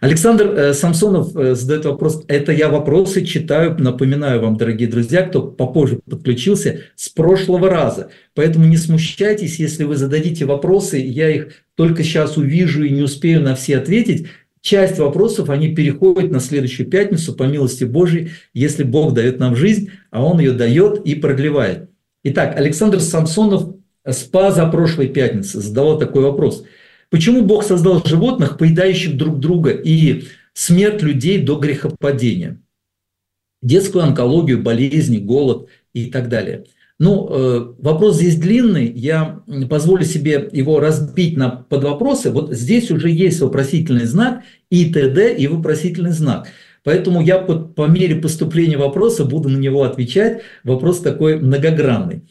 Александр 0.00 0.46
э, 0.48 0.74
Самсонов 0.74 1.34
э, 1.36 1.54
задает 1.54 1.84
вопрос. 1.86 2.24
Это 2.28 2.52
я 2.52 2.68
вопросы 2.68 3.24
читаю, 3.24 3.76
напоминаю 3.78 4.40
вам, 4.40 4.56
дорогие 4.56 4.88
друзья, 4.88 5.22
кто 5.22 5.42
попозже 5.42 6.00
подключился, 6.08 6.82
с 6.94 7.08
прошлого 7.08 7.70
раза. 7.70 8.10
Поэтому 8.34 8.66
не 8.66 8.76
смущайтесь, 8.76 9.58
если 9.58 9.84
вы 9.84 9.96
зададите 9.96 10.44
вопросы, 10.44 10.98
я 10.98 11.30
их 11.30 11.48
только 11.74 12.02
сейчас 12.02 12.36
увижу 12.36 12.82
и 12.82 12.90
не 12.90 13.02
успею 13.02 13.42
на 13.42 13.54
все 13.54 13.78
ответить 13.78 14.26
часть 14.64 14.98
вопросов, 14.98 15.50
они 15.50 15.74
переходят 15.74 16.32
на 16.32 16.40
следующую 16.40 16.88
пятницу 16.88 17.34
по 17.34 17.42
милости 17.42 17.84
Божьей, 17.84 18.30
если 18.54 18.82
Бог 18.82 19.12
дает 19.12 19.38
нам 19.38 19.54
жизнь, 19.54 19.90
а 20.10 20.24
Он 20.24 20.40
ее 20.40 20.52
дает 20.52 21.06
и 21.06 21.14
продлевает. 21.14 21.90
Итак, 22.24 22.56
Александр 22.56 23.00
Самсонов 23.00 23.76
спа 24.10 24.50
за 24.50 24.66
прошлой 24.66 25.08
пятницы 25.08 25.60
задавал 25.60 25.98
такой 25.98 26.22
вопрос. 26.22 26.64
Почему 27.10 27.42
Бог 27.42 27.62
создал 27.62 28.02
животных, 28.04 28.56
поедающих 28.56 29.18
друг 29.18 29.38
друга, 29.38 29.70
и 29.70 30.24
смерть 30.54 31.02
людей 31.02 31.42
до 31.42 31.56
грехопадения? 31.56 32.58
Детскую 33.60 34.02
онкологию, 34.02 34.62
болезни, 34.62 35.18
голод 35.18 35.68
и 35.92 36.06
так 36.06 36.30
далее– 36.30 36.64
ну, 37.04 37.28
э, 37.28 37.74
вопрос 37.80 38.16
здесь 38.16 38.36
длинный, 38.36 38.90
я 38.90 39.42
позволю 39.68 40.04
себе 40.04 40.48
его 40.52 40.80
разбить 40.80 41.36
на 41.36 41.50
подвопросы. 41.50 42.30
Вот 42.30 42.54
здесь 42.54 42.90
уже 42.90 43.10
есть 43.10 43.42
вопросительный 43.42 44.06
знак 44.06 44.42
и 44.70 44.90
т.д. 44.90 45.34
и 45.34 45.46
вопросительный 45.46 46.12
знак. 46.12 46.48
Поэтому 46.82 47.20
я 47.20 47.36
по, 47.36 47.56
по 47.56 47.86
мере 47.88 48.16
поступления 48.16 48.78
вопроса 48.78 49.26
буду 49.26 49.50
на 49.50 49.58
него 49.58 49.82
отвечать. 49.82 50.40
Вопрос 50.64 51.00
такой 51.00 51.38
многогранный. 51.38 52.22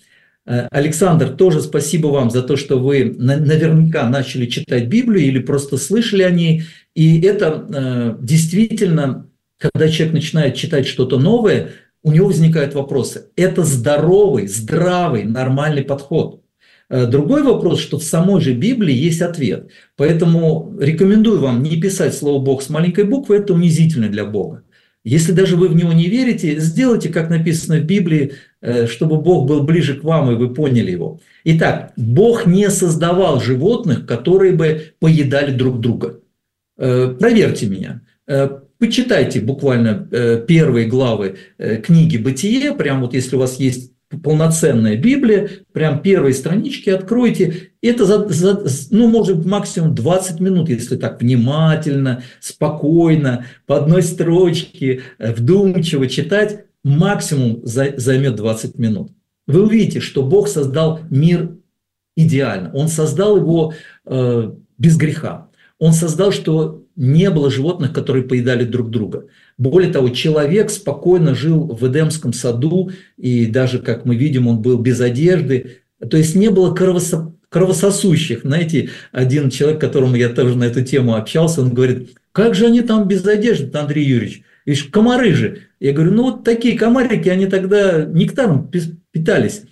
Э, 0.47 0.67
Александр, 0.71 1.29
тоже 1.29 1.61
спасибо 1.61 2.07
вам 2.07 2.31
за 2.31 2.41
то, 2.41 2.57
что 2.57 2.79
вы 2.79 3.15
наверняка 3.15 4.09
начали 4.09 4.47
читать 4.47 4.87
Библию 4.87 5.23
или 5.27 5.37
просто 5.37 5.77
слышали 5.77 6.23
о 6.23 6.31
ней. 6.31 6.63
И 6.95 7.21
это 7.21 7.67
э, 7.69 8.15
действительно, 8.19 9.29
когда 9.59 9.87
человек 9.87 10.15
начинает 10.15 10.55
читать 10.55 10.87
что-то 10.87 11.19
новое, 11.19 11.69
у 12.03 12.11
него 12.11 12.27
возникают 12.27 12.73
вопросы. 12.75 13.27
Это 13.35 13.63
здоровый, 13.63 14.47
здравый, 14.47 15.23
нормальный 15.23 15.83
подход. 15.83 16.41
Э, 16.89 17.07
другой 17.07 17.43
вопрос, 17.43 17.79
что 17.79 17.97
в 17.97 18.03
самой 18.03 18.41
же 18.41 18.53
Библии 18.53 18.93
есть 18.93 19.21
ответ. 19.21 19.69
Поэтому 19.95 20.75
рекомендую 20.79 21.39
вам 21.39 21.63
не 21.63 21.79
писать 21.79 22.13
слово 22.13 22.43
«Бог» 22.43 22.61
с 22.61 22.69
маленькой 22.69 23.05
буквы, 23.05 23.37
это 23.37 23.53
унизительно 23.53 24.09
для 24.09 24.25
Бога. 24.25 24.63
Если 25.05 25.33
даже 25.33 25.57
вы 25.57 25.67
в 25.67 25.75
него 25.75 25.91
не 25.91 26.05
верите, 26.05 26.59
сделайте, 26.59 27.09
как 27.09 27.29
написано 27.29 27.79
в 27.79 27.83
Библии, 27.85 28.33
э, 28.61 28.87
чтобы 28.87 29.21
Бог 29.21 29.47
был 29.47 29.63
ближе 29.63 29.95
к 29.95 30.03
вам, 30.03 30.31
и 30.31 30.35
вы 30.35 30.53
поняли 30.53 30.91
его. 30.91 31.19
Итак, 31.45 31.93
Бог 31.97 32.45
не 32.45 32.69
создавал 32.69 33.41
животных, 33.41 34.05
которые 34.05 34.53
бы 34.53 34.93
поедали 34.99 35.51
друг 35.51 35.79
друга. 35.79 36.19
Э, 36.77 37.15
проверьте 37.19 37.67
меня. 37.67 38.01
Почитайте 38.83 39.39
буквально 39.39 40.09
э, 40.11 40.43
первые 40.45 40.87
главы 40.87 41.37
э, 41.57 41.77
книги 41.77 42.17
«Бытие», 42.17 42.73
прям 42.73 42.99
вот 42.99 43.13
если 43.13 43.37
у 43.37 43.39
вас 43.39 43.57
есть 43.57 43.93
полноценная 44.21 44.97
Библия, 44.97 45.49
прям 45.71 46.01
первые 46.01 46.33
странички 46.33 46.89
откройте. 46.89 47.71
Это, 47.81 48.03
за, 48.03 48.27
за, 48.27 48.61
ну, 48.91 49.07
может, 49.07 49.45
максимум 49.45 49.95
20 49.95 50.41
минут, 50.41 50.67
если 50.67 50.97
так 50.97 51.21
внимательно, 51.21 52.23
спокойно, 52.41 53.45
по 53.67 53.77
одной 53.77 54.03
строчке, 54.03 55.03
э, 55.17 55.31
вдумчиво 55.31 56.07
читать, 56.07 56.65
максимум 56.83 57.61
займет 57.63 58.35
20 58.35 58.77
минут. 58.77 59.11
Вы 59.47 59.63
увидите, 59.63 60.01
что 60.01 60.23
Бог 60.23 60.49
создал 60.49 60.99
мир 61.09 61.51
идеально. 62.17 62.69
Он 62.73 62.89
создал 62.89 63.37
его 63.37 63.73
э, 64.03 64.51
без 64.77 64.97
греха. 64.97 65.47
Он 65.79 65.93
создал, 65.93 66.33
что 66.33 66.82
не 66.95 67.29
было 67.29 67.49
животных, 67.49 67.93
которые 67.93 68.23
поедали 68.23 68.63
друг 68.63 68.89
друга. 68.89 69.25
Более 69.57 69.91
того, 69.91 70.09
человек 70.09 70.69
спокойно 70.69 71.35
жил 71.35 71.65
в 71.67 71.87
Эдемском 71.87 72.33
саду, 72.33 72.91
и 73.17 73.45
даже, 73.45 73.79
как 73.79 74.05
мы 74.05 74.15
видим, 74.15 74.47
он 74.47 74.61
был 74.61 74.77
без 74.77 75.01
одежды. 75.01 75.77
То 76.09 76.17
есть 76.17 76.35
не 76.35 76.49
было 76.49 76.73
кровосо... 76.73 77.33
кровососущих. 77.49 78.41
Знаете, 78.43 78.89
один 79.11 79.49
человек, 79.49 79.79
которому 79.81 80.15
я 80.15 80.29
тоже 80.29 80.57
на 80.57 80.65
эту 80.65 80.83
тему 80.83 81.15
общался, 81.15 81.61
он 81.61 81.73
говорит, 81.73 82.11
как 82.31 82.55
же 82.55 82.65
они 82.65 82.81
там 82.81 83.07
без 83.07 83.25
одежды, 83.25 83.77
Андрей 83.77 84.05
Юрьевич? 84.05 84.43
Видишь, 84.65 84.85
комары 84.85 85.33
же. 85.33 85.59
Я 85.79 85.93
говорю, 85.93 86.11
ну 86.13 86.23
вот 86.23 86.43
такие 86.43 86.77
комарики, 86.77 87.29
они 87.29 87.47
тогда 87.47 88.05
нектаром 88.05 88.71
питались. 89.11 89.63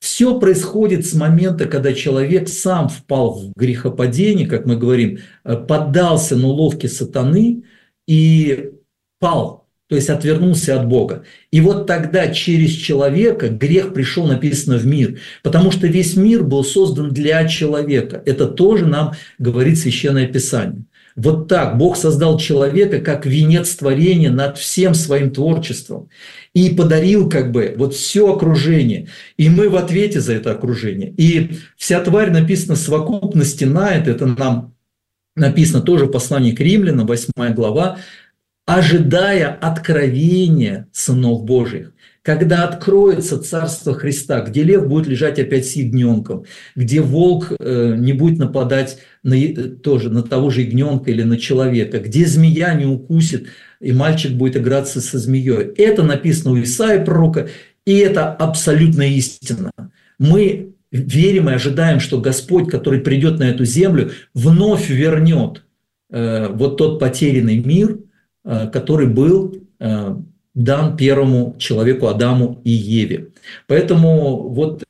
Все 0.00 0.40
происходит 0.40 1.06
с 1.06 1.12
момента, 1.12 1.66
когда 1.66 1.92
человек 1.92 2.48
сам 2.48 2.88
впал 2.88 3.38
в 3.38 3.52
грехопадение, 3.54 4.46
как 4.46 4.64
мы 4.64 4.76
говорим, 4.76 5.18
э, 5.44 5.56
поддался 5.56 6.36
на 6.36 6.48
уловки 6.48 6.86
сатаны 6.86 7.64
и 8.08 8.70
пал, 9.18 9.68
то 9.88 9.96
есть 9.96 10.08
отвернулся 10.08 10.80
от 10.80 10.88
Бога. 10.88 11.24
И 11.50 11.60
вот 11.60 11.86
тогда 11.86 12.28
через 12.28 12.70
человека 12.70 13.50
грех 13.50 13.92
пришел, 13.92 14.26
написано, 14.26 14.78
в 14.78 14.86
мир, 14.86 15.18
потому 15.42 15.70
что 15.70 15.86
весь 15.86 16.16
мир 16.16 16.44
был 16.44 16.64
создан 16.64 17.10
для 17.10 17.46
человека. 17.46 18.22
Это 18.24 18.46
тоже 18.46 18.86
нам 18.86 19.12
говорит 19.38 19.78
Священное 19.78 20.26
Писание. 20.26 20.84
Вот 21.16 21.48
так 21.48 21.76
Бог 21.76 21.96
создал 21.96 22.38
человека 22.38 23.00
как 23.00 23.26
венец 23.26 23.74
творения 23.74 24.30
над 24.30 24.58
всем 24.58 24.94
своим 24.94 25.30
творчеством 25.30 26.08
и 26.54 26.70
подарил 26.70 27.28
как 27.28 27.52
бы 27.52 27.74
вот 27.76 27.94
все 27.94 28.32
окружение. 28.32 29.08
И 29.36 29.48
мы 29.48 29.68
в 29.68 29.76
ответе 29.76 30.20
за 30.20 30.34
это 30.34 30.52
окружение. 30.52 31.12
И 31.16 31.58
вся 31.76 32.00
тварь 32.00 32.30
написана 32.30 32.76
совокупности 32.76 33.64
на 33.64 33.90
это, 33.90 34.10
это 34.10 34.26
нам 34.26 34.74
написано 35.36 35.82
тоже 35.82 36.06
в 36.06 36.10
послании 36.10 36.52
к 36.52 36.60
римлянам, 36.60 37.06
8 37.06 37.54
глава, 37.54 37.98
ожидая 38.66 39.48
откровения 39.48 40.88
сынов 40.92 41.44
Божьих 41.44 41.92
когда 42.22 42.64
откроется 42.64 43.40
Царство 43.42 43.94
Христа, 43.94 44.42
где 44.42 44.62
лев 44.62 44.86
будет 44.86 45.06
лежать 45.06 45.38
опять 45.38 45.66
с 45.66 45.76
ягненком, 45.76 46.44
где 46.76 47.00
волк 47.00 47.52
э, 47.58 47.94
не 47.96 48.12
будет 48.12 48.38
нападать 48.38 48.98
на, 49.22 49.36
тоже 49.82 50.10
на 50.10 50.22
того 50.22 50.50
же 50.50 50.62
ягненка 50.62 51.10
или 51.10 51.22
на 51.22 51.38
человека, 51.38 51.98
где 51.98 52.26
змея 52.26 52.74
не 52.74 52.84
укусит, 52.84 53.48
и 53.80 53.92
мальчик 53.92 54.32
будет 54.32 54.56
играться 54.56 55.00
со 55.00 55.18
змеей. 55.18 55.72
Это 55.76 56.02
написано 56.02 56.52
у 56.52 56.62
Исаия 56.62 57.02
пророка, 57.04 57.48
и 57.86 57.96
это 57.96 58.30
абсолютно 58.30 59.02
истина. 59.02 59.70
Мы 60.18 60.74
верим 60.92 61.48
и 61.48 61.54
ожидаем, 61.54 62.00
что 62.00 62.20
Господь, 62.20 62.68
который 62.68 63.00
придет 63.00 63.38
на 63.38 63.44
эту 63.44 63.64
землю, 63.64 64.10
вновь 64.34 64.90
вернет 64.90 65.64
э, 66.10 66.48
вот 66.48 66.76
тот 66.76 66.98
потерянный 66.98 67.58
мир, 67.58 68.00
э, 68.44 68.68
который 68.70 69.06
был 69.06 69.54
э, 69.78 70.16
дан 70.64 70.96
первому 70.96 71.56
человеку 71.58 72.06
Адаму 72.06 72.60
и 72.64 72.70
Еве. 72.70 73.28
Поэтому 73.66 74.48
вот 74.48 74.84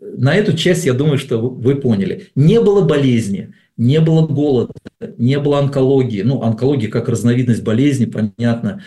на 0.00 0.34
эту 0.34 0.56
часть 0.56 0.86
я 0.86 0.92
думаю, 0.92 1.18
что 1.18 1.38
вы 1.38 1.76
поняли. 1.76 2.28
Не 2.34 2.60
было 2.60 2.82
болезни, 2.82 3.52
не 3.76 4.00
было 4.00 4.26
голода, 4.26 4.72
не 5.18 5.38
было 5.38 5.58
онкологии. 5.58 6.22
Ну, 6.22 6.42
онкология 6.42 6.88
как 6.88 7.08
разновидность 7.08 7.62
болезни, 7.62 8.06
понятно 8.06 8.82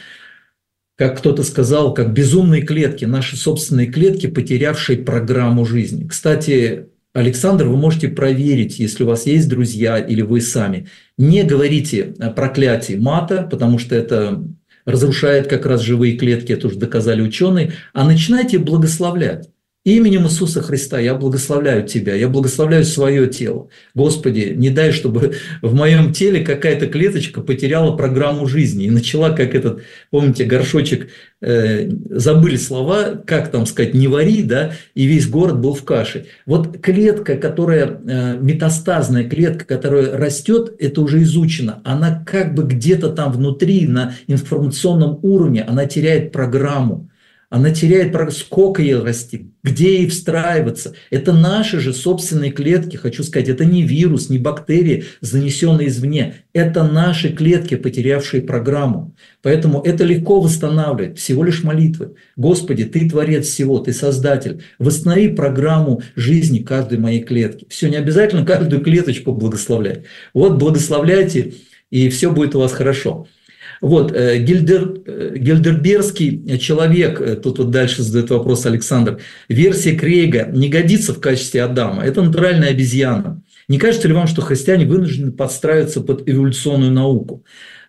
как 1.00 1.18
кто-то 1.18 1.44
сказал, 1.44 1.94
как 1.94 2.12
безумные 2.12 2.62
клетки, 2.62 3.06
наши 3.06 3.38
собственные 3.38 3.88
клетки, 3.88 4.28
потерявшие 4.28 4.98
программу 4.98 5.66
жизни. 5.66 6.06
Кстати, 6.06 6.88
Александр, 7.14 7.68
вы 7.68 7.78
можете 7.78 8.10
проверить, 8.10 8.80
если 8.80 9.06
у 9.06 9.08
вас 9.08 9.26
есть 9.26 9.48
друзья 9.48 9.98
или 9.98 10.22
вы 10.22 10.42
сами. 10.42 10.88
Не 11.18 11.44
говорите 11.44 12.16
о 12.20 12.32
проклятии 12.32 12.96
мата, 12.96 13.48
потому 13.50 13.80
что 13.80 13.96
это 13.96 14.44
разрушает 14.90 15.48
как 15.48 15.66
раз 15.66 15.82
живые 15.82 16.18
клетки, 16.18 16.52
это 16.52 16.68
уже 16.68 16.78
доказали 16.78 17.22
ученые, 17.22 17.74
а 17.94 18.06
начинайте 18.06 18.58
благословлять. 18.58 19.50
Именем 19.96 20.26
Иисуса 20.26 20.62
Христа 20.62 21.00
я 21.00 21.16
благословляю 21.16 21.86
Тебя, 21.88 22.14
я 22.14 22.30
благословляю 22.30 22.84
свое 22.84 23.28
тело. 23.28 23.70
Господи, 23.96 24.54
не 24.56 24.70
дай, 24.70 24.92
чтобы 24.92 25.36
в 25.62 25.74
моем 25.74 26.14
теле 26.14 26.44
какая-то 26.44 26.88
клеточка 26.88 27.42
потеряла 27.42 27.96
программу 27.96 28.46
жизни 28.46 28.86
и 28.86 28.92
начала, 28.92 29.32
как 29.32 29.56
этот, 29.56 29.82
помните, 30.12 30.46
горшочек, 30.46 31.10
э, 31.42 31.90
забыли 32.10 32.56
слова, 32.56 33.22
как 33.26 33.50
там 33.50 33.66
сказать, 33.66 33.94
не 33.94 34.08
вари, 34.08 34.44
да, 34.44 34.74
и 34.94 35.06
весь 35.06 35.28
город 35.28 35.60
был 35.60 35.74
в 35.74 35.84
каше. 35.84 36.28
Вот 36.46 36.80
клетка, 36.80 37.36
которая, 37.36 38.00
э, 38.06 38.38
метастазная 38.40 39.28
клетка, 39.28 39.66
которая 39.66 40.16
растет, 40.18 40.76
это 40.80 41.02
уже 41.02 41.24
изучено, 41.24 41.82
она 41.84 42.24
как 42.28 42.54
бы 42.54 42.64
где-то 42.64 43.10
там 43.10 43.32
внутри, 43.32 43.88
на 43.88 44.14
информационном 44.28 45.20
уровне, 45.24 45.64
она 45.64 45.86
теряет 45.86 46.32
программу 46.32 47.09
она 47.50 47.72
теряет, 47.72 48.16
сколько 48.32 48.84
ей 48.84 48.96
расти, 48.96 49.52
где 49.64 49.98
ей 49.98 50.08
встраиваться. 50.08 50.94
Это 51.10 51.34
наши 51.34 51.80
же 51.80 51.94
собственные 51.94 52.52
клетки, 52.52 52.96
хочу 52.96 53.24
сказать, 53.24 53.50
это 53.50 53.66
не 53.66 53.82
вирус, 53.82 54.30
не 54.30 54.38
бактерии, 54.38 55.06
занесенные 55.22 55.88
извне. 55.88 56.36
Это 56.54 56.84
наши 56.84 57.30
клетки, 57.30 57.76
потерявшие 57.76 58.44
программу. 58.44 59.16
Поэтому 59.42 59.82
это 59.82 60.04
легко 60.04 60.40
восстанавливать, 60.40 61.18
всего 61.18 61.44
лишь 61.44 61.64
молитвы. 61.64 62.14
Господи, 62.36 62.84
Ты 62.86 63.10
творец 63.10 63.48
всего, 63.48 63.80
Ты 63.80 63.94
создатель. 63.94 64.62
Восстанови 64.78 65.30
программу 65.30 66.04
жизни 66.16 66.60
каждой 66.60 67.00
моей 67.00 67.24
клетки. 67.24 67.66
Все, 67.70 67.90
не 67.90 67.96
обязательно 67.96 68.46
каждую 68.46 68.84
клеточку 68.84 69.34
благословлять. 69.34 70.04
Вот 70.36 70.60
благословляйте, 70.60 71.54
и 71.90 72.10
все 72.10 72.32
будет 72.32 72.56
у 72.56 72.60
вас 72.60 72.74
хорошо. 72.74 73.28
Вот, 73.82 74.12
э, 74.14 74.40
Гильдер, 74.40 75.02
э, 75.06 75.36
Гильдербергский 75.38 76.58
человек, 76.58 77.22
э, 77.22 77.36
тут 77.36 77.60
вот 77.60 77.72
дальше 77.72 78.04
задает 78.04 78.30
вопрос 78.30 78.66
Александр, 78.66 79.20
версия 79.48 79.96
Крейга 79.96 80.50
не 80.52 80.68
годится 80.68 81.14
в 81.14 81.22
качестве 81.22 81.64
Адама, 81.64 82.04
это 82.04 82.22
натуральная 82.22 82.70
обезьяна. 82.70 83.42
Не 83.68 83.78
кажется 83.78 84.08
ли 84.08 84.14
вам, 84.14 84.28
что 84.28 84.42
христиане 84.42 84.86
вынуждены 84.86 85.32
подстраиваться 85.32 86.02
под 86.02 86.28
эволюционную 86.28 86.92
науку? 86.92 87.46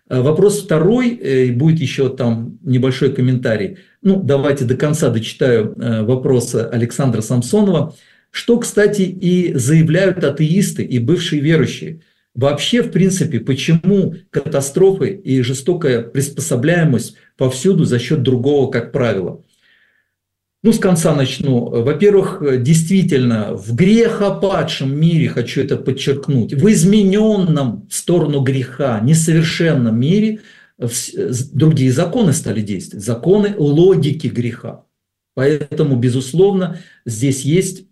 Вопрос 0.07 0.61
второй, 0.61 1.51
будет 1.53 1.79
еще 1.79 2.09
там 2.09 2.59
небольшой 2.63 3.13
комментарий. 3.13 3.77
Ну, 4.01 4.21
давайте 4.21 4.65
до 4.65 4.75
конца 4.75 5.09
дочитаю 5.09 5.73
вопросы 5.77 6.67
Александра 6.71 7.21
Самсонова. 7.21 7.95
Что, 8.29 8.59
кстати, 8.59 9.03
и 9.03 9.53
заявляют 9.55 10.23
атеисты 10.23 10.83
и 10.83 10.99
бывшие 10.99 11.41
верующие– 11.41 12.01
Вообще, 12.33 12.81
в 12.81 12.91
принципе, 12.91 13.39
почему 13.39 14.15
катастрофы 14.29 15.09
и 15.09 15.41
жестокая 15.41 16.01
приспособляемость 16.01 17.15
повсюду 17.37 17.83
за 17.83 17.99
счет 17.99 18.23
другого, 18.23 18.71
как 18.71 18.91
правило? 18.91 19.43
Ну, 20.63 20.71
с 20.71 20.79
конца 20.79 21.15
начну. 21.15 21.65
Во-первых, 21.83 22.61
действительно, 22.61 23.55
в 23.55 23.75
грехопадшем 23.75 24.95
мире, 24.95 25.27
хочу 25.27 25.61
это 25.61 25.75
подчеркнуть, 25.75 26.53
в 26.53 26.71
измененном 26.71 27.87
в 27.89 27.93
сторону 27.95 28.41
греха, 28.41 28.99
несовершенном 29.01 29.99
мире 29.99 30.39
другие 31.53 31.91
законы 31.91 32.31
стали 32.33 32.61
действовать, 32.61 33.03
законы 33.03 33.55
логики 33.57 34.27
греха. 34.27 34.85
Поэтому, 35.33 35.95
безусловно, 35.95 36.79
здесь 37.05 37.43
есть 37.43 37.85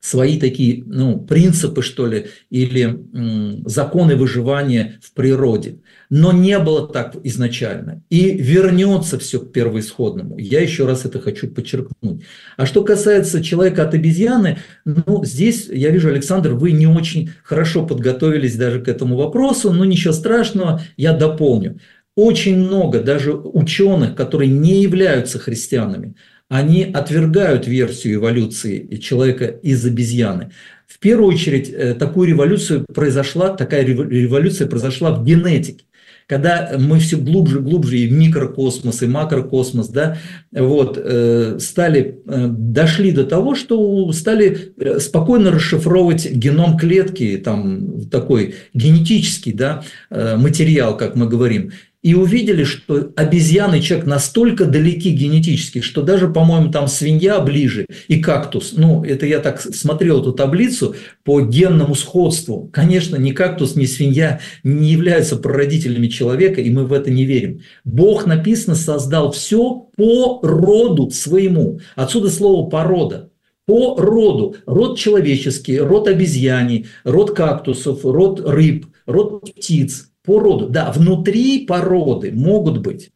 свои 0.00 0.40
такие 0.40 0.82
ну, 0.86 1.20
принципы, 1.20 1.82
что 1.82 2.06
ли, 2.06 2.28
или 2.48 2.84
м, 2.84 3.68
законы 3.68 4.16
выживания 4.16 4.98
в 5.02 5.12
природе. 5.12 5.80
Но 6.08 6.32
не 6.32 6.58
было 6.58 6.88
так 6.88 7.16
изначально. 7.22 8.02
И 8.08 8.30
вернется 8.30 9.18
все 9.18 9.40
к 9.40 9.52
первоисходному. 9.52 10.38
Я 10.38 10.60
еще 10.60 10.86
раз 10.86 11.04
это 11.04 11.20
хочу 11.20 11.48
подчеркнуть. 11.48 12.22
А 12.56 12.64
что 12.64 12.82
касается 12.82 13.44
человека 13.44 13.82
от 13.84 13.94
обезьяны, 13.94 14.58
ну, 14.86 15.22
здесь, 15.24 15.68
я 15.70 15.90
вижу, 15.90 16.08
Александр, 16.08 16.54
вы 16.54 16.72
не 16.72 16.86
очень 16.86 17.30
хорошо 17.44 17.86
подготовились 17.86 18.56
даже 18.56 18.80
к 18.80 18.88
этому 18.88 19.16
вопросу, 19.16 19.70
но 19.70 19.84
ничего 19.84 20.14
страшного, 20.14 20.80
я 20.96 21.12
дополню. 21.12 21.78
Очень 22.16 22.58
много 22.58 23.00
даже 23.00 23.32
ученых, 23.34 24.14
которые 24.14 24.50
не 24.50 24.82
являются 24.82 25.38
христианами, 25.38 26.16
они 26.50 26.82
отвергают 26.82 27.68
версию 27.68 28.16
эволюции 28.16 28.96
человека 28.96 29.46
из 29.46 29.86
обезьяны. 29.86 30.50
В 30.88 30.98
первую 30.98 31.32
очередь, 31.32 31.70
э, 31.70 31.94
такую 31.94 32.28
революцию 32.28 32.84
произошла, 32.92 33.50
такая 33.50 33.84
революция 33.84 34.66
произошла 34.66 35.12
в 35.12 35.24
генетике 35.24 35.84
когда 36.26 36.76
мы 36.78 37.00
все 37.00 37.16
глубже, 37.16 37.58
глубже 37.58 37.98
и 37.98 38.06
в 38.06 38.12
микрокосмос, 38.12 39.02
и 39.02 39.08
макрокосмос, 39.08 39.88
да, 39.88 40.16
вот, 40.52 40.96
э, 40.96 41.58
стали, 41.58 42.20
э, 42.24 42.46
дошли 42.48 43.10
до 43.10 43.24
того, 43.24 43.56
что 43.56 44.12
стали 44.12 44.72
спокойно 45.00 45.50
расшифровывать 45.50 46.30
геном 46.30 46.78
клетки, 46.78 47.36
там 47.36 48.08
такой 48.12 48.54
генетический 48.74 49.52
да, 49.52 49.82
материал, 50.08 50.96
как 50.96 51.16
мы 51.16 51.28
говорим 51.28 51.72
и 52.02 52.14
увидели, 52.14 52.64
что 52.64 53.12
обезьяны 53.14 53.80
человек 53.80 54.06
настолько 54.06 54.64
далеки 54.64 55.10
генетически, 55.10 55.80
что 55.80 56.02
даже, 56.02 56.28
по-моему, 56.28 56.70
там 56.70 56.88
свинья 56.88 57.40
ближе 57.40 57.86
и 58.08 58.20
кактус. 58.20 58.72
Ну, 58.74 59.04
это 59.04 59.26
я 59.26 59.40
так 59.40 59.60
смотрел 59.60 60.20
эту 60.20 60.32
таблицу 60.32 60.94
по 61.24 61.42
генному 61.42 61.94
сходству. 61.94 62.70
Конечно, 62.72 63.16
ни 63.16 63.32
кактус, 63.32 63.76
ни 63.76 63.84
свинья 63.84 64.40
не 64.64 64.90
являются 64.90 65.36
прародителями 65.36 66.08
человека, 66.08 66.62
и 66.62 66.70
мы 66.70 66.86
в 66.86 66.92
это 66.92 67.10
не 67.10 67.26
верим. 67.26 67.60
Бог, 67.84 68.26
написано, 68.26 68.76
создал 68.76 69.32
все 69.32 69.88
по 69.96 70.40
роду 70.42 71.10
своему. 71.10 71.80
Отсюда 71.96 72.30
слово 72.30 72.68
«порода» 72.70 73.30
по 73.66 73.94
роду. 73.96 74.56
Род 74.66 74.98
человеческий, 74.98 75.78
род 75.78 76.08
обезьяний, 76.08 76.88
род 77.04 77.36
кактусов, 77.36 78.04
род 78.04 78.40
рыб, 78.44 78.86
род 79.06 79.54
птиц 79.54 80.09
по 80.24 80.38
роду. 80.38 80.68
Да, 80.68 80.92
внутри 80.92 81.66
породы 81.66 82.32
могут 82.32 82.78
быть. 82.78 83.10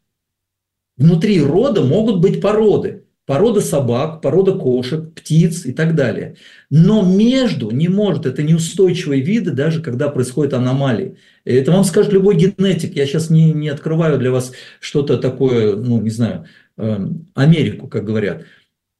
Внутри 0.96 1.42
рода 1.42 1.82
могут 1.82 2.20
быть 2.20 2.40
породы. 2.40 3.04
Порода 3.26 3.62
собак, 3.62 4.20
порода 4.20 4.52
кошек, 4.52 5.14
птиц 5.14 5.64
и 5.64 5.72
так 5.72 5.94
далее. 5.94 6.36
Но 6.68 7.02
между 7.02 7.70
не 7.70 7.88
может, 7.88 8.26
это 8.26 8.42
неустойчивые 8.42 9.22
виды, 9.22 9.50
даже 9.50 9.80
когда 9.80 10.10
происходят 10.10 10.52
аномалии. 10.52 11.16
Это 11.46 11.72
вам 11.72 11.84
скажет 11.84 12.12
любой 12.12 12.36
генетик. 12.36 12.94
Я 12.94 13.06
сейчас 13.06 13.30
не, 13.30 13.52
не 13.54 13.70
открываю 13.70 14.18
для 14.18 14.30
вас 14.30 14.52
что-то 14.78 15.16
такое, 15.16 15.74
ну, 15.74 16.02
не 16.02 16.10
знаю, 16.10 16.44
э, 16.76 16.98
Америку, 17.34 17.88
как 17.88 18.04
говорят. 18.04 18.44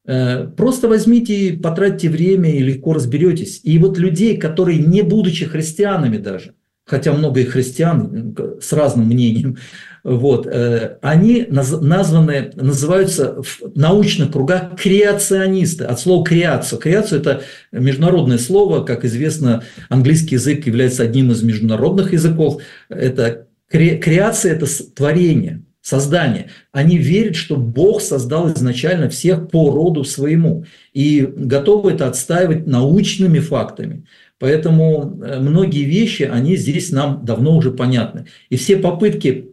Э, 0.07 0.47
просто 0.47 0.87
возьмите, 0.87 1.59
потратьте 1.61 2.09
время 2.09 2.49
и 2.49 2.63
легко 2.63 2.93
разберетесь. 2.93 3.61
И 3.63 3.77
вот 3.77 3.99
людей, 3.99 4.37
которые, 4.37 4.79
не 4.79 5.03
будучи 5.03 5.45
христианами 5.45 6.17
даже, 6.17 6.54
хотя 6.85 7.13
много 7.13 7.41
и 7.41 7.45
христиан 7.45 8.35
с 8.61 8.71
разным 8.71 9.07
мнением, 9.07 9.57
вот, 10.03 10.45
э, 10.45 10.97
они 11.01 11.47
названы, 11.49 12.51
называются 12.55 13.41
в 13.41 13.75
научных 13.75 14.31
кругах 14.31 14.79
креационисты, 14.79 15.85
от 15.85 15.99
слова 15.99 16.23
креацию. 16.23 16.79
Креацию– 16.79 17.21
это 17.21 17.41
международное 17.71 18.37
слово, 18.37 18.83
как 18.83 19.03
известно, 19.03 19.63
английский 19.89 20.35
язык 20.35 20.67
является 20.67 21.01
одним 21.01 21.31
из 21.31 21.41
международных 21.41 22.13
языков. 22.13 22.61
Это 22.87 23.47
креация– 23.67 24.51
это 24.53 24.67
творение, 24.93 25.63
создание. 25.81 26.51
Они 26.71 26.99
верят, 26.99 27.35
что 27.35 27.55
Бог 27.55 28.01
создал 28.01 28.53
изначально 28.53 29.09
всех 29.09 29.49
по 29.49 29.71
роду 29.71 30.03
своему 30.03 30.65
и 30.93 31.27
готовы 31.35 31.93
это 31.93 32.07
отстаивать 32.07 32.67
научными 32.67 33.39
фактами. 33.39 34.05
Поэтому 34.39 35.21
э, 35.21 35.39
многие 35.39 35.83
вещи, 35.83 36.23
они 36.23 36.55
здесь 36.55 36.91
нам 36.91 37.25
давно 37.25 37.55
уже 37.55 37.71
понятны. 37.71 38.25
И 38.49 38.57
все 38.57 38.77
попытки, 38.77 39.51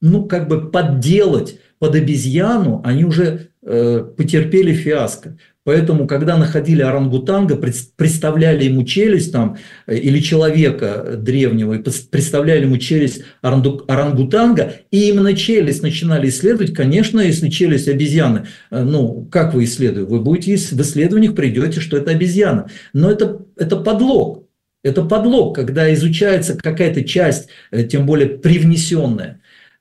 ну, 0.00 0.26
как 0.26 0.48
бы 0.48 0.70
подделать 0.70 1.58
под 1.78 1.94
обезьяну, 1.94 2.80
они 2.84 3.04
уже 3.04 3.48
потерпели 3.62 4.74
фиаско. 4.74 5.38
Поэтому, 5.64 6.06
когда 6.06 6.36
находили 6.36 6.82
орангутанга, 6.82 7.56
представляли 7.56 8.64
ему 8.64 8.84
челюсть 8.84 9.32
там, 9.32 9.56
э, 9.86 9.96
или 9.96 10.20
человека 10.20 11.16
древнего, 11.16 11.72
и 11.74 11.82
представляли 12.10 12.64
ему 12.64 12.76
челюсть 12.76 13.22
орангутанга, 13.40 14.74
и 14.90 15.08
именно 15.08 15.34
челюсть 15.34 15.82
начинали 15.82 16.28
исследовать, 16.28 16.74
конечно, 16.74 17.20
если 17.20 17.48
челюсть 17.48 17.88
обезьяны, 17.88 18.46
э, 18.70 18.82
ну, 18.82 19.26
как 19.32 19.54
вы 19.54 19.64
исследуете? 19.64 20.10
Вы 20.10 20.20
будете 20.20 20.56
в 20.56 20.80
исследованиях 20.80 21.34
придете, 21.34 21.80
что 21.80 21.96
это 21.96 22.10
обезьяна. 22.10 22.68
Но 22.92 23.10
это, 23.10 23.40
это 23.56 23.76
подлог. 23.76 24.44
Это 24.82 25.02
подлог, 25.02 25.56
когда 25.56 25.92
изучается 25.94 26.58
какая-то 26.58 27.04
часть, 27.04 27.48
э, 27.70 27.84
тем 27.84 28.04
более 28.04 28.28
привнесенная 28.28 29.40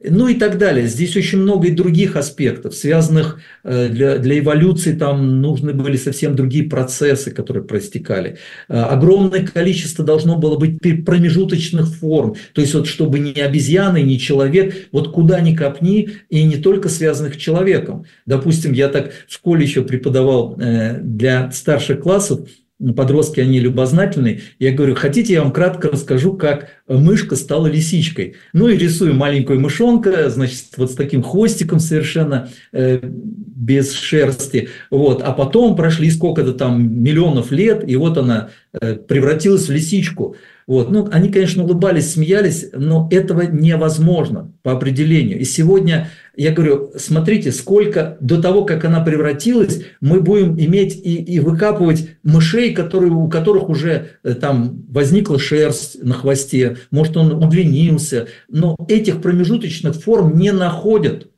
ну 0.10 0.28
и 0.28 0.36
так 0.36 0.58
далее. 0.58 0.88
Здесь 0.88 1.16
очень 1.16 1.40
много 1.40 1.68
и 1.68 1.72
других 1.72 2.16
аспектов, 2.16 2.76
связанных 2.76 3.40
э, 3.64 3.90
для, 3.90 4.18
для 4.18 4.40
эволюции, 4.40 4.94
там 4.94 5.42
нужны 5.42 5.74
были 5.74 5.98
совсем 5.98 6.36
другие 6.36 6.66
процессы, 6.70 7.32
которые 7.32 7.64
проистекали. 7.64 8.38
Э, 8.68 8.82
огромное 8.82 9.46
количество 9.46 10.04
должно 10.04 10.38
было 10.38 10.58
быть 10.58 10.80
промежуточных 11.06 11.88
форм, 11.88 12.36
то 12.54 12.62
есть 12.62 12.74
вот 12.74 12.88
чтобы 12.88 13.20
ни 13.20 13.40
обезьяны, 13.40 14.02
ни 14.02 14.16
человек, 14.16 14.88
вот 14.92 15.12
куда 15.12 15.40
ни 15.40 15.56
копни, 15.56 16.10
и 16.30 16.44
не 16.44 16.58
только 16.58 16.90
связанных 16.90 17.36
с 17.36 17.38
человеком. 17.38 18.06
Допустим, 18.26 18.74
я 18.74 18.90
так 18.90 19.12
в 19.28 19.34
школе 19.34 19.64
еще 19.64 19.84
преподавал 19.84 20.58
э, 20.60 21.00
для 21.02 21.52
старших 21.52 22.02
классов, 22.02 22.42
подростки, 22.92 23.40
они 23.40 23.60
любознательные. 23.60 24.42
Я 24.60 24.74
говорю, 24.74 24.96
хотите, 24.96 25.34
я 25.34 25.42
вам 25.42 25.54
кратко 25.54 25.90
расскажу, 25.90 26.34
как 26.34 26.70
мышка 26.88 27.36
стала 27.36 27.68
лисичкой. 27.68 28.36
Ну 28.52 28.68
и 28.68 28.78
рисую 28.78 29.14
маленькую 29.14 29.60
мышонка, 29.62 30.30
значит, 30.30 30.66
вот 30.76 30.92
с 30.92 30.96
таким 30.96 31.24
хвостиком 31.24 31.80
совершенно 31.80 32.50
э, 32.74 33.00
без 33.02 33.94
шерсти. 33.94 34.70
Вот. 34.90 35.22
А 35.22 35.32
потом 35.32 35.76
прошли 35.76 36.12
сколько-то 36.12 36.54
там 36.54 37.04
миллионов 37.04 37.52
лет, 37.52 37.88
и 37.88 37.96
вот 37.96 38.18
она 38.18 38.50
э, 38.74 38.96
превратилась 38.96 39.68
в 39.68 39.72
лисичку. 39.72 40.36
Вот. 40.68 40.92
Ну, 40.92 41.08
они, 41.12 41.32
конечно, 41.32 41.64
улыбались, 41.64 42.12
смеялись, 42.12 42.70
но 42.74 43.08
этого 43.12 43.42
невозможно 43.42 44.52
по 44.62 44.72
определению. 44.74 45.40
И 45.40 45.44
сегодня 45.44 46.10
я 46.36 46.52
говорю, 46.52 46.92
смотрите, 46.98 47.52
сколько 47.52 48.18
до 48.20 48.42
того, 48.42 48.66
как 48.66 48.86
она 48.86 49.02
превратилась, 49.02 49.84
мы 50.02 50.20
будем 50.20 50.60
иметь 50.60 50.96
и, 50.96 51.16
и 51.16 51.40
выкапывать 51.40 52.10
мышей, 52.24 52.74
которые, 52.74 53.12
у 53.12 53.30
которых 53.30 53.70
уже 53.70 54.18
э, 54.24 54.34
там 54.34 54.84
возникла 54.90 55.38
шерсть 55.38 56.04
на 56.04 56.16
хвосте, 56.16 56.78
может, 56.90 57.18
он 57.18 57.32
удлинился, 57.34 58.28
но 58.50 58.76
этих 58.88 59.22
промежуточных 59.22 59.96
форм 59.96 60.36
не 60.38 60.52
находят, 60.52 61.30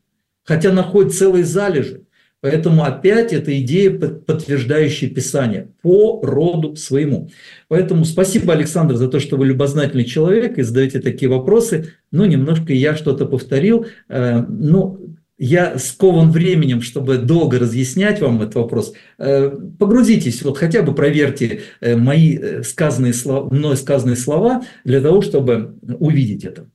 хотя 0.44 0.72
находят 0.72 1.14
целые 1.14 1.44
залежи. 1.44 2.05
Поэтому 2.46 2.84
опять 2.84 3.34
это 3.34 3.60
идея, 3.60 3.90
подтверждающая 3.90 5.10
Писание 5.10 5.70
по 5.82 6.22
роду 6.22 6.76
своему. 6.76 7.32
Поэтому 7.70 8.06
спасибо, 8.06 8.54
Александр, 8.54 8.98
за 8.98 9.08
то, 9.08 9.20
что 9.20 9.36
вы 9.36 9.48
любознательный 9.48 10.06
человек 10.06 10.60
и 10.60 10.62
задаете 10.62 11.00
такие 11.00 11.28
вопросы. 11.28 11.94
Ну, 12.12 12.24
немножко 12.26 12.72
я 12.72 12.96
что-то 12.96 13.26
повторил. 13.26 13.88
Э, 14.10 14.46
ну, 14.48 15.16
я 15.40 15.80
скован 15.80 16.30
временем, 16.30 16.84
чтобы 16.84 17.18
долго 17.18 17.58
разъяснять 17.58 18.22
вам 18.22 18.40
этот 18.44 18.54
вопрос. 18.54 18.94
Э, 19.18 19.50
погрузитесь, 19.80 20.44
вот 20.44 20.60
хотя 20.60 20.84
бы 20.84 20.94
проверьте 20.94 21.62
э, 21.82 21.96
мои 21.96 22.62
сказанные 22.62 23.16
слова, 23.16 23.52
мной 23.52 23.76
сказанные 23.76 24.18
слова 24.18 24.62
для 24.84 25.02
того, 25.02 25.24
чтобы 25.24 25.80
увидеть 25.98 26.44
это. 26.44 26.68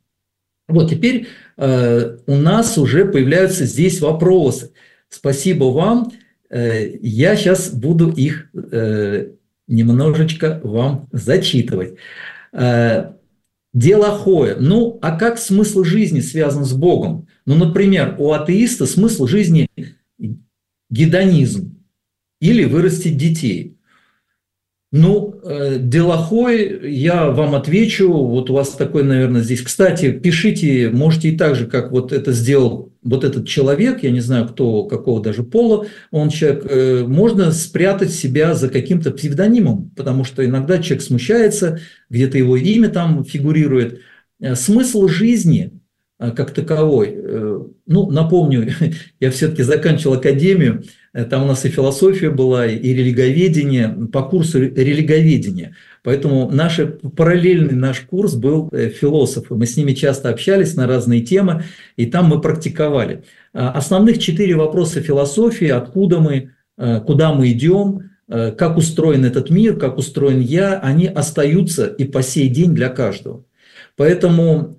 Вот 0.67 0.91
теперь 0.91 1.29
у 1.57 2.37
нас 2.37 2.79
уже 2.79 3.05
появляются 3.05 3.67
здесь 3.67 4.01
вопросы. 4.01 4.73
Спасибо 5.11 5.65
вам. 5.65 6.13
Э, 6.49 6.97
я 7.03 7.37
сейчас 7.37 7.71
буду 7.71 8.11
их 8.11 8.49
э, 8.55 9.33
немножечко 9.67 10.61
вам 10.65 11.09
зачитывать. 11.13 11.97
Э, 12.53 13.13
дело 13.75 14.17
хое. 14.17 14.57
Ну, 14.59 14.99
а 15.03 15.17
как 15.19 15.39
смысл 15.39 15.85
жизни 15.85 16.21
связан 16.21 16.65
с 16.65 16.73
Богом? 16.73 17.29
Ну, 17.45 17.57
например, 17.57 18.17
у 18.19 18.33
атеиста 18.33 18.87
смысл 18.87 19.27
жизни– 19.27 19.69
гедонизм 20.91 21.77
или 22.41 22.65
вырастить 22.65 23.17
детей. 23.17 23.77
Ну, 24.93 25.41
э, 25.45 25.79
Делахой, 25.79 26.93
я 26.93 27.31
вам 27.31 27.55
отвечу, 27.55 28.13
вот 28.13 28.51
у 28.51 28.55
вас 28.55 28.71
такой, 28.71 29.05
наверное, 29.05 29.43
здесь. 29.43 29.63
Кстати, 29.63 30.11
пишите, 30.11 30.91
можете 30.91 31.29
и 31.29 31.37
так 31.37 31.55
же, 31.55 31.69
как 31.69 31.93
вот 31.93 32.13
это 32.13 32.33
сделал 32.33 32.90
вот 33.03 33.25
этот 33.25 33.49
человек, 33.49 34.03
я 34.03 34.11
не 34.11 34.21
знаю, 34.21 34.47
кто, 34.49 34.85
какого 34.85 35.23
даже 35.23 35.43
пола 35.43 35.87
он 36.11 36.29
человек, 36.29 36.67
э, 36.69 37.05
можно 37.07 37.51
спрятать 37.53 38.13
себя 38.13 38.55
за 38.55 38.69
каким-то 38.69 39.11
псевдонимом, 39.11 39.91
потому 39.97 40.25
что 40.25 40.45
иногда 40.45 40.79
человек 40.79 41.03
смущается, 41.03 41.81
где-то 42.11 42.37
его 42.39 42.57
имя 42.57 42.89
там 42.91 43.25
фигурирует. 43.25 44.01
Э, 44.41 44.55
смысл 44.55 45.09
жизни 45.09 45.80
как 46.37 46.53
таковой, 46.53 47.17
ну, 47.87 48.11
напомню, 48.11 48.71
я 49.21 49.31
все-таки 49.31 49.63
заканчивал 49.63 50.15
академию, 50.15 50.85
Э, 51.13 51.25
там 51.25 51.43
у 51.45 51.47
нас 51.47 51.65
и 51.65 51.69
философия 51.69 52.31
была, 52.31 52.67
и 52.67 52.95
религоведение, 52.95 53.89
по 54.13 54.23
курсу 54.23 54.61
религоведения. 54.61 55.77
Поэтому 56.03 56.51
наш, 56.51 56.81
параллельный 57.17 57.75
наш 57.75 58.01
курс 58.01 58.35
был 58.35 58.69
э, 58.73 58.89
философы. 58.89 59.55
Мы 59.55 59.67
с 59.67 59.77
ними 59.77 59.93
часто 59.93 60.31
общались 60.31 60.75
на 60.75 60.87
разные 60.87 61.21
темы, 61.21 61.65
и 61.97 62.07
там 62.07 62.27
мы 62.27 62.41
практиковали. 62.41 63.25
Основных 63.53 64.19
четыре 64.19 64.55
вопроса 64.55 65.01
философии, 65.01 65.69
откуда 65.69 66.21
мы, 66.21 66.53
э, 66.79 67.01
куда 67.01 67.33
мы 67.33 67.51
идем, 67.51 68.11
как 68.29 68.77
устроен 68.77 69.25
этот 69.25 69.51
мир, 69.51 69.77
как 69.77 69.99
устроен 69.99 70.39
я, 70.39 70.79
они 70.79 71.09
остаются 71.09 71.87
и 71.87 72.05
по 72.05 72.23
сей 72.23 72.49
день 72.49 72.77
для 72.77 72.89
каждого. 72.89 73.45
Поэтому 73.97 74.77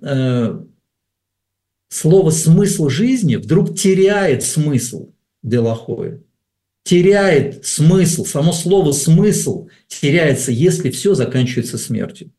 слово 1.92 2.30
«смысл 2.30 2.88
жизни» 2.88 3.36
вдруг 3.36 3.76
теряет 3.76 4.42
смысл– 4.42 5.10
Делахоя. 5.42 6.20
Теряет 6.84 7.66
смысл, 7.66 8.24
само 8.24 8.52
слово 8.52 8.92
«смысл» 8.92 9.68
теряется, 9.88 10.52
если 10.52 10.90
все 10.90 11.14
заканчивается 11.14 11.76
смертью. 11.76 12.30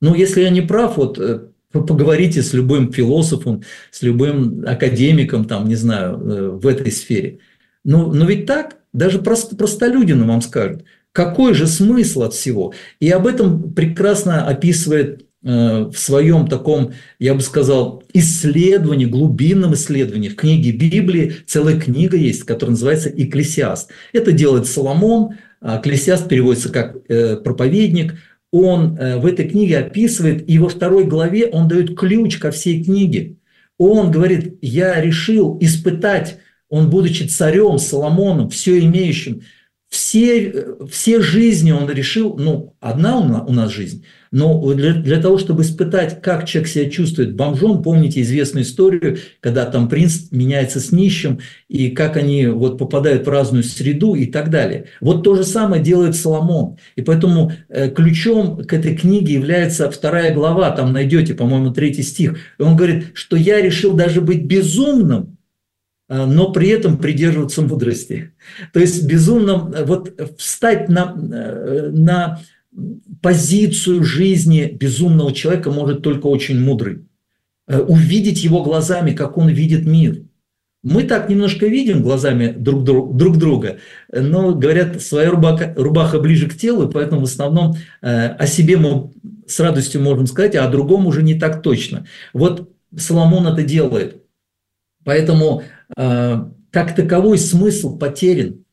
Ну, 0.00 0.14
если 0.14 0.42
я 0.42 0.50
не 0.50 0.60
прав, 0.60 0.96
вот 0.96 1.18
э, 1.20 1.40
поговорите 1.70 2.42
с 2.42 2.52
любым 2.52 2.92
философом, 2.92 3.62
с 3.92 4.02
любым 4.02 4.64
академиком, 4.66 5.44
там, 5.44 5.68
не 5.68 5.76
знаю, 5.76 6.14
э, 6.16 6.48
в 6.50 6.66
этой 6.66 6.90
сфере. 6.90 7.38
Но, 7.84 8.12
но 8.12 8.24
ведь 8.26 8.46
так, 8.46 8.78
даже 8.92 9.20
просто, 9.20 9.54
простолюдину 9.54 10.26
вам 10.26 10.42
скажут, 10.42 10.84
какой 11.12 11.54
же 11.54 11.68
смысл 11.68 12.22
от 12.22 12.34
всего? 12.34 12.74
И 12.98 13.08
об 13.10 13.26
этом 13.28 13.72
прекрасно 13.72 14.46
описывает 14.46 15.29
в 15.42 15.94
своем 15.94 16.46
таком, 16.46 16.92
я 17.18 17.34
бы 17.34 17.40
сказал, 17.40 18.02
исследовании, 18.12 19.06
глубинном 19.06 19.72
исследовании, 19.74 20.28
в 20.28 20.36
книге 20.36 20.72
Библии 20.72 21.36
целая 21.46 21.80
книга 21.80 22.16
есть, 22.16 22.44
которая 22.44 22.72
называется 22.72 23.08
«Экклесиаст». 23.08 23.90
Это 24.12 24.32
делает 24.32 24.66
Соломон, 24.66 25.36
а 25.60 25.78
Экклесиаст 25.78 26.28
переводится 26.28 26.70
как 26.70 26.96
э, 27.08 27.36
проповедник. 27.36 28.16
Он 28.50 28.96
э, 28.98 29.18
в 29.18 29.26
этой 29.26 29.48
книге 29.48 29.78
описывает, 29.78 30.48
и 30.48 30.58
во 30.58 30.68
второй 30.68 31.04
главе 31.04 31.46
он 31.46 31.68
дает 31.68 31.96
ключ 31.96 32.38
ко 32.38 32.50
всей 32.50 32.84
книге. 32.84 33.36
Он 33.78 34.10
говорит, 34.10 34.58
я 34.60 35.00
решил 35.00 35.56
испытать, 35.60 36.38
он, 36.68 36.90
будучи 36.90 37.24
царем, 37.24 37.78
Соломоном, 37.78 38.50
все 38.50 38.78
имеющим, 38.80 39.42
все, 39.90 40.76
все 40.90 41.20
жизни 41.20 41.72
он 41.72 41.90
решил, 41.90 42.36
ну, 42.38 42.74
одна 42.80 43.18
у 43.18 43.52
нас 43.52 43.70
жизнь– 43.70 44.04
но 44.32 44.72
для, 44.74 44.94
для 44.94 45.20
того, 45.20 45.38
чтобы 45.38 45.62
испытать, 45.62 46.22
как 46.22 46.46
человек 46.46 46.70
себя 46.70 46.88
чувствует 46.88 47.34
бомжом, 47.34 47.82
помните 47.82 48.22
известную 48.22 48.64
историю, 48.64 49.18
когда 49.40 49.66
там 49.66 49.88
принц 49.88 50.30
меняется 50.30 50.78
с 50.78 50.92
нищим, 50.92 51.40
и 51.68 51.90
как 51.90 52.16
они 52.16 52.46
вот 52.46 52.78
попадают 52.78 53.26
в 53.26 53.30
разную 53.30 53.64
среду 53.64 54.14
и 54.14 54.26
так 54.26 54.50
далее. 54.50 54.86
Вот 55.00 55.24
то 55.24 55.34
же 55.34 55.42
самое 55.42 55.82
делает 55.82 56.14
Соломон. 56.14 56.76
И 56.94 57.02
поэтому 57.02 57.52
э, 57.68 57.90
ключом 57.90 58.58
к 58.58 58.72
этой 58.72 58.96
книге 58.96 59.34
является 59.34 59.90
вторая 59.90 60.32
глава, 60.32 60.70
там 60.70 60.92
найдете, 60.92 61.34
по-моему, 61.34 61.72
третий 61.72 62.02
стих. 62.04 62.36
И 62.58 62.62
он 62.62 62.76
говорит, 62.76 63.06
что 63.14 63.36
я 63.36 63.60
решил 63.60 63.94
даже 63.94 64.20
быть 64.20 64.44
безумным, 64.44 65.38
но 66.26 66.52
при 66.52 66.68
этом 66.68 66.98
придерживаться 66.98 67.62
мудрости. 67.62 68.32
То 68.72 68.80
есть 68.80 69.06
безумным, 69.06 69.72
э, 69.72 69.84
вот 69.84 70.12
встать 70.38 70.88
на, 70.88 71.14
на 71.14 72.40
позицию 73.22 74.04
жизни 74.04 74.76
безумного 74.78 75.32
человека 75.32 75.70
может 75.70 76.02
только 76.02 76.26
очень 76.26 76.60
мудрый. 76.60 77.04
Э, 77.70 77.80
увидеть 77.80 78.42
его 78.42 78.64
глазами, 78.64 79.12
как 79.12 79.38
он 79.38 79.48
видит 79.48 79.86
мир. 79.86 80.22
Мы 80.82 81.04
так 81.04 81.28
немножко 81.28 81.66
видим 81.66 82.02
глазами 82.02 82.52
друг, 82.56 82.82
друг, 82.84 83.14
друг 83.14 83.36
друга, 83.36 83.78
но, 84.10 84.54
говорят, 84.54 85.00
своя 85.02 85.30
рубаха, 85.30 85.74
рубаха 85.76 86.18
ближе 86.18 86.48
к 86.48 86.56
телу, 86.56 86.88
поэтому 86.88 87.20
в 87.20 87.24
основном 87.24 87.76
э, 88.02 88.28
о 88.28 88.46
себе 88.46 88.76
мы 88.76 89.10
с 89.46 89.60
радостью 89.60 90.00
можем 90.00 90.26
сказать, 90.26 90.56
а 90.56 90.64
о 90.64 90.70
другом 90.70 91.06
уже 91.06 91.22
не 91.22 91.34
так 91.34 91.62
точно. 91.62 92.06
Вот 92.32 92.72
Соломон 92.96 93.46
это 93.46 93.62
делает. 93.62 94.22
Поэтому 95.04 95.62
э, 95.62 95.64
как 95.94 96.94
таковой 96.94 97.38
смысл 97.38 97.98
потерян. 97.98 98.64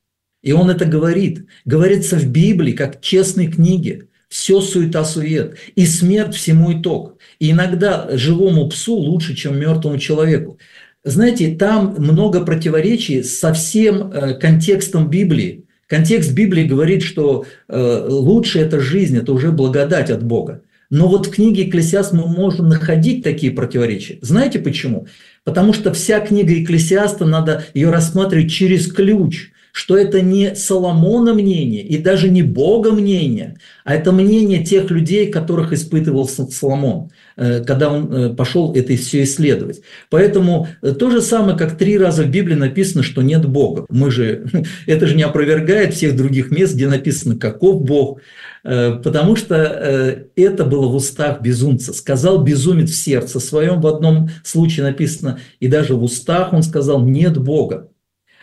И 0.44 0.52
он 0.52 0.70
это 0.70 0.86
говорит. 0.86 1.46
Говорится 1.66 2.16
в 2.18 2.28
Библии, 2.28 2.74
как 2.74 3.00
в 3.00 3.02
честной 3.02 3.48
книге. 3.48 4.08
Все 4.30 4.62
суета-сует. 4.62 5.58
И 5.76 5.86
смерть 5.86 6.36
всему 6.36 6.80
итог. 6.80 7.18
И 7.40 7.52
иногда 7.52 8.08
живому 8.18 8.70
псу 8.70 8.96
лучше, 8.96 9.36
чем 9.36 9.60
мертвому 9.60 9.98
человеку. 9.98 10.60
Знаете, 11.04 11.56
там 11.56 11.96
много 11.98 12.46
противоречий 12.46 13.24
со 13.24 13.54
всем 13.54 14.12
э, 14.12 14.34
контекстом 14.34 15.10
Библии. 15.10 15.66
Контекст 15.88 16.34
Библии 16.34 16.66
говорит, 16.66 17.02
что 17.02 17.46
э, 17.70 18.06
лучше 18.10 18.60
это 18.60 18.82
жизнь, 18.82 19.18
это 19.18 19.32
уже 19.32 19.52
благодать 19.52 20.10
от 20.10 20.24
Бога. 20.24 20.64
Но 20.90 21.08
вот 21.08 21.28
в 21.28 21.32
книге 21.32 21.68
Экклесиаст 21.68 22.14
мы 22.14 22.28
можем 22.28 22.70
находить 22.70 23.24
такие 23.24 23.52
противоречия. 23.52 24.20
Знаете 24.22 24.60
почему? 24.60 25.08
Потому 25.44 25.74
что 25.74 25.94
вся 25.94 26.20
книга 26.20 26.54
Экклесиаста, 26.54 27.26
надо 27.26 27.66
ее 27.74 27.90
рассматривать 27.90 28.52
через 28.52 28.92
ключ, 28.92 29.52
что 29.74 29.98
это 29.98 30.22
не 30.22 30.56
Соломона 30.56 31.34
мнение 31.34 31.84
и 31.84 31.98
даже 31.98 32.30
не 32.30 32.42
Бога 32.42 32.92
мнение, 32.92 33.58
а 33.84 33.94
это 33.94 34.12
мнение 34.12 34.64
тех 34.64 34.90
людей, 34.90 35.30
которых 35.30 35.74
испытывал 35.74 36.28
Соломон, 36.28 37.12
когда 37.66 37.90
он 37.90 38.12
э, 38.12 38.30
пошел 38.34 38.74
это 38.74 38.96
все 38.96 39.24
исследовать. 39.24 39.82
Поэтому 40.10 40.68
э, 40.82 40.92
то 40.92 41.12
же 41.12 41.22
самое, 41.22 41.58
как 41.58 41.78
три 41.78 41.98
раза 41.98 42.24
в 42.24 42.30
Библии 42.30 42.56
написано, 42.56 43.04
что 43.04 43.22
нет 43.22 43.46
Бога. 43.46 43.86
Мы 43.90 44.10
же, 44.10 44.46
это 44.88 45.06
же 45.06 45.16
не 45.16 45.24
опровергает 45.24 45.94
всех 45.94 46.16
других 46.16 46.50
мест, 46.52 46.74
где 46.74 46.88
написано, 46.88 47.36
каков 47.36 47.84
Бог. 47.84 48.20
Потому 48.64 49.38
что 49.38 49.56
это 50.36 50.66
было 50.66 50.88
в 50.88 50.96
устах 50.96 51.42
безумца. 51.42 51.94
Сказал 51.94 52.44
безумец 52.44 52.90
в 52.90 52.96
сердце 52.96 53.40
своем, 53.40 53.80
в 53.80 53.88
одном 53.88 54.30
случае 54.44 54.88
написано, 54.88 55.40
и 55.62 55.70
даже 55.70 55.96
в 55.96 56.04
устах 56.04 56.52
он 56.52 56.64
сказал, 56.64 57.02
нет 57.02 57.38
Бога. 57.38 57.88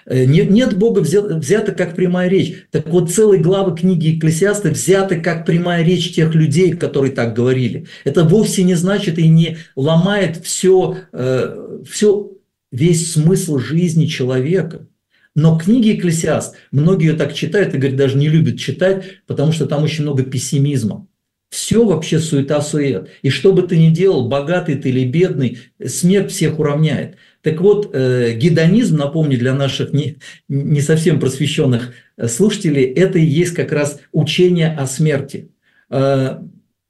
Э, 0.07 0.25
нет, 0.25 0.51
нет 0.51 0.77
Бога 0.77 1.01
взято 1.01 1.73
как 1.73 1.95
прямая 1.95 2.29
речь. 2.29 2.67
Так 2.71 2.89
вот, 2.89 3.11
целые 3.11 3.43
главы 3.43 3.77
книги 3.77 4.09
Екклесиаста 4.09 4.71
взяты 4.71 5.21
как 5.21 5.47
прямая 5.47 5.85
речь 5.85 6.15
тех 6.15 6.35
людей, 6.35 6.73
которые 6.73 7.13
так 7.13 7.35
говорили. 7.35 7.87
Это 8.05 8.25
вовсе 8.25 8.63
не 8.65 8.75
значит 8.75 9.19
и 9.19 9.29
не 9.29 9.59
ломает 9.77 10.37
все, 10.45 10.99
э, 11.13 11.81
все 11.89 12.33
весь 12.71 13.13
смысл 13.13 13.59
жизни 13.59 14.07
человека. 14.07 14.87
Но 15.35 15.59
книги 15.59 15.89
Екклесиаст, 15.89 16.55
многие 16.71 17.09
ее 17.09 17.15
так 17.15 17.35
читают 17.35 17.75
и, 17.75 17.79
говорят, 17.79 17.97
даже 17.97 18.17
не 18.17 18.29
любят 18.29 18.59
читать, 18.59 19.05
потому 19.27 19.53
что 19.53 19.67
там 19.67 19.83
очень 19.83 20.05
много 20.05 20.23
пессимизма. 20.23 21.09
Все 21.51 21.85
вообще 21.85 22.19
суета-сует. 22.19 23.11
И 23.23 23.31
что 23.31 23.53
бы 23.53 23.63
ты 23.63 23.77
ни 23.77 23.91
делал, 23.91 24.29
богатый 24.29 24.77
ты 24.77 24.91
или 24.91 25.05
бедный, 25.05 25.59
смерть 25.85 26.33
всех 26.33 26.59
уравняет. 26.59 27.17
Так 27.45 27.61
вот, 27.61 27.91
э, 27.93 28.33
гедонизм, 28.33 28.97
напомню 28.97 29.39
для 29.39 29.55
наших 29.55 29.93
не, 29.93 30.17
не 30.49 30.81
совсем 30.81 31.21
просвещенных 31.21 31.93
э, 32.17 32.27
слушателей, 32.27 32.85
это 32.85 33.19
и 33.19 33.25
есть 33.25 33.53
как 33.53 33.71
раз 33.71 34.01
учение 34.13 34.73
о 34.73 34.87
смерти. 34.87 35.51
Э, 35.91 36.39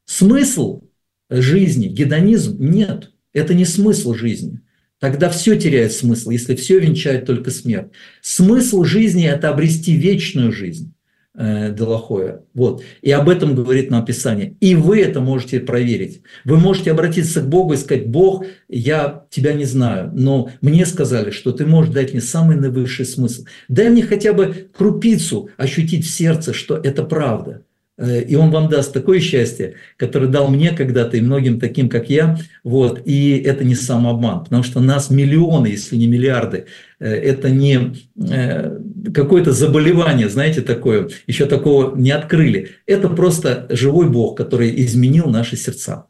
смысл 0.05 0.84
жизни, 1.28 1.88
гедонизм 1.88 2.57
нет. 2.61 3.11
Это 3.32 3.52
не 3.52 3.64
смысл 3.64 4.14
жизни. 4.14 4.61
Тогда 5.00 5.28
все 5.28 5.59
теряет 5.59 5.92
смысл, 5.92 6.30
если 6.30 6.55
все 6.55 6.78
венчает 6.78 7.26
только 7.26 7.50
смерть. 7.50 7.88
Смысл 8.22 8.84
жизни– 8.84 9.26
это 9.28 9.48
обрести 9.48 9.96
вечную 9.96 10.52
жизнь. 10.52 10.93
Э, 11.37 11.74
Делахоя. 11.74 12.43
Вот. 12.55 12.85
И 13.03 13.11
об 13.11 13.28
этом 13.28 13.57
говорит 13.57 13.91
нам 13.91 14.05
Писание. 14.05 14.55
И 14.61 14.76
вы 14.76 15.01
это 15.01 15.20
можете 15.20 15.59
проверить. 15.59 16.22
Вы 16.45 16.59
можете 16.59 16.93
обратиться 16.93 17.41
к 17.41 17.49
Богу 17.49 17.72
и 17.72 17.76
сказать, 17.76 18.07
Бог, 18.07 18.45
я 18.68 19.24
тебя 19.30 19.53
не 19.53 19.64
знаю, 19.64 20.12
но 20.14 20.51
мне 20.61 20.87
сказали, 20.87 21.32
что 21.32 21.51
ты 21.51 21.66
можешь 21.66 21.93
дать 21.93 22.12
мне 22.12 22.20
самый 22.20 22.57
наивысший 22.57 23.05
смысл. 23.05 23.47
Дай 23.66 23.91
мне 23.91 24.05
хотя 24.05 24.32
бы 24.32 24.68
крупицу 24.72 25.51
ощутить 25.57 26.07
в 26.07 26.11
сердце, 26.11 26.53
что 26.53 26.76
это 26.76 27.03
правда. 27.03 27.62
Э, 27.97 28.22
и 28.22 28.34
он 28.34 28.51
вам 28.51 28.68
даст 28.68 28.92
такое 28.92 29.20
счастье, 29.20 29.74
которое 29.97 30.26
дал 30.26 30.49
мне 30.49 30.70
когда-то 30.70 31.16
и 31.16 31.20
многим 31.20 31.61
таким, 31.61 31.88
как 31.88 32.11
я. 32.11 32.38
Вот. 32.62 33.03
И 33.05 33.38
это 33.38 33.64
не 33.64 33.74
самообман, 33.74 34.45
потому 34.45 34.62
что 34.62 34.80
нас 34.80 35.11
миллионы, 35.11 35.68
если 35.68 35.97
не 35.97 36.07
миллиарды. 36.07 36.66
Э, 36.99 37.09
это 37.09 37.51
не 37.51 37.95
э, 38.16 38.78
какое-то 39.12 39.53
заболевание, 39.53 40.28
знаете, 40.28 40.61
такое, 40.61 41.09
еще 41.26 41.47
такого 41.47 41.97
не 41.97 42.11
открыли. 42.11 42.70
Это 42.86 43.09
просто 43.09 43.66
живой 43.70 44.09
Бог, 44.09 44.36
который 44.36 44.74
изменил 44.84 45.26
наши 45.26 45.57
сердца. 45.57 46.07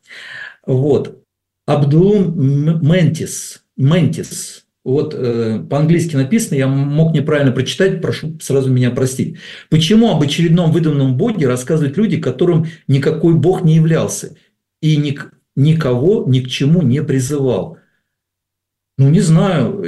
Вот. 0.67 1.21
Абдулум 1.67 2.83
Ментис, 2.87 3.65
Ментис, 3.77 4.64
вот 4.85 5.15
э, 5.17 5.65
по-английски 5.69 6.15
написано, 6.15 6.57
я 6.57 6.69
мог 6.69 7.15
неправильно 7.15 7.53
прочитать, 7.53 8.03
прошу 8.03 8.39
сразу 8.41 8.71
меня 8.71 8.91
простить. 8.91 9.39
Почему 9.71 10.11
об 10.11 10.23
очередном 10.23 10.73
выданном 10.73 11.17
боге 11.17 11.49
рассказывают 11.49 11.97
люди, 11.97 12.21
которым 12.21 12.67
никакой 12.87 13.35
бог 13.35 13.65
не 13.65 13.77
являлся 13.77 14.37
и 14.83 14.99
ник, 14.99 15.33
никого 15.57 16.25
ни 16.29 16.41
к 16.41 16.49
чему 16.49 16.83
не 16.83 17.03
призывал? 17.03 17.79
Ну, 18.99 19.09
не 19.09 19.21
знаю, 19.21 19.79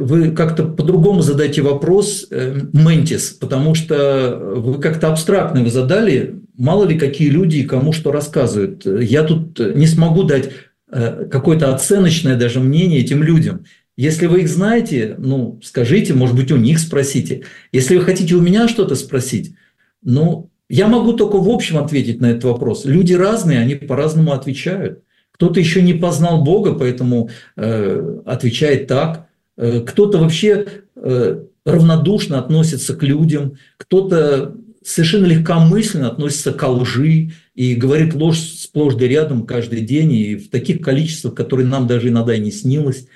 вы 0.00 0.30
как-то 0.30 0.64
по-другому 0.64 1.22
задайте 1.22 1.60
вопрос, 1.62 2.28
э, 2.30 2.60
Ментис, 2.72 3.30
потому 3.30 3.74
что 3.74 4.40
вы 4.56 4.80
как-то 4.80 5.08
абстрактно 5.08 5.58
его 5.58 5.70
задали, 5.70 6.36
мало 6.56 6.84
ли 6.84 6.96
какие 6.96 7.30
люди 7.30 7.56
и 7.56 7.66
кому 7.66 7.92
что 7.92 8.12
рассказывают. 8.12 8.86
Я 8.86 9.24
тут 9.24 9.58
не 9.58 9.88
смогу 9.88 10.22
дать 10.22 10.50
э, 10.88 11.26
какое-то 11.28 11.74
оценочное 11.74 12.36
даже 12.36 12.60
мнение 12.60 13.00
этим 13.00 13.24
людям– 13.24 13.64
если 14.00 14.28
вы 14.28 14.40
их 14.40 14.48
знаете, 14.48 15.14
ну, 15.18 15.60
скажите, 15.62 16.14
может 16.14 16.34
быть, 16.34 16.50
у 16.50 16.56
них 16.56 16.78
спросите. 16.78 17.42
Если 17.70 17.98
вы 17.98 18.02
хотите 18.02 18.34
у 18.34 18.40
меня 18.40 18.66
что-то 18.66 18.94
спросить, 18.94 19.54
ну, 20.02 20.48
я 20.70 20.88
могу 20.88 21.12
только 21.12 21.36
в 21.36 21.50
общем 21.50 21.76
ответить 21.76 22.18
на 22.18 22.30
этот 22.30 22.44
вопрос. 22.44 22.86
Люди 22.86 23.12
разные, 23.12 23.58
они 23.58 23.74
по-разному 23.74 24.32
отвечают. 24.32 25.02
Кто-то 25.32 25.60
еще 25.60 25.82
не 25.82 25.92
познал 25.92 26.42
Бога, 26.42 26.72
поэтому 26.72 27.28
э, 27.56 28.20
отвечает 28.24 28.86
так. 28.86 29.26
Э, 29.58 29.80
кто-то 29.80 30.16
вообще 30.16 30.66
э, 30.96 31.44
равнодушно 31.66 32.38
относится 32.38 32.96
к 32.96 33.02
людям, 33.02 33.58
кто-то 33.76 34.56
совершенно 34.82 35.26
легкомысленно 35.26 36.08
относится 36.08 36.52
к 36.52 36.66
лжи 36.66 37.32
и 37.54 37.74
говорит 37.74 38.14
ложь 38.14 38.38
сплошь 38.38 38.94
да 38.94 39.06
рядом 39.06 39.44
каждый 39.44 39.82
день 39.82 40.12
и 40.12 40.36
в 40.36 40.48
таких 40.48 40.80
количествах, 40.80 41.34
которые 41.34 41.66
нам 41.66 41.86
даже 41.86 42.08
иногда 42.08 42.34
и 42.34 42.40
не 42.40 42.50
снилось. 42.50 43.06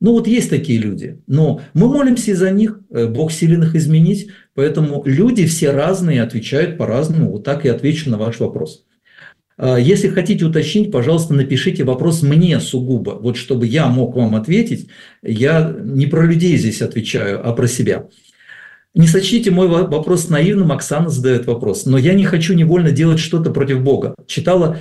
Ну 0.00 0.12
вот 0.12 0.26
есть 0.26 0.50
такие 0.50 0.78
люди, 0.78 1.22
но 1.26 1.60
мы 1.72 1.88
молимся 1.88 2.34
за 2.34 2.50
них, 2.50 2.80
э, 2.90 3.06
Бог 3.06 3.32
силен 3.32 3.62
их 3.62 3.74
изменить, 3.74 4.28
поэтому 4.54 5.02
люди 5.06 5.46
все 5.46 5.70
разные, 5.70 6.22
отвечают 6.22 6.76
по-разному, 6.76 7.30
вот 7.30 7.44
так 7.44 7.64
и 7.64 7.68
отвечу 7.68 8.10
на 8.10 8.18
ваш 8.18 8.40
вопрос. 8.40 8.84
А, 9.56 9.78
если 9.78 10.08
хотите 10.08 10.44
уточнить, 10.44 10.90
пожалуйста, 10.90 11.34
напишите 11.34 11.84
вопрос 11.84 12.22
мне 12.22 12.58
сугубо, 12.60 13.10
вот 13.10 13.36
чтобы 13.36 13.66
я 13.66 13.86
мог 13.86 14.16
вам 14.16 14.34
ответить, 14.34 14.88
я 15.22 15.74
не 15.82 16.06
про 16.06 16.26
людей 16.26 16.56
здесь 16.56 16.82
отвечаю, 16.82 17.46
а 17.46 17.52
про 17.52 17.66
себя. 17.68 18.08
Не 18.94 19.08
сочтите 19.08 19.50
мой 19.50 19.66
вопрос 19.66 20.28
наивным, 20.28 20.70
Оксана 20.70 21.08
задает 21.08 21.46
вопрос, 21.46 21.84
но 21.84 21.98
я 21.98 22.14
не 22.14 22.24
хочу 22.24 22.54
невольно 22.54 22.92
делать 22.92 23.18
что-то 23.18 23.50
против 23.50 23.82
Бога. 23.82 24.14
Читала, 24.26 24.78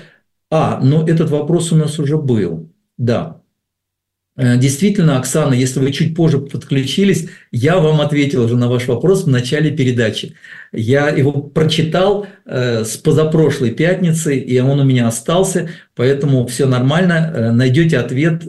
а, 0.52 0.80
но 0.84 1.08
этот 1.08 1.30
вопрос 1.30 1.72
у 1.72 1.76
нас 1.76 1.98
уже 1.98 2.18
был, 2.18 2.72
да, 2.98 3.42
действительно, 4.36 5.20
Оксана, 5.20 5.54
если 5.54 5.80
вы 5.80 5.92
чуть 5.92 6.16
позже 6.16 6.40
подключились, 6.40 7.30
я 7.52 7.78
вам 7.78 8.02
ответил 8.02 8.44
уже 8.44 8.58
на 8.58 8.68
ваш 8.68 8.88
вопрос 8.88 9.26
в 9.26 9.30
начале 9.30 9.70
передачи. 9.70 10.36
Я 10.72 11.10
его 11.10 11.32
прочитал 11.34 12.26
э, 12.46 12.84
с 12.84 12.98
позапрошлой 12.98 13.72
пятницы, 13.72 14.36
и 14.36 14.60
он 14.60 14.80
у 14.80 14.84
меня 14.84 15.08
остался, 15.08 15.70
поэтому 15.96 16.48
все 16.48 16.66
нормально. 16.66 17.32
Э, 17.36 17.52
найдете 17.52 18.00
ответ, 18.00 18.44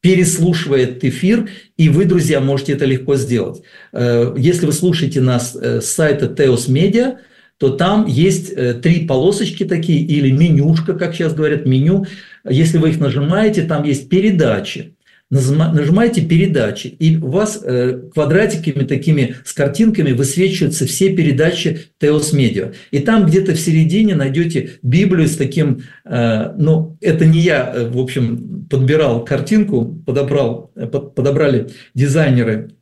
переслушивая 0.00 0.80
этот 0.80 1.04
эфир, 1.04 1.48
и 1.76 1.88
вы, 1.88 2.04
друзья, 2.04 2.40
можете 2.40 2.72
это 2.72 2.84
легко 2.84 3.14
сделать. 3.14 3.62
Если 3.92 4.66
вы 4.66 4.72
слушаете 4.72 5.20
нас 5.20 5.54
с 5.54 5.84
сайта 5.84 6.26
Teos 6.26 6.68
Media, 6.68 7.18
то 7.58 7.68
там 7.68 8.06
есть 8.08 8.52
три 8.82 9.06
полосочки 9.06 9.64
такие, 9.64 10.00
или 10.00 10.32
менюшка, 10.32 10.94
как 10.94 11.14
сейчас 11.14 11.34
говорят, 11.34 11.66
меню. 11.66 12.06
Если 12.44 12.78
вы 12.78 12.90
их 12.90 12.98
нажимаете, 12.98 13.62
там 13.62 13.84
есть 13.84 14.08
передачи 14.08 14.91
нажимаете 15.32 16.20
передачи, 16.20 16.88
и 16.88 17.16
у 17.16 17.28
вас 17.28 17.60
э, 17.64 18.02
квадратиками 18.12 18.84
такими 18.84 19.36
с 19.44 19.54
картинками 19.54 20.12
высвечиваются 20.12 20.86
все 20.86 21.16
передачи 21.16 21.86
Теос 21.98 22.34
Медиа. 22.34 22.72
И 22.90 22.98
там 22.98 23.24
где-то 23.24 23.52
в 23.52 23.58
середине 23.58 24.14
найдете 24.14 24.72
Библию 24.82 25.26
с 25.26 25.36
таким, 25.36 25.84
э, 26.04 26.52
ну, 26.58 26.98
это 27.00 27.24
не 27.24 27.40
я, 27.40 27.72
э, 27.74 27.88
в 27.88 27.98
общем, 27.98 28.66
подбирал 28.68 29.24
картинку, 29.24 30.02
подобрал, 30.04 30.70
подобрали 31.14 31.68
дизайнеры 31.94 32.72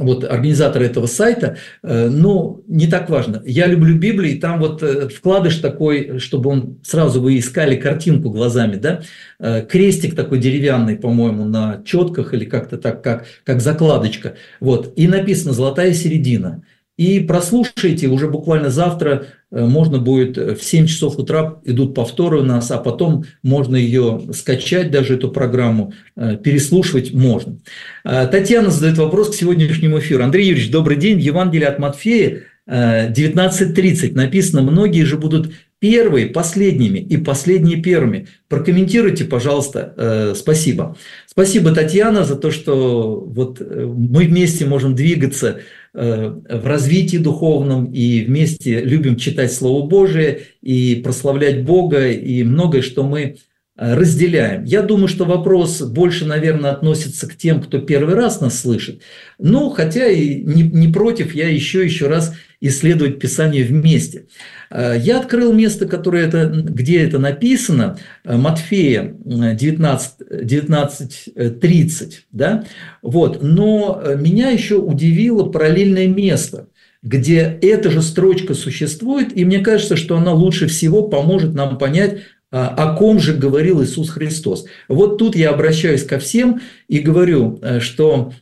вот 0.00 0.24
организатор 0.24 0.82
этого 0.82 1.06
сайта, 1.06 1.56
э, 1.82 2.08
но 2.08 2.60
не 2.66 2.86
так 2.86 3.10
важно. 3.10 3.42
Я 3.44 3.66
люблю 3.66 3.96
Библию, 3.96 4.34
и 4.34 4.38
там 4.38 4.58
вот 4.58 4.82
э, 4.82 5.08
вкладыш 5.08 5.56
такой, 5.56 6.18
чтобы 6.18 6.50
он 6.50 6.78
сразу 6.82 7.20
вы 7.20 7.38
искали 7.38 7.76
картинку 7.76 8.30
глазами, 8.30 8.76
да, 8.76 9.02
э, 9.38 9.64
крестик 9.66 10.16
такой 10.16 10.38
деревянный, 10.38 10.96
по-моему, 10.96 11.44
на 11.44 11.82
четках 11.84 12.34
или 12.34 12.44
как-то 12.44 12.78
так, 12.78 13.02
как, 13.02 13.26
как 13.44 13.60
закладочка, 13.60 14.34
вот, 14.58 14.92
и 14.96 15.06
написано 15.06 15.52
«Золотая 15.52 15.92
середина». 15.92 16.62
И 17.00 17.20
прослушайте, 17.20 18.08
уже 18.08 18.28
буквально 18.28 18.68
завтра 18.68 19.28
э, 19.50 19.64
можно 19.64 19.98
будет 19.98 20.36
э, 20.36 20.54
в 20.54 20.62
7 20.62 20.84
часов 20.84 21.18
утра 21.18 21.58
идут 21.64 21.94
повторы 21.94 22.40
у 22.40 22.42
нас, 22.42 22.70
а 22.70 22.76
потом 22.76 23.24
можно 23.42 23.74
ее 23.74 24.20
скачать, 24.34 24.90
даже 24.90 25.14
эту 25.14 25.30
программу, 25.30 25.94
э, 26.14 26.36
переслушивать 26.36 27.14
можно. 27.14 27.56
Татьяна 28.04 28.68
задает 28.68 28.98
вопрос 28.98 29.30
к 29.30 29.34
сегодняшнему 29.34 29.98
эфиру. 29.98 30.22
Андрей 30.22 30.48
Юрьевич, 30.48 30.70
добрый 30.70 30.98
день. 30.98 31.16
В 31.16 31.22
Евангелии 31.22 31.64
от 31.64 31.78
Матфея 31.78 32.42
19.30 32.68 34.12
написано, 34.12 34.60
многие 34.60 35.04
же 35.04 35.16
будут 35.16 35.54
первые 35.78 36.26
последними 36.26 36.98
и 36.98 37.16
последние 37.16 37.80
первыми. 37.80 38.28
Прокомментируйте, 38.48 39.24
пожалуйста. 39.24 40.34
Спасибо. 40.36 40.98
Спасибо, 41.26 41.74
Татьяна, 41.74 42.24
за 42.24 42.36
то, 42.36 42.50
что 42.50 43.24
вот 43.26 43.60
мы 43.60 44.26
вместе 44.26 44.66
можем 44.66 44.94
двигаться 44.94 45.60
в 45.92 46.66
развитии 46.66 47.16
духовном 47.16 47.92
и 47.92 48.24
вместе 48.24 48.80
любим 48.80 49.16
читать 49.16 49.52
Слово 49.52 49.86
Божие 49.86 50.42
и 50.62 51.00
прославлять 51.02 51.64
Бога 51.64 52.10
и 52.10 52.42
многое, 52.44 52.82
что 52.82 53.02
мы 53.02 53.20
э, 53.20 53.34
разделяем. 53.76 54.64
Я 54.64 54.82
думаю, 54.82 55.08
что 55.08 55.24
вопрос 55.24 55.80
больше, 55.82 56.26
наверное, 56.26 56.70
относится 56.70 57.28
к 57.28 57.36
тем, 57.36 57.60
кто 57.60 57.78
первый 57.80 58.14
раз 58.14 58.40
нас 58.40 58.60
слышит. 58.60 59.02
Но 59.38 59.70
хотя 59.70 60.06
и 60.06 60.42
не, 60.42 60.62
не 60.62 60.92
против, 60.92 61.34
я 61.34 61.48
еще 61.48 61.84
еще 61.84 62.06
раз 62.06 62.34
исследовать 62.60 63.18
Писание 63.18 63.64
вместе. 63.64 64.26
Э, 64.70 64.96
я 64.98 65.18
открыл 65.18 65.52
место, 65.52 65.86
которое 65.86 66.26
это, 66.26 66.46
где 66.46 67.02
это 67.02 67.18
написано, 67.18 67.98
э, 68.24 68.36
Матфея 68.36 69.14
19, 69.24 70.44
19 70.44 71.60
30, 71.60 72.26
да? 72.32 72.64
вот. 73.02 73.42
но 73.42 74.00
э, 74.02 74.16
меня 74.16 74.50
еще 74.50 74.76
удивило 74.76 75.44
параллельное 75.44 76.06
место, 76.06 76.68
где 77.02 77.58
эта 77.62 77.90
же 77.90 78.02
строчка 78.02 78.52
существует, 78.54 79.36
и 79.36 79.44
мне 79.46 79.60
кажется, 79.60 79.96
что 79.96 80.18
она 80.18 80.34
лучше 80.34 80.66
всего 80.66 81.08
поможет 81.08 81.54
нам 81.54 81.78
понять, 81.78 82.18
о 82.50 82.96
ком 82.96 83.20
же 83.20 83.34
говорил 83.34 83.80
Иисус 83.80 84.10
Христос. 84.10 84.66
Вот 84.88 85.18
тут 85.18 85.36
я 85.36 85.50
обращаюсь 85.50 86.02
ко 86.02 86.18
всем 86.18 86.60
и 86.88 86.98
говорю, 86.98 87.60
что 87.78 88.32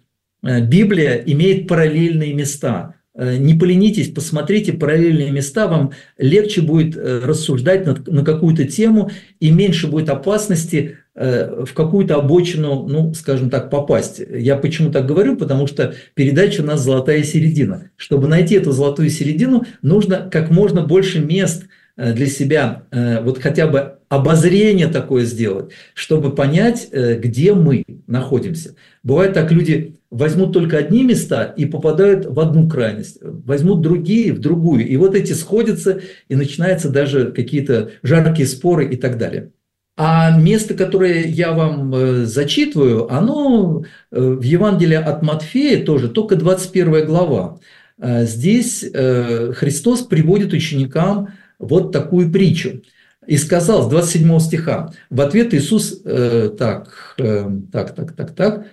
Библия 0.43 1.23
имеет 1.27 1.69
параллельные 1.69 2.33
места– 2.33 2.95
Э, 2.97 2.97
не 3.19 3.55
поленитесь, 3.55 4.11
посмотрите 4.11 4.73
параллельные 4.73 5.33
места, 5.33 5.66
вам 5.66 5.91
легче 6.19 6.62
будет 6.62 6.97
э, 6.97 7.21
рассуждать 7.25 7.85
на, 7.85 8.25
какую-то 8.25 8.64
тему 8.64 9.11
и 9.41 9.51
меньше 9.51 9.89
будет 9.89 10.09
опасности 10.09 10.99
э, 11.16 11.64
в 11.64 11.75
какую-то 11.75 12.14
обочину, 12.14 12.87
ну, 12.87 13.12
скажем 13.14 13.51
так, 13.51 13.71
попасть. 13.71 14.21
Я 14.31 14.57
почему 14.57 14.93
так 14.93 15.07
говорю? 15.07 15.37
Потому 15.37 15.66
что 15.66 15.95
передача 16.14 16.61
у 16.61 16.64
нас 16.64 16.81
«Золотая 16.81 17.25
середина». 17.25 17.91
Чтобы 17.97 18.29
найти 18.29 18.55
эту 18.55 18.71
золотую 18.71 19.11
середину, 19.11 19.64
нужно 19.83 20.29
как 20.31 20.51
можно 20.51 20.83
больше 20.83 21.19
мест 21.19 21.64
для 21.97 22.27
себя, 22.27 22.85
вот 22.93 23.43
хотя 23.43 23.66
бы 23.66 23.95
обозрение 24.09 24.87
такое 24.87 25.25
сделать, 25.25 25.73
чтобы 25.95 26.33
понять, 26.33 26.89
где 26.93 27.53
мы 27.53 27.83
находимся. 28.07 28.77
Бывает 29.03 29.33
так, 29.33 29.51
люди 29.51 29.97
возьмут 30.11 30.52
только 30.52 30.78
одни 30.78 31.04
места 31.04 31.44
и 31.44 31.66
попадают 31.66 32.26
в 32.26 32.40
одну 32.40 32.68
крайность, 32.68 33.18
возьмут 33.20 33.82
другие 33.82 34.32
в 34.32 34.40
другую. 34.40 34.86
И 34.86 34.96
вот 34.96 35.14
эти 35.14 35.32
сходятся, 35.32 36.00
и 36.28 36.34
начинаются 36.34 36.88
даже 36.88 37.32
какие-то 37.32 37.90
жаркие 38.02 38.46
споры 38.46 38.86
и 38.86 38.96
так 38.96 39.18
далее. 39.18 39.52
А 40.00 40.30
место, 40.38 40.74
которое 40.74 41.26
я 41.26 41.52
вам 41.52 41.92
э, 41.92 42.24
зачитываю, 42.24 43.12
оно 43.12 43.82
э, 44.12 44.20
в 44.20 44.42
Евангелии 44.42 44.94
от 44.94 45.22
Матфея 45.22 45.84
тоже, 45.84 46.09
только 46.09 46.36
21 46.36 47.04
глава. 47.04 47.59
Э, 48.00 48.24
здесь 48.24 48.80
Христос 48.80 50.02
приводит 50.02 50.52
ученикам 50.52 51.30
вот 51.59 51.90
такую 51.90 52.30
притчу. 52.30 52.82
И 53.26 53.36
сказал 53.36 53.82
с 53.82 53.90
27 53.90 54.38
стиха, 54.38 54.92
в 55.11 55.20
ответ 55.20 55.52
Иисус, 55.52 56.00
так, 56.00 57.14
так, 57.16 57.94
так, 57.94 58.12
так, 58.16 58.34
так, 58.34 58.66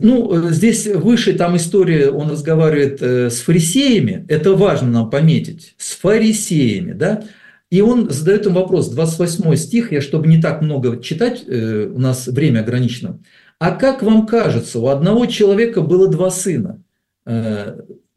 ну, 0.00 0.48
э, 0.48 0.52
здесь 0.52 0.86
выше 0.86 1.34
там 1.34 1.56
история, 1.56 2.10
он 2.10 2.30
разговаривает 2.30 3.02
э, 3.02 3.28
с 3.28 3.40
фарисеями, 3.40 4.24
это 4.28 4.54
важно 4.54 4.88
нам 4.88 5.10
пометить, 5.10 5.74
с 5.76 5.94
фарисеями, 5.94 6.92
да, 6.92 7.24
и 7.70 7.82
он 7.82 8.10
задает 8.10 8.46
им 8.46 8.54
вопрос, 8.54 8.88
28 8.88 9.56
стих, 9.56 9.92
я 9.92 10.00
чтобы 10.00 10.28
не 10.28 10.40
так 10.40 10.62
много 10.62 11.02
читать, 11.02 11.42
у 11.48 11.98
нас 11.98 12.26
время 12.26 12.60
ограничено. 12.60 13.18
А 13.58 13.70
как 13.70 14.02
вам 14.02 14.26
кажется, 14.26 14.78
у 14.78 14.88
одного 14.88 15.24
человека 15.24 15.80
было 15.80 16.06
два 16.08 16.30
сына, 16.30 16.82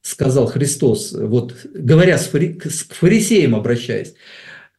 сказал 0.01 0.47
Христос, 0.47 1.13
вот 1.13 1.55
говоря 1.73 2.17
с 2.17 2.27
фарисеям 2.27 3.55
обращаясь. 3.55 4.15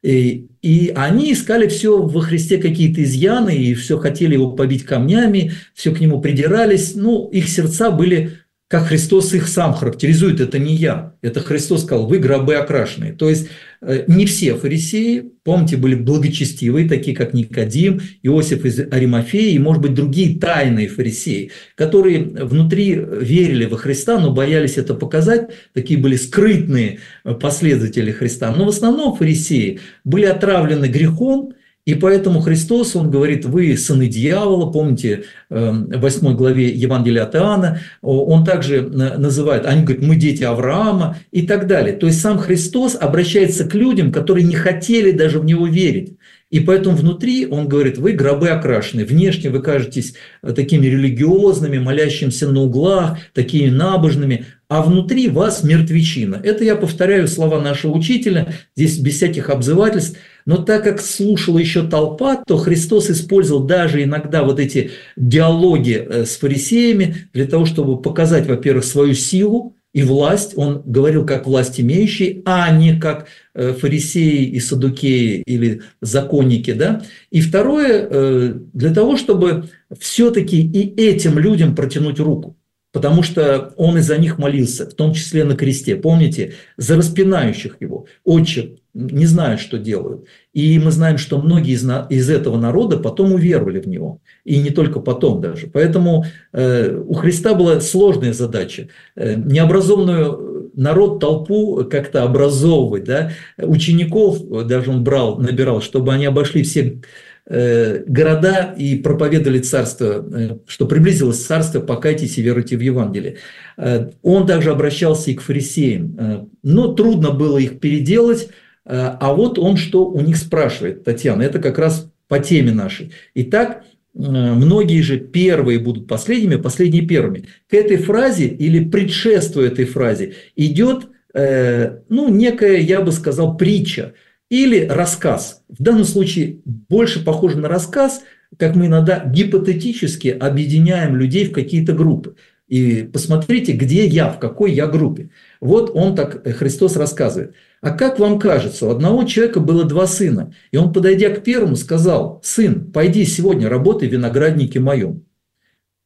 И, 0.03 0.49
и 0.63 0.93
они 0.95 1.33
искали 1.33 1.69
все 1.69 2.01
во 2.01 2.21
Христе 2.21 2.59
какие-то 2.59 3.03
изъяны, 3.03 3.57
и 3.57 3.75
все 3.75 3.99
хотели 3.99 4.35
его 4.35 4.53
побить 4.53 4.85
камнями, 4.85 5.53
все 5.75 5.95
к 5.95 6.01
нему 6.01 6.21
придирались. 6.21 6.95
Ну, 6.95 7.29
их 7.29 7.49
сердца 7.49 7.91
были 7.91 8.39
как 8.69 8.87
Христос 8.87 9.33
их 9.33 9.47
сам 9.47 9.75
характеризует, 9.75 10.41
это 10.41 10.59
не 10.59 10.75
я, 10.75 11.15
это 11.23 11.41
Христос 11.41 11.85
сказал, 11.85 12.09
вы 12.09 12.19
гробы 12.19 12.57
окрашенные. 12.57 13.13
То 13.13 13.29
есть 13.29 13.49
э, 13.81 14.05
не 14.09 14.27
все 14.27 14.57
фарисеи, 14.57 15.31
помните, 15.45 15.77
были 15.77 15.95
благочестивые, 15.95 16.89
такие 16.89 17.17
как 17.17 17.33
Никодим, 17.33 18.01
Иосиф 18.25 18.65
из 18.65 18.81
Аримафеи 18.81 19.53
и, 19.53 19.59
может 19.61 19.83
быть, 19.83 19.95
другие 19.95 20.41
тайные 20.41 20.89
фарисеи, 20.89 21.53
которые 21.77 22.25
внутри 22.25 22.95
верили 22.95 23.67
во 23.67 23.77
Христа, 23.77 24.19
но 24.19 24.33
боялись 24.33 24.79
это 24.79 24.95
показать, 24.95 25.51
такие 25.73 26.01
были 26.01 26.17
скрытные 26.17 26.99
э, 27.23 27.35
последователи 27.35 28.11
Христа. 28.11 28.53
Но 28.53 28.65
в 28.65 28.71
основном 28.71 29.15
фарисеи 29.15 29.79
были 30.03 30.25
отравлены 30.25 30.87
грехом, 30.87 31.55
и 31.87 31.95
поэтому 31.95 32.41
Христос, 32.41 32.97
Он 32.97 33.11
говорит, 33.13 33.45
вы 33.45 33.77
сыны 33.77 34.09
дьявола, 34.09 34.73
помните, 34.73 35.23
эм, 35.51 35.87
в 35.87 36.01
8 36.01 36.35
главе 36.35 36.69
Евангелия 36.69 37.23
от 37.23 37.37
Иоанна, 37.37 37.81
Он 38.03 38.45
также 38.45 38.83
называет, 38.83 39.65
они 39.67 39.85
говорят, 39.85 40.05
мы 40.05 40.17
дети 40.17 40.43
Авраама 40.43 41.17
и 41.31 41.47
так 41.47 41.69
далее. 41.69 41.95
То 41.95 42.09
есть 42.09 42.21
сам 42.21 42.39
Христос 42.39 42.97
обращается 43.01 43.69
к 43.69 43.75
людям, 43.75 44.11
которые 44.11 44.45
не 44.45 44.57
хотели 44.57 45.13
даже 45.13 45.39
в 45.39 45.45
Него 45.45 45.69
верить. 45.69 46.17
И 46.51 46.61
поэтому 46.61 46.97
внутри 46.97 47.47
он 47.47 47.69
говорит, 47.69 47.99
вы 47.99 48.13
гробы 48.13 48.49
окрашены, 48.49 49.05
внешне 49.05 49.51
вы 49.51 49.61
кажетесь 49.61 50.15
э, 50.43 50.53
такими 50.53 50.87
религиозными, 50.87 51.79
молящимся 51.79 52.49
на 52.49 52.63
углах, 52.63 53.19
такими 53.33 53.69
набожными, 53.69 54.47
а 54.69 54.83
внутри 54.83 55.29
вас 55.29 55.65
мертвечина. 55.65 56.41
Это 56.43 56.63
я 56.63 56.77
повторяю 56.77 57.27
слова 57.27 57.61
нашего 57.61 57.93
учителя, 57.93 58.53
здесь 58.75 58.99
без 58.99 59.15
всяких 59.15 59.51
обзывательств– 59.51 60.19
но 60.47 60.59
так 60.59 60.85
как 60.85 61.01
слушала 61.01 61.59
еще 61.59 61.83
толпа, 61.83 62.37
то 62.37 62.57
Христос 62.57 63.11
использовал 63.11 63.65
даже 63.65 64.05
иногда 64.05 64.45
вот 64.45 64.61
эти 64.61 64.93
диалоги 65.17 65.95
э, 65.95 66.25
с 66.25 66.37
фарисеями 66.37 67.29
для 67.33 67.47
того, 67.47 67.67
чтобы 67.67 68.01
показать, 68.01 68.47
во-первых, 68.47 68.85
свою 68.85 69.15
силу 69.15 69.77
и 69.93 70.05
власть. 70.05 70.53
Он 70.57 70.83
говорил 70.85 71.27
как 71.27 71.47
власть 71.47 71.81
имеющий, 71.81 72.43
а 72.45 72.71
не 72.71 72.99
как 72.99 73.27
э, 73.55 73.73
фарисеи 73.73 74.45
и 74.45 74.61
садукеи 74.61 75.43
или 75.47 75.83
законники. 76.01 76.73
Да? 76.73 77.03
И 77.33 77.41
второе, 77.41 78.07
э, 78.09 78.55
для 78.73 78.95
того, 78.95 79.17
чтобы 79.17 79.69
все-таки 79.99 80.63
и 80.63 80.95
этим 81.03 81.41
людям 81.41 81.75
протянуть 81.75 82.21
руку 82.21 82.57
потому 82.93 83.23
что 83.23 83.75
он 83.77 83.99
из-за 83.99 84.17
них 84.17 84.39
молился, 84.39 84.89
в 84.89 84.95
том 84.95 85.13
числе 85.13 85.45
на 85.45 85.55
кресте. 85.55 85.97
Помните, 85.97 86.55
за 86.79 86.97
распинающих 86.97 87.77
его. 87.81 88.07
Отче, 88.25 88.77
не 88.97 89.27
знают, 89.27 89.61
что 89.61 89.79
делают. 89.79 90.25
И 90.55 90.79
мы 90.79 90.91
знаем, 90.91 91.19
что 91.19 91.39
многие 91.39 91.73
из, 91.73 91.85
из 92.09 92.31
этого 92.31 92.57
народа 92.57 92.97
потом 92.97 93.33
уверовали 93.33 93.79
в 93.79 93.87
него. 93.87 94.21
И 94.45 94.59
не 94.59 94.71
только 94.71 95.01
потом 95.01 95.41
даже. 95.41 95.67
Поэтому 95.67 96.25
э, 96.53 96.97
у 96.97 97.13
Христа 97.15 97.55
была 97.55 97.81
сложная 97.81 98.33
задача. 98.33 98.89
Э, 99.15 99.35
необразованную 99.37 100.73
народ, 100.75 101.21
толпу 101.21 101.85
как-то 101.91 102.23
образовывать. 102.23 103.05
Да? 103.05 103.33
Учеников 103.59 104.67
даже 104.67 104.91
он 104.91 105.05
брал, 105.05 105.39
набирал, 105.39 105.83
чтобы 105.83 106.15
они 106.15 106.25
обошли 106.25 106.63
все 106.63 107.01
Э, 107.49 108.03
города 108.09 108.75
и 108.77 108.97
проповедовали 108.97 109.61
царство, 109.61 110.27
э, 110.35 110.59
что 110.67 110.85
приблизилось 110.87 111.45
царство, 111.45 111.79
покайтесь 111.79 112.39
и 112.39 112.43
веруйте 112.43 112.77
в 112.77 112.81
Евангелие. 112.81 113.37
Э, 113.77 114.11
он 114.23 114.49
также 114.49 114.73
обращался 114.73 115.31
и 115.31 115.35
к 115.35 115.43
фарисеям, 115.43 116.51
но 116.65 116.93
трудно 116.95 117.31
было 117.31 117.59
их 117.59 117.79
переделать, 117.79 118.49
а 118.89 119.35
вот 119.35 119.59
он 119.59 119.77
что 119.77 120.07
у 120.07 120.21
них 120.21 120.37
спрашивает, 120.37 121.05
Татьяна, 121.05 121.43
это 121.43 121.59
как 121.59 121.79
раз 121.79 122.11
по 122.29 122.39
теме 122.39 122.73
нашей. 122.73 123.13
Итак, 123.35 123.85
многие 124.15 125.01
же 125.03 125.19
первые 125.19 125.79
будут 125.79 126.07
последними, 126.07 126.57
последние 126.57 127.07
первыми. 127.07 127.45
К 127.69 127.75
этой 127.75 127.97
фразе 127.97 128.47
или 128.47 128.85
предшествуя 128.85 129.69
этой 129.69 129.85
фразе 129.85 130.35
идет 130.57 131.09
э, 131.35 131.99
ну, 132.09 132.29
некая, 132.29 132.79
я 132.79 133.03
бы 133.03 133.13
сказал, 133.13 133.57
притча 133.57 134.15
или 134.49 134.87
рассказ. 134.87 135.63
В 135.69 135.83
данном 135.83 136.05
случае 136.05 136.61
больше 136.65 137.25
похоже 137.25 137.59
на 137.59 137.69
рассказ, 137.69 138.23
как 138.59 138.75
мы 138.75 138.87
иногда 138.87 139.25
гипотетически 139.25 140.29
объединяем 140.29 141.17
людей 141.17 141.47
в 141.47 141.53
какие-то 141.53 141.93
группы. 141.93 142.37
И 142.69 143.09
посмотрите, 143.13 143.73
где 143.73 144.07
я, 144.07 144.29
в 144.29 144.41
какой 144.41 144.73
я 144.73 144.87
группе. 144.87 145.31
Вот 145.61 145.91
он 145.95 146.17
так, 146.17 146.47
э, 146.47 146.53
Христос 146.53 146.97
рассказывает. 146.97 147.55
А 147.87 147.93
как 147.93 148.19
вам 148.19 148.41
кажется, 148.41 148.85
у 148.85 148.91
одного 148.91 149.23
человека 149.23 149.61
было 149.61 149.85
два 149.85 150.09
сына, 150.09 150.53
и 150.73 150.77
он, 150.77 150.93
подойдя 150.93 151.31
к 151.31 151.45
первому, 151.45 151.77
сказал, 151.77 152.41
сын, 152.43 152.91
пойди 152.91 153.25
сегодня 153.25 153.69
работай 153.69 154.09
в 154.09 154.13
винограднике 154.13 154.81
моем. 154.81 155.25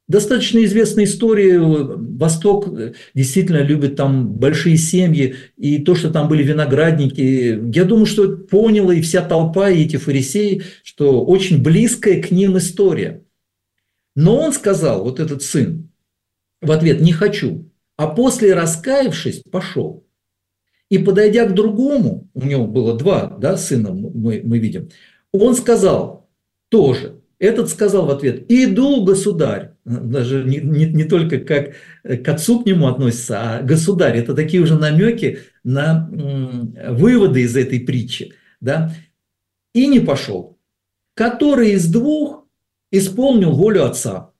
Достаточно 0.07 0.63
известная 0.63 1.05
история. 1.05 1.59
Восток 1.59 2.69
э, 2.69 2.93
действительно 3.15 3.63
любит 3.63 3.97
там 3.97 4.29
большие 4.31 4.77
семьи, 4.77 5.37
и 5.57 5.79
то, 5.79 5.95
что 5.95 6.11
там 6.11 6.29
были 6.29 6.43
виноградники, 6.43 7.59
я 7.75 7.85
думаю, 7.85 8.05
что 8.05 8.29
поняла 8.37 8.95
и 8.95 9.01
вся 9.01 9.23
толпа, 9.23 9.71
и 9.71 9.83
эти 9.83 9.97
фарисеи, 9.97 10.63
что 10.83 11.25
очень 11.25 11.63
близкая 11.63 12.21
к 12.21 12.31
ним 12.31 12.59
история. 12.59 13.25
Но 14.15 14.37
он 14.37 14.53
сказал, 14.53 15.03
вот 15.03 15.19
этот 15.19 15.43
сын, 15.43 15.89
в 16.61 16.73
ответ 16.73 17.01
«не 17.01 17.15
хочу», 17.15 17.71
а 17.97 18.07
после, 18.07 18.53
раскаявшись, 18.53 19.45
пошел. 19.51 20.05
И 20.91 20.99
подойдя 20.99 21.47
к 21.47 21.55
другому, 21.55 22.29
у 22.35 22.45
него 22.45 22.67
было 22.67 22.99
два 22.99 23.37
да, 23.39 23.57
сына, 23.57 23.93
мы, 23.93 24.43
мы 24.45 24.59
видим, 24.59 24.91
он 25.33 25.55
сказал 25.55 26.29
тоже, 26.69 27.21
этот 27.39 27.69
сказал 27.71 28.07
в 28.07 28.11
ответ, 28.11 28.45
иду, 28.49 29.05
государь, 29.05 29.71
даже 29.85 30.45
не, 30.45 30.59
не, 30.59 30.87
не 30.87 31.05
только 31.05 31.39
как 31.39 31.75
к 32.03 32.29
отцу 32.29 32.61
к 32.61 32.67
нему 32.67 32.89
относится, 32.89 33.41
а 33.41 33.63
государь, 33.63 34.19
это 34.19 34.35
такие 34.35 34.63
уже 34.63 34.77
намеки 34.77 35.39
на 35.63 36.11
выводы 36.91 37.43
из 37.43 37.57
этой 37.57 37.81
притчи, 37.81 38.35
да, 38.61 38.93
и 39.73 39.87
не 39.87 40.01
пошел. 40.01 40.59
Который 41.15 41.73
из 41.73 41.91
двух 41.91 42.47
исполнил 42.91 43.53
волю 43.53 43.85
отца? 43.85 44.33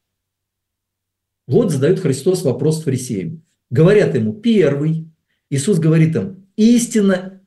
Вот 1.47 1.71
задает 1.71 2.01
Христос 2.01 2.43
вопрос 2.43 2.83
фарисеям. 2.83 3.43
Говорят 3.71 4.15
ему, 4.15 4.35
первый. 4.35 5.09
Иисус 5.51 5.79
говорит 5.79 6.15
им, 6.17 6.40
истинно, 6.57 7.41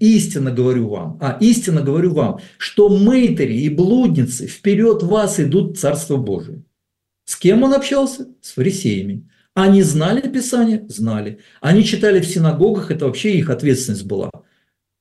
истинно 0.00 0.50
говорю 0.50 0.88
вам, 0.88 1.18
а 1.20 1.38
истинно 1.40 1.82
говорю 1.82 2.14
вам, 2.14 2.40
что 2.56 2.88
мытари 2.88 3.54
и 3.54 3.68
блудницы 3.68 4.46
вперед 4.46 5.02
вас 5.02 5.40
идут 5.40 5.76
в 5.76 5.80
Царство 5.80 6.16
Божие. 6.16 6.62
С 7.24 7.36
кем 7.36 7.62
он 7.62 7.74
общался? 7.74 8.28
С 8.40 8.52
фарисеями. 8.52 9.28
Они 9.54 9.82
знали 9.82 10.20
Писание? 10.20 10.84
Знали. 10.88 11.40
Они 11.60 11.84
читали 11.84 12.20
в 12.20 12.26
синагогах, 12.26 12.90
это 12.90 13.06
вообще 13.06 13.36
их 13.36 13.50
ответственность 13.50 14.06
была. 14.06 14.30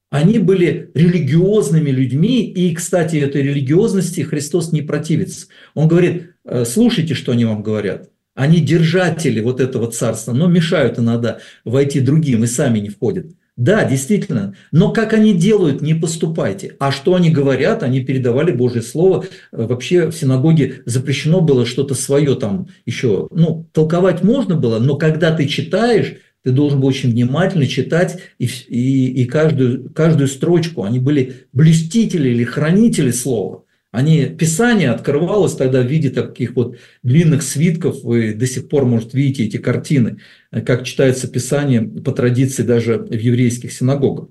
Они 0.10 0.40
были 0.40 0.90
религиозными 0.94 1.90
людьми, 1.90 2.50
и, 2.50 2.74
кстати, 2.74 3.18
этой 3.18 3.44
религиозности 3.44 4.22
Христос 4.22 4.72
не 4.72 4.82
противится. 4.82 5.48
Он 5.74 5.88
говорит, 5.88 6.32
«Э, 6.46 6.64
слушайте, 6.66 7.14
что 7.14 7.34
они 7.34 7.46
вам 7.46 7.62
говорят. 7.62 8.10
Они 8.38 8.60
держатели 8.60 9.42
вот 9.42 9.60
этого 9.60 9.92
царства, 9.92 10.32
но 10.32 10.46
мешают 10.46 11.00
иногда 11.00 11.40
войти 11.66 12.02
другим 12.02 12.44
и 12.44 12.48
сами 12.48 12.78
не 12.78 12.90
входят. 12.90 13.32
Да, 13.56 13.84
действительно. 13.84 14.54
Но 14.72 14.94
как 14.94 15.14
они 15.14 15.34
делают, 15.34 15.82
не 15.82 15.96
поступайте. 15.96 16.76
А 16.78 16.92
что 16.92 17.16
они 17.16 17.32
говорят, 17.32 17.82
они 17.82 18.02
передавали 18.02 18.52
Божье 18.52 18.84
Слово. 18.84 19.26
Вообще 19.52 20.12
в 20.12 20.12
синагоге 20.12 20.84
запрещено 20.86 21.42
было 21.42 21.66
что-то 21.66 21.96
свое 21.96 22.36
там 22.36 22.68
еще. 22.86 23.28
Ну, 23.32 23.68
толковать 23.74 24.24
можно 24.24 24.56
было, 24.56 24.78
но 24.78 24.98
когда 24.98 25.36
ты 25.36 25.48
читаешь, 25.48 26.18
ты 26.44 26.52
должен 26.52 26.80
был 26.80 26.90
очень 26.90 27.10
внимательно 27.10 27.66
читать 27.66 28.20
и, 28.38 28.46
и, 28.68 29.24
и 29.24 29.26
каждую, 29.26 29.90
каждую 29.90 30.28
строчку. 30.28 30.84
Они 30.84 31.00
были 31.00 31.48
блюстители 31.54 32.30
или 32.30 32.44
хранители 32.44 33.10
слова. 33.10 33.64
Они, 33.92 34.26
Писание 34.26 34.92
открывалось 34.92 35.56
тогда 35.56 35.82
в 35.82 35.88
виде 35.88 36.10
таких 36.10 36.56
вот 36.56 36.78
длинных 37.04 37.42
свитков, 37.42 38.04
вы 38.04 38.34
до 38.34 38.46
сих 38.46 38.68
пор, 38.68 38.86
может, 38.86 39.14
видите 39.14 39.46
эти 39.46 39.58
картины, 39.58 40.18
как 40.52 40.84
читается 40.84 41.30
Писание 41.30 41.82
по 41.82 42.12
традиции 42.12 42.64
даже 42.64 42.98
в 42.98 43.14
еврейских 43.14 43.72
синагогах. 43.72 44.30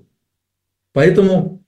Поэтому 0.93 1.63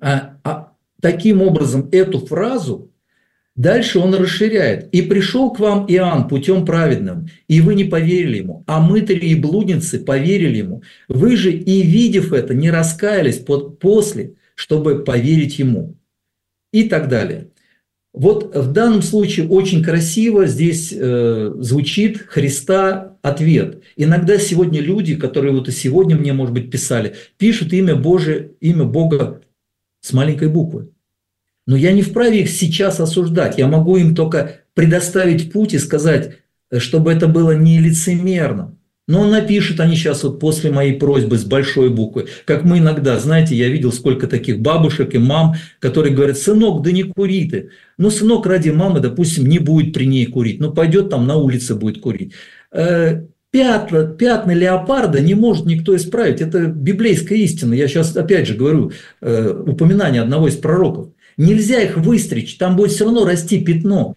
а, 0.00 0.38
а, 0.42 0.72
таким 1.00 1.42
образом 1.42 1.88
эту 1.92 2.18
фразу 2.26 2.90
дальше 3.54 4.00
он 4.00 4.14
расширяет. 4.14 4.92
«И 4.92 5.02
пришел 5.02 5.52
к 5.52 5.60
вам 5.60 5.86
Иоанн 5.88 6.26
путем 6.26 6.64
праведным, 6.64 7.28
и 7.46 7.60
вы 7.60 7.76
не 7.76 7.84
поверили 7.84 8.38
ему, 8.38 8.64
а 8.66 8.80
мытари 8.80 9.26
и 9.26 9.40
блудницы 9.40 10.00
поверили 10.00 10.58
ему. 10.58 10.82
Вы 11.06 11.36
же 11.36 11.52
и 11.52 11.82
видев 11.82 12.32
это, 12.32 12.52
не 12.52 12.70
раскаялись 12.70 13.38
под, 13.38 13.78
после, 13.78 14.34
чтобы 14.56 15.04
поверить 15.04 15.60
ему» 15.60 15.96
и 16.72 16.88
так 16.88 17.08
далее. 17.08 17.48
Вот 18.12 18.54
в 18.54 18.72
данном 18.72 19.00
случае 19.00 19.48
очень 19.48 19.82
красиво 19.82 20.46
здесь 20.46 20.92
э, 20.94 21.54
звучит 21.58 22.18
Христа 22.18 23.16
ответ. 23.22 23.82
Иногда 23.96 24.36
сегодня 24.38 24.80
люди, 24.80 25.16
которые 25.16 25.54
вот 25.54 25.68
и 25.68 25.72
сегодня 25.72 26.16
мне, 26.16 26.34
может 26.34 26.52
быть, 26.52 26.70
писали, 26.70 27.14
пишут 27.38 27.72
имя 27.72 27.96
Божие, 27.96 28.52
имя 28.60 28.84
Бога 28.84 29.40
с 30.02 30.12
маленькой 30.12 30.48
буквы. 30.48 30.90
Но 31.66 31.76
я 31.76 31.92
не 31.92 32.02
вправе 32.02 32.42
их 32.42 32.50
сейчас 32.50 33.00
осуждать. 33.00 33.56
Я 33.56 33.66
могу 33.66 33.96
им 33.96 34.14
только 34.14 34.60
предоставить 34.74 35.50
путь 35.50 35.72
и 35.72 35.78
сказать, 35.78 36.36
э, 36.70 36.80
чтобы 36.80 37.12
это 37.12 37.28
было 37.28 37.52
не 37.52 37.78
лицемерно, 37.78 38.76
но 39.12 39.20
он 39.20 39.30
напишет 39.30 39.78
они 39.78 39.94
сейчас 39.94 40.22
вот 40.22 40.40
после 40.40 40.70
моей 40.70 40.94
просьбы 40.94 41.36
с 41.36 41.44
большой 41.44 41.90
буквы. 41.90 42.28
Как 42.46 42.64
мы 42.64 42.78
иногда, 42.78 43.18
знаете, 43.18 43.54
я 43.54 43.68
видел 43.68 43.92
сколько 43.92 44.26
таких 44.26 44.60
бабушек 44.60 45.14
и 45.14 45.18
мам, 45.18 45.54
которые 45.80 46.14
говорят, 46.14 46.38
сынок, 46.38 46.82
да 46.82 46.92
не 46.92 47.02
кури 47.02 47.46
ты. 47.46 47.68
Ну, 47.98 48.08
сынок 48.08 48.46
ради 48.46 48.70
мамы, 48.70 49.00
допустим, 49.00 49.46
не 49.46 49.58
будет 49.58 49.92
при 49.92 50.06
ней 50.06 50.24
курить. 50.24 50.60
Ну, 50.60 50.72
пойдет 50.72 51.10
там 51.10 51.26
на 51.26 51.36
улице 51.36 51.74
будет 51.74 52.00
курить. 52.00 52.32
Э, 52.72 53.24
пятна, 53.50 54.06
пятна 54.06 54.52
леопарда 54.52 55.20
не 55.20 55.34
может 55.34 55.66
никто 55.66 55.94
исправить. 55.94 56.40
Это 56.40 56.68
библейская 56.68 57.36
истина. 57.36 57.74
Я 57.74 57.88
сейчас 57.88 58.16
опять 58.16 58.48
же 58.48 58.54
говорю 58.54 58.92
э, 59.20 59.62
упоминание 59.66 60.22
одного 60.22 60.48
из 60.48 60.56
пророков. 60.56 61.08
Нельзя 61.36 61.82
их 61.82 61.98
выстричь, 61.98 62.56
там 62.56 62.76
будет 62.76 62.92
все 62.92 63.04
равно 63.04 63.26
расти 63.26 63.62
пятно, 63.62 64.14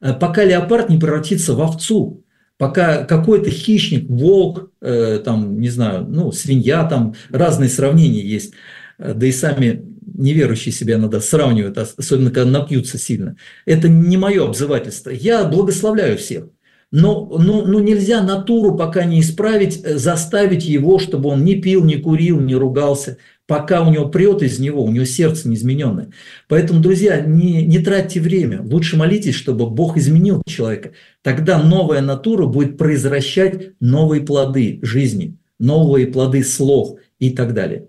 э, 0.00 0.12
пока 0.14 0.44
леопард 0.44 0.88
не 0.88 1.00
превратится 1.00 1.54
в 1.54 1.60
овцу 1.60 2.22
пока 2.58 3.04
какой-то 3.04 3.50
хищник, 3.50 4.08
волк, 4.08 4.70
э, 4.80 5.20
там, 5.24 5.60
не 5.60 5.68
знаю, 5.68 6.06
ну, 6.08 6.32
свинья, 6.32 6.84
там 6.84 7.14
разные 7.30 7.68
сравнения 7.68 8.22
есть, 8.22 8.52
э, 8.98 9.14
да 9.14 9.26
и 9.26 9.32
сами 9.32 9.84
неверующие 10.14 10.72
себя 10.72 10.94
иногда 10.94 11.20
сравнивают, 11.20 11.76
особенно 11.76 12.30
когда 12.30 12.60
напьются 12.60 12.98
сильно. 12.98 13.36
Это 13.66 13.88
не 13.88 14.16
мое 14.16 14.46
обзывательство. 14.46 15.10
Я 15.10 15.44
благословляю 15.44 16.16
всех. 16.16 16.46
Но, 16.92 17.26
но, 17.26 17.62
но 17.66 17.80
нельзя 17.80 18.22
натуру 18.22 18.76
пока 18.76 19.04
не 19.04 19.20
исправить, 19.20 19.80
э, 19.84 19.98
заставить 19.98 20.64
его, 20.64 20.98
чтобы 20.98 21.28
он 21.28 21.44
не 21.44 21.56
пил, 21.56 21.84
не 21.84 21.96
курил, 21.96 22.40
не 22.40 22.54
ругался 22.54 23.18
пока 23.46 23.82
у 23.82 23.92
него 23.92 24.08
прет 24.08 24.42
из 24.42 24.58
него, 24.58 24.82
у 24.84 24.90
него 24.90 25.04
сердце 25.04 25.48
неизмененное. 25.48 26.10
Поэтому, 26.48 26.80
друзья, 26.80 27.20
не, 27.20 27.64
не 27.64 27.78
тратьте 27.78 28.20
время. 28.20 28.60
Лучше 28.62 28.96
молитесь, 28.96 29.34
чтобы 29.34 29.68
Бог 29.70 29.96
изменил 29.96 30.42
человека. 30.46 30.92
Тогда 31.22 31.62
новая 31.62 32.00
натура 32.00 32.46
будет 32.46 32.76
произвращать 32.76 33.72
новые 33.80 34.22
плоды 34.22 34.80
жизни, 34.82 35.36
новые 35.58 36.06
плоды 36.08 36.42
слов 36.42 36.98
и 37.18 37.30
так 37.30 37.54
далее. 37.54 37.86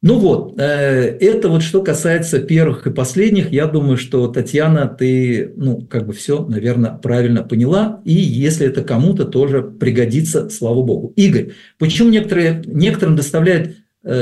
Ну 0.00 0.20
вот, 0.20 0.60
э, 0.60 1.16
это 1.20 1.48
вот 1.48 1.64
что 1.64 1.82
касается 1.82 2.38
первых 2.38 2.86
и 2.86 2.92
последних. 2.92 3.50
Я 3.50 3.66
думаю, 3.66 3.96
что, 3.96 4.28
Татьяна, 4.28 4.86
ты, 4.86 5.52
ну, 5.56 5.84
как 5.86 6.06
бы 6.06 6.12
все, 6.12 6.46
наверное, 6.46 6.92
правильно 6.92 7.42
поняла. 7.42 8.00
И 8.04 8.12
если 8.12 8.68
это 8.68 8.84
кому-то 8.84 9.24
тоже 9.24 9.60
пригодится, 9.60 10.50
слава 10.50 10.82
богу. 10.84 11.12
Игорь, 11.16 11.54
почему 11.78 12.10
некоторые, 12.10 12.62
некоторым 12.64 13.16
доставляет 13.16 13.78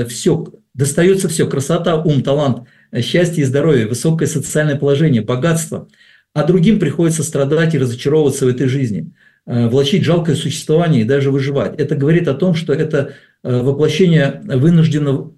все, 0.09 0.47
достается 0.75 1.29
все, 1.29 1.49
красота, 1.49 1.97
ум, 1.97 2.23
талант, 2.23 2.69
э, 2.93 3.01
счастье 3.01 3.43
и 3.43 3.47
здоровье, 3.47 3.87
высокое 3.87 4.29
социальное 4.29 4.77
положение, 4.77 5.23
богатство, 5.23 5.89
а 6.35 6.45
другим 6.45 6.79
приходится 6.79 7.23
страдать 7.23 7.75
и 7.75 7.79
разочаровываться 7.79 8.45
в 8.45 8.49
этой 8.49 8.69
жизни, 8.69 9.13
э, 9.47 9.69
влачить 9.69 10.05
жалкое 10.05 10.37
существование 10.37 11.03
и 11.03 11.05
даже 11.05 11.31
выживать. 11.31 11.79
Это 11.79 11.97
говорит 11.97 12.29
о 12.29 12.35
том, 12.35 12.55
что 12.55 12.73
это 12.73 13.15
воплощение 13.43 14.43
вынуждено 14.45 15.33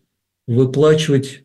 выплачивать 0.46 1.44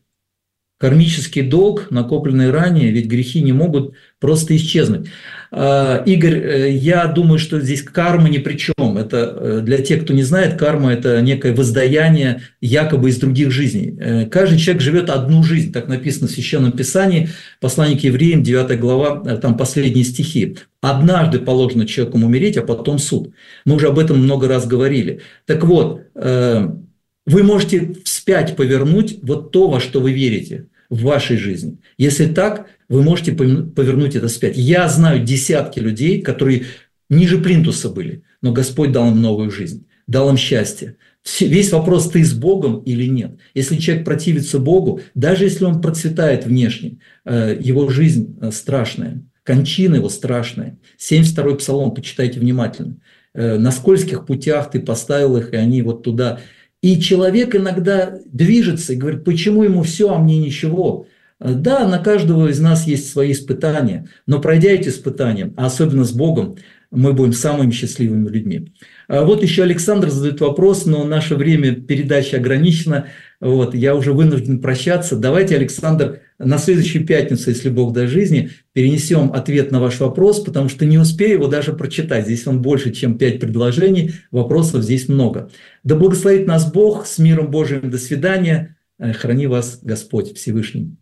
Кармический 0.84 1.43
долг, 1.43 1.91
накопленный 1.91 2.51
ранее, 2.51 2.91
ведь 2.91 3.05
грехи 3.05 3.41
не 3.41 3.53
могут 3.53 3.93
просто 4.19 4.53
исчезнуть. 4.57 5.07
А, 5.49 6.03
Игорь, 6.05 6.36
э, 6.36 6.71
я 6.71 7.05
думаю, 7.05 7.39
что 7.39 7.61
здесь 7.61 7.84
карма 7.84 8.27
ни 8.27 8.39
при 8.39 8.57
чем. 8.57 8.97
Это 8.97 9.34
э, 9.34 9.61
для 9.63 9.77
тех, 9.77 10.03
кто 10.03 10.13
не 10.13 10.23
знает, 10.23 10.59
карма– 10.59 10.91
это 10.93 11.21
некое 11.21 11.53
воздаяние 11.53 12.41
якобы 12.59 13.11
из 13.11 13.17
других 13.17 13.49
жизней. 13.49 13.97
Э, 13.97 14.25
каждый 14.25 14.59
человек 14.59 14.81
живет 14.81 15.09
одну 15.09 15.41
жизнь, 15.41 15.71
так 15.71 15.88
написано 15.88 16.27
в 16.27 16.31
Священном 16.31 16.73
Писании, 16.73 17.29
послание 17.61 17.97
к 17.97 18.03
евреям, 18.03 18.43
9 18.43 18.77
глава, 18.77 19.38
там 19.38 19.55
последние 19.55 20.03
стихи. 20.03 20.57
Однажды 20.81 21.39
положено 21.39 21.88
человеком 21.88 22.25
умереть, 22.25 22.57
а 22.57 22.61
потом 22.61 22.99
суд. 22.99 23.31
Мы 23.63 23.75
уже 23.75 23.88
об 23.88 23.99
этом 23.99 24.19
много 24.19 24.49
раз 24.49 24.67
говорили. 24.67 25.21
Так 25.45 25.63
вот, 25.63 26.01
вы 26.13 27.43
можете 27.43 27.95
вспять 28.03 28.57
повернуть 28.57 29.19
вот 29.21 29.51
то, 29.51 29.69
во 29.69 29.79
что 29.79 30.01
вы 30.01 30.11
верите 30.11 30.65
в 30.94 31.02
вашей 31.02 31.38
жизни. 31.38 31.80
Если 31.98 32.28
так, 32.28 32.68
вы 32.88 33.02
можете 33.02 33.32
повернуть 33.32 34.16
это 34.16 34.28
вспять. 34.28 34.56
Я 34.56 34.88
знаю 34.88 35.24
десятки 35.24 35.80
людей, 35.80 36.22
которые 36.22 36.66
ниже 37.10 37.39
плинтуса 37.39 37.89
были, 37.89 38.24
но 38.41 38.52
Господь 38.52 38.91
дал 38.91 39.10
им 39.10 39.20
новую 39.20 39.50
жизнь, 39.50 39.88
дал 40.06 40.30
им 40.30 40.38
счастье. 40.38 40.98
Весь 41.39 41.72
вопрос, 41.72 42.12
ты 42.12 42.24
с 42.24 42.34
Богом 42.34 42.80
или 42.80 43.08
нет. 43.08 43.39
Если 43.56 43.78
человек 43.78 44.06
противится 44.06 44.60
Богу, 44.60 45.02
даже 45.16 45.46
если 45.46 45.66
он 45.66 45.82
процветает 45.82 46.46
внешне, 46.46 47.00
э, 47.26 47.58
его 47.60 47.89
жизнь 47.89 48.38
э, 48.39 48.52
страшная, 48.52 49.24
кончина 49.44 49.96
его 49.96 50.10
страшная. 50.10 50.78
72-й 51.00 51.58
псалом, 51.58 51.94
почитайте 51.94 52.39
внимательно. 52.39 52.98
Э, 53.34 53.58
На 53.58 53.72
скользких 53.72 54.26
путях 54.28 54.70
ты 54.70 54.80
поставил 54.80 55.38
их, 55.38 55.54
и 55.54 55.56
они 55.56 55.82
вот 55.82 56.04
туда. 56.04 56.39
И 56.84 56.99
человек 56.99 57.55
иногда 57.55 58.19
движется 58.25 58.91
и 58.91 58.97
говорит, 58.97 59.23
почему 59.23 59.63
ему 59.63 59.84
все, 59.84 60.13
а 60.13 60.19
мне 60.19 60.38
ничего. 60.38 61.07
Да, 61.39 61.88
на 61.88 61.97
каждого 61.97 62.49
из 62.49 62.59
нас 62.59 62.86
есть 62.86 63.09
свои 63.09 63.31
испытания, 63.31 64.09
но 64.27 64.41
пройдя 64.41 64.71
эти 64.71 64.89
испытания, 64.89 65.53
а 65.55 65.67
особенно 65.67 66.03
с 66.03 66.11
Богом, 66.11 66.57
мы 66.91 67.13
будем 67.13 67.31
самыми 67.31 67.71
счастливыми 67.71 68.27
людьми. 68.27 68.73
А 69.07 69.23
вот 69.23 69.43
еще 69.43 69.63
Александр 69.63 70.09
задает 70.09 70.41
вопрос, 70.41 70.86
но 70.86 71.05
наше 71.05 71.36
время 71.36 71.73
передачи 71.73 72.36
ограничено. 72.36 73.07
Вот, 73.44 73.76
я 73.76 73.94
уже 73.94 74.14
вынужден 74.14 74.62
прощаться. 74.62 75.18
Давайте, 75.18 75.58
Александр, 75.58 76.22
на 76.39 76.58
следующую 76.58 77.06
пятницу, 77.06 77.50
если 77.50 77.68
Бог 77.68 77.91
даст 77.91 78.14
жизни, 78.14 78.52
перенесем 78.72 79.34
ответ 79.34 79.70
на 79.70 79.82
ваш 79.82 80.00
вопрос, 80.00 80.39
потому 80.39 80.70
что 80.70 80.86
не 80.86 80.98
успею 80.98 81.34
его 81.34 81.48
даже 81.48 81.74
прочитать. 81.74 82.24
Здесь 82.24 82.48
он 82.48 82.62
больше, 82.62 82.91
чем 82.91 83.18
пять 83.18 83.41
предложений, 83.41 84.14
вопросов 84.32 84.84
здесь 84.84 85.10
много. 85.10 85.50
Да 85.84 85.96
благословит 85.96 86.48
нас 86.48 86.72
Бог, 86.72 87.06
с 87.06 87.18
миром 87.18 87.52
Божиим, 87.52 87.89
до 87.89 87.98
свидания. 87.98 88.78
Храни 88.98 89.48
вас 89.48 89.80
Господь 89.82 90.38
Всевышний. 90.38 90.96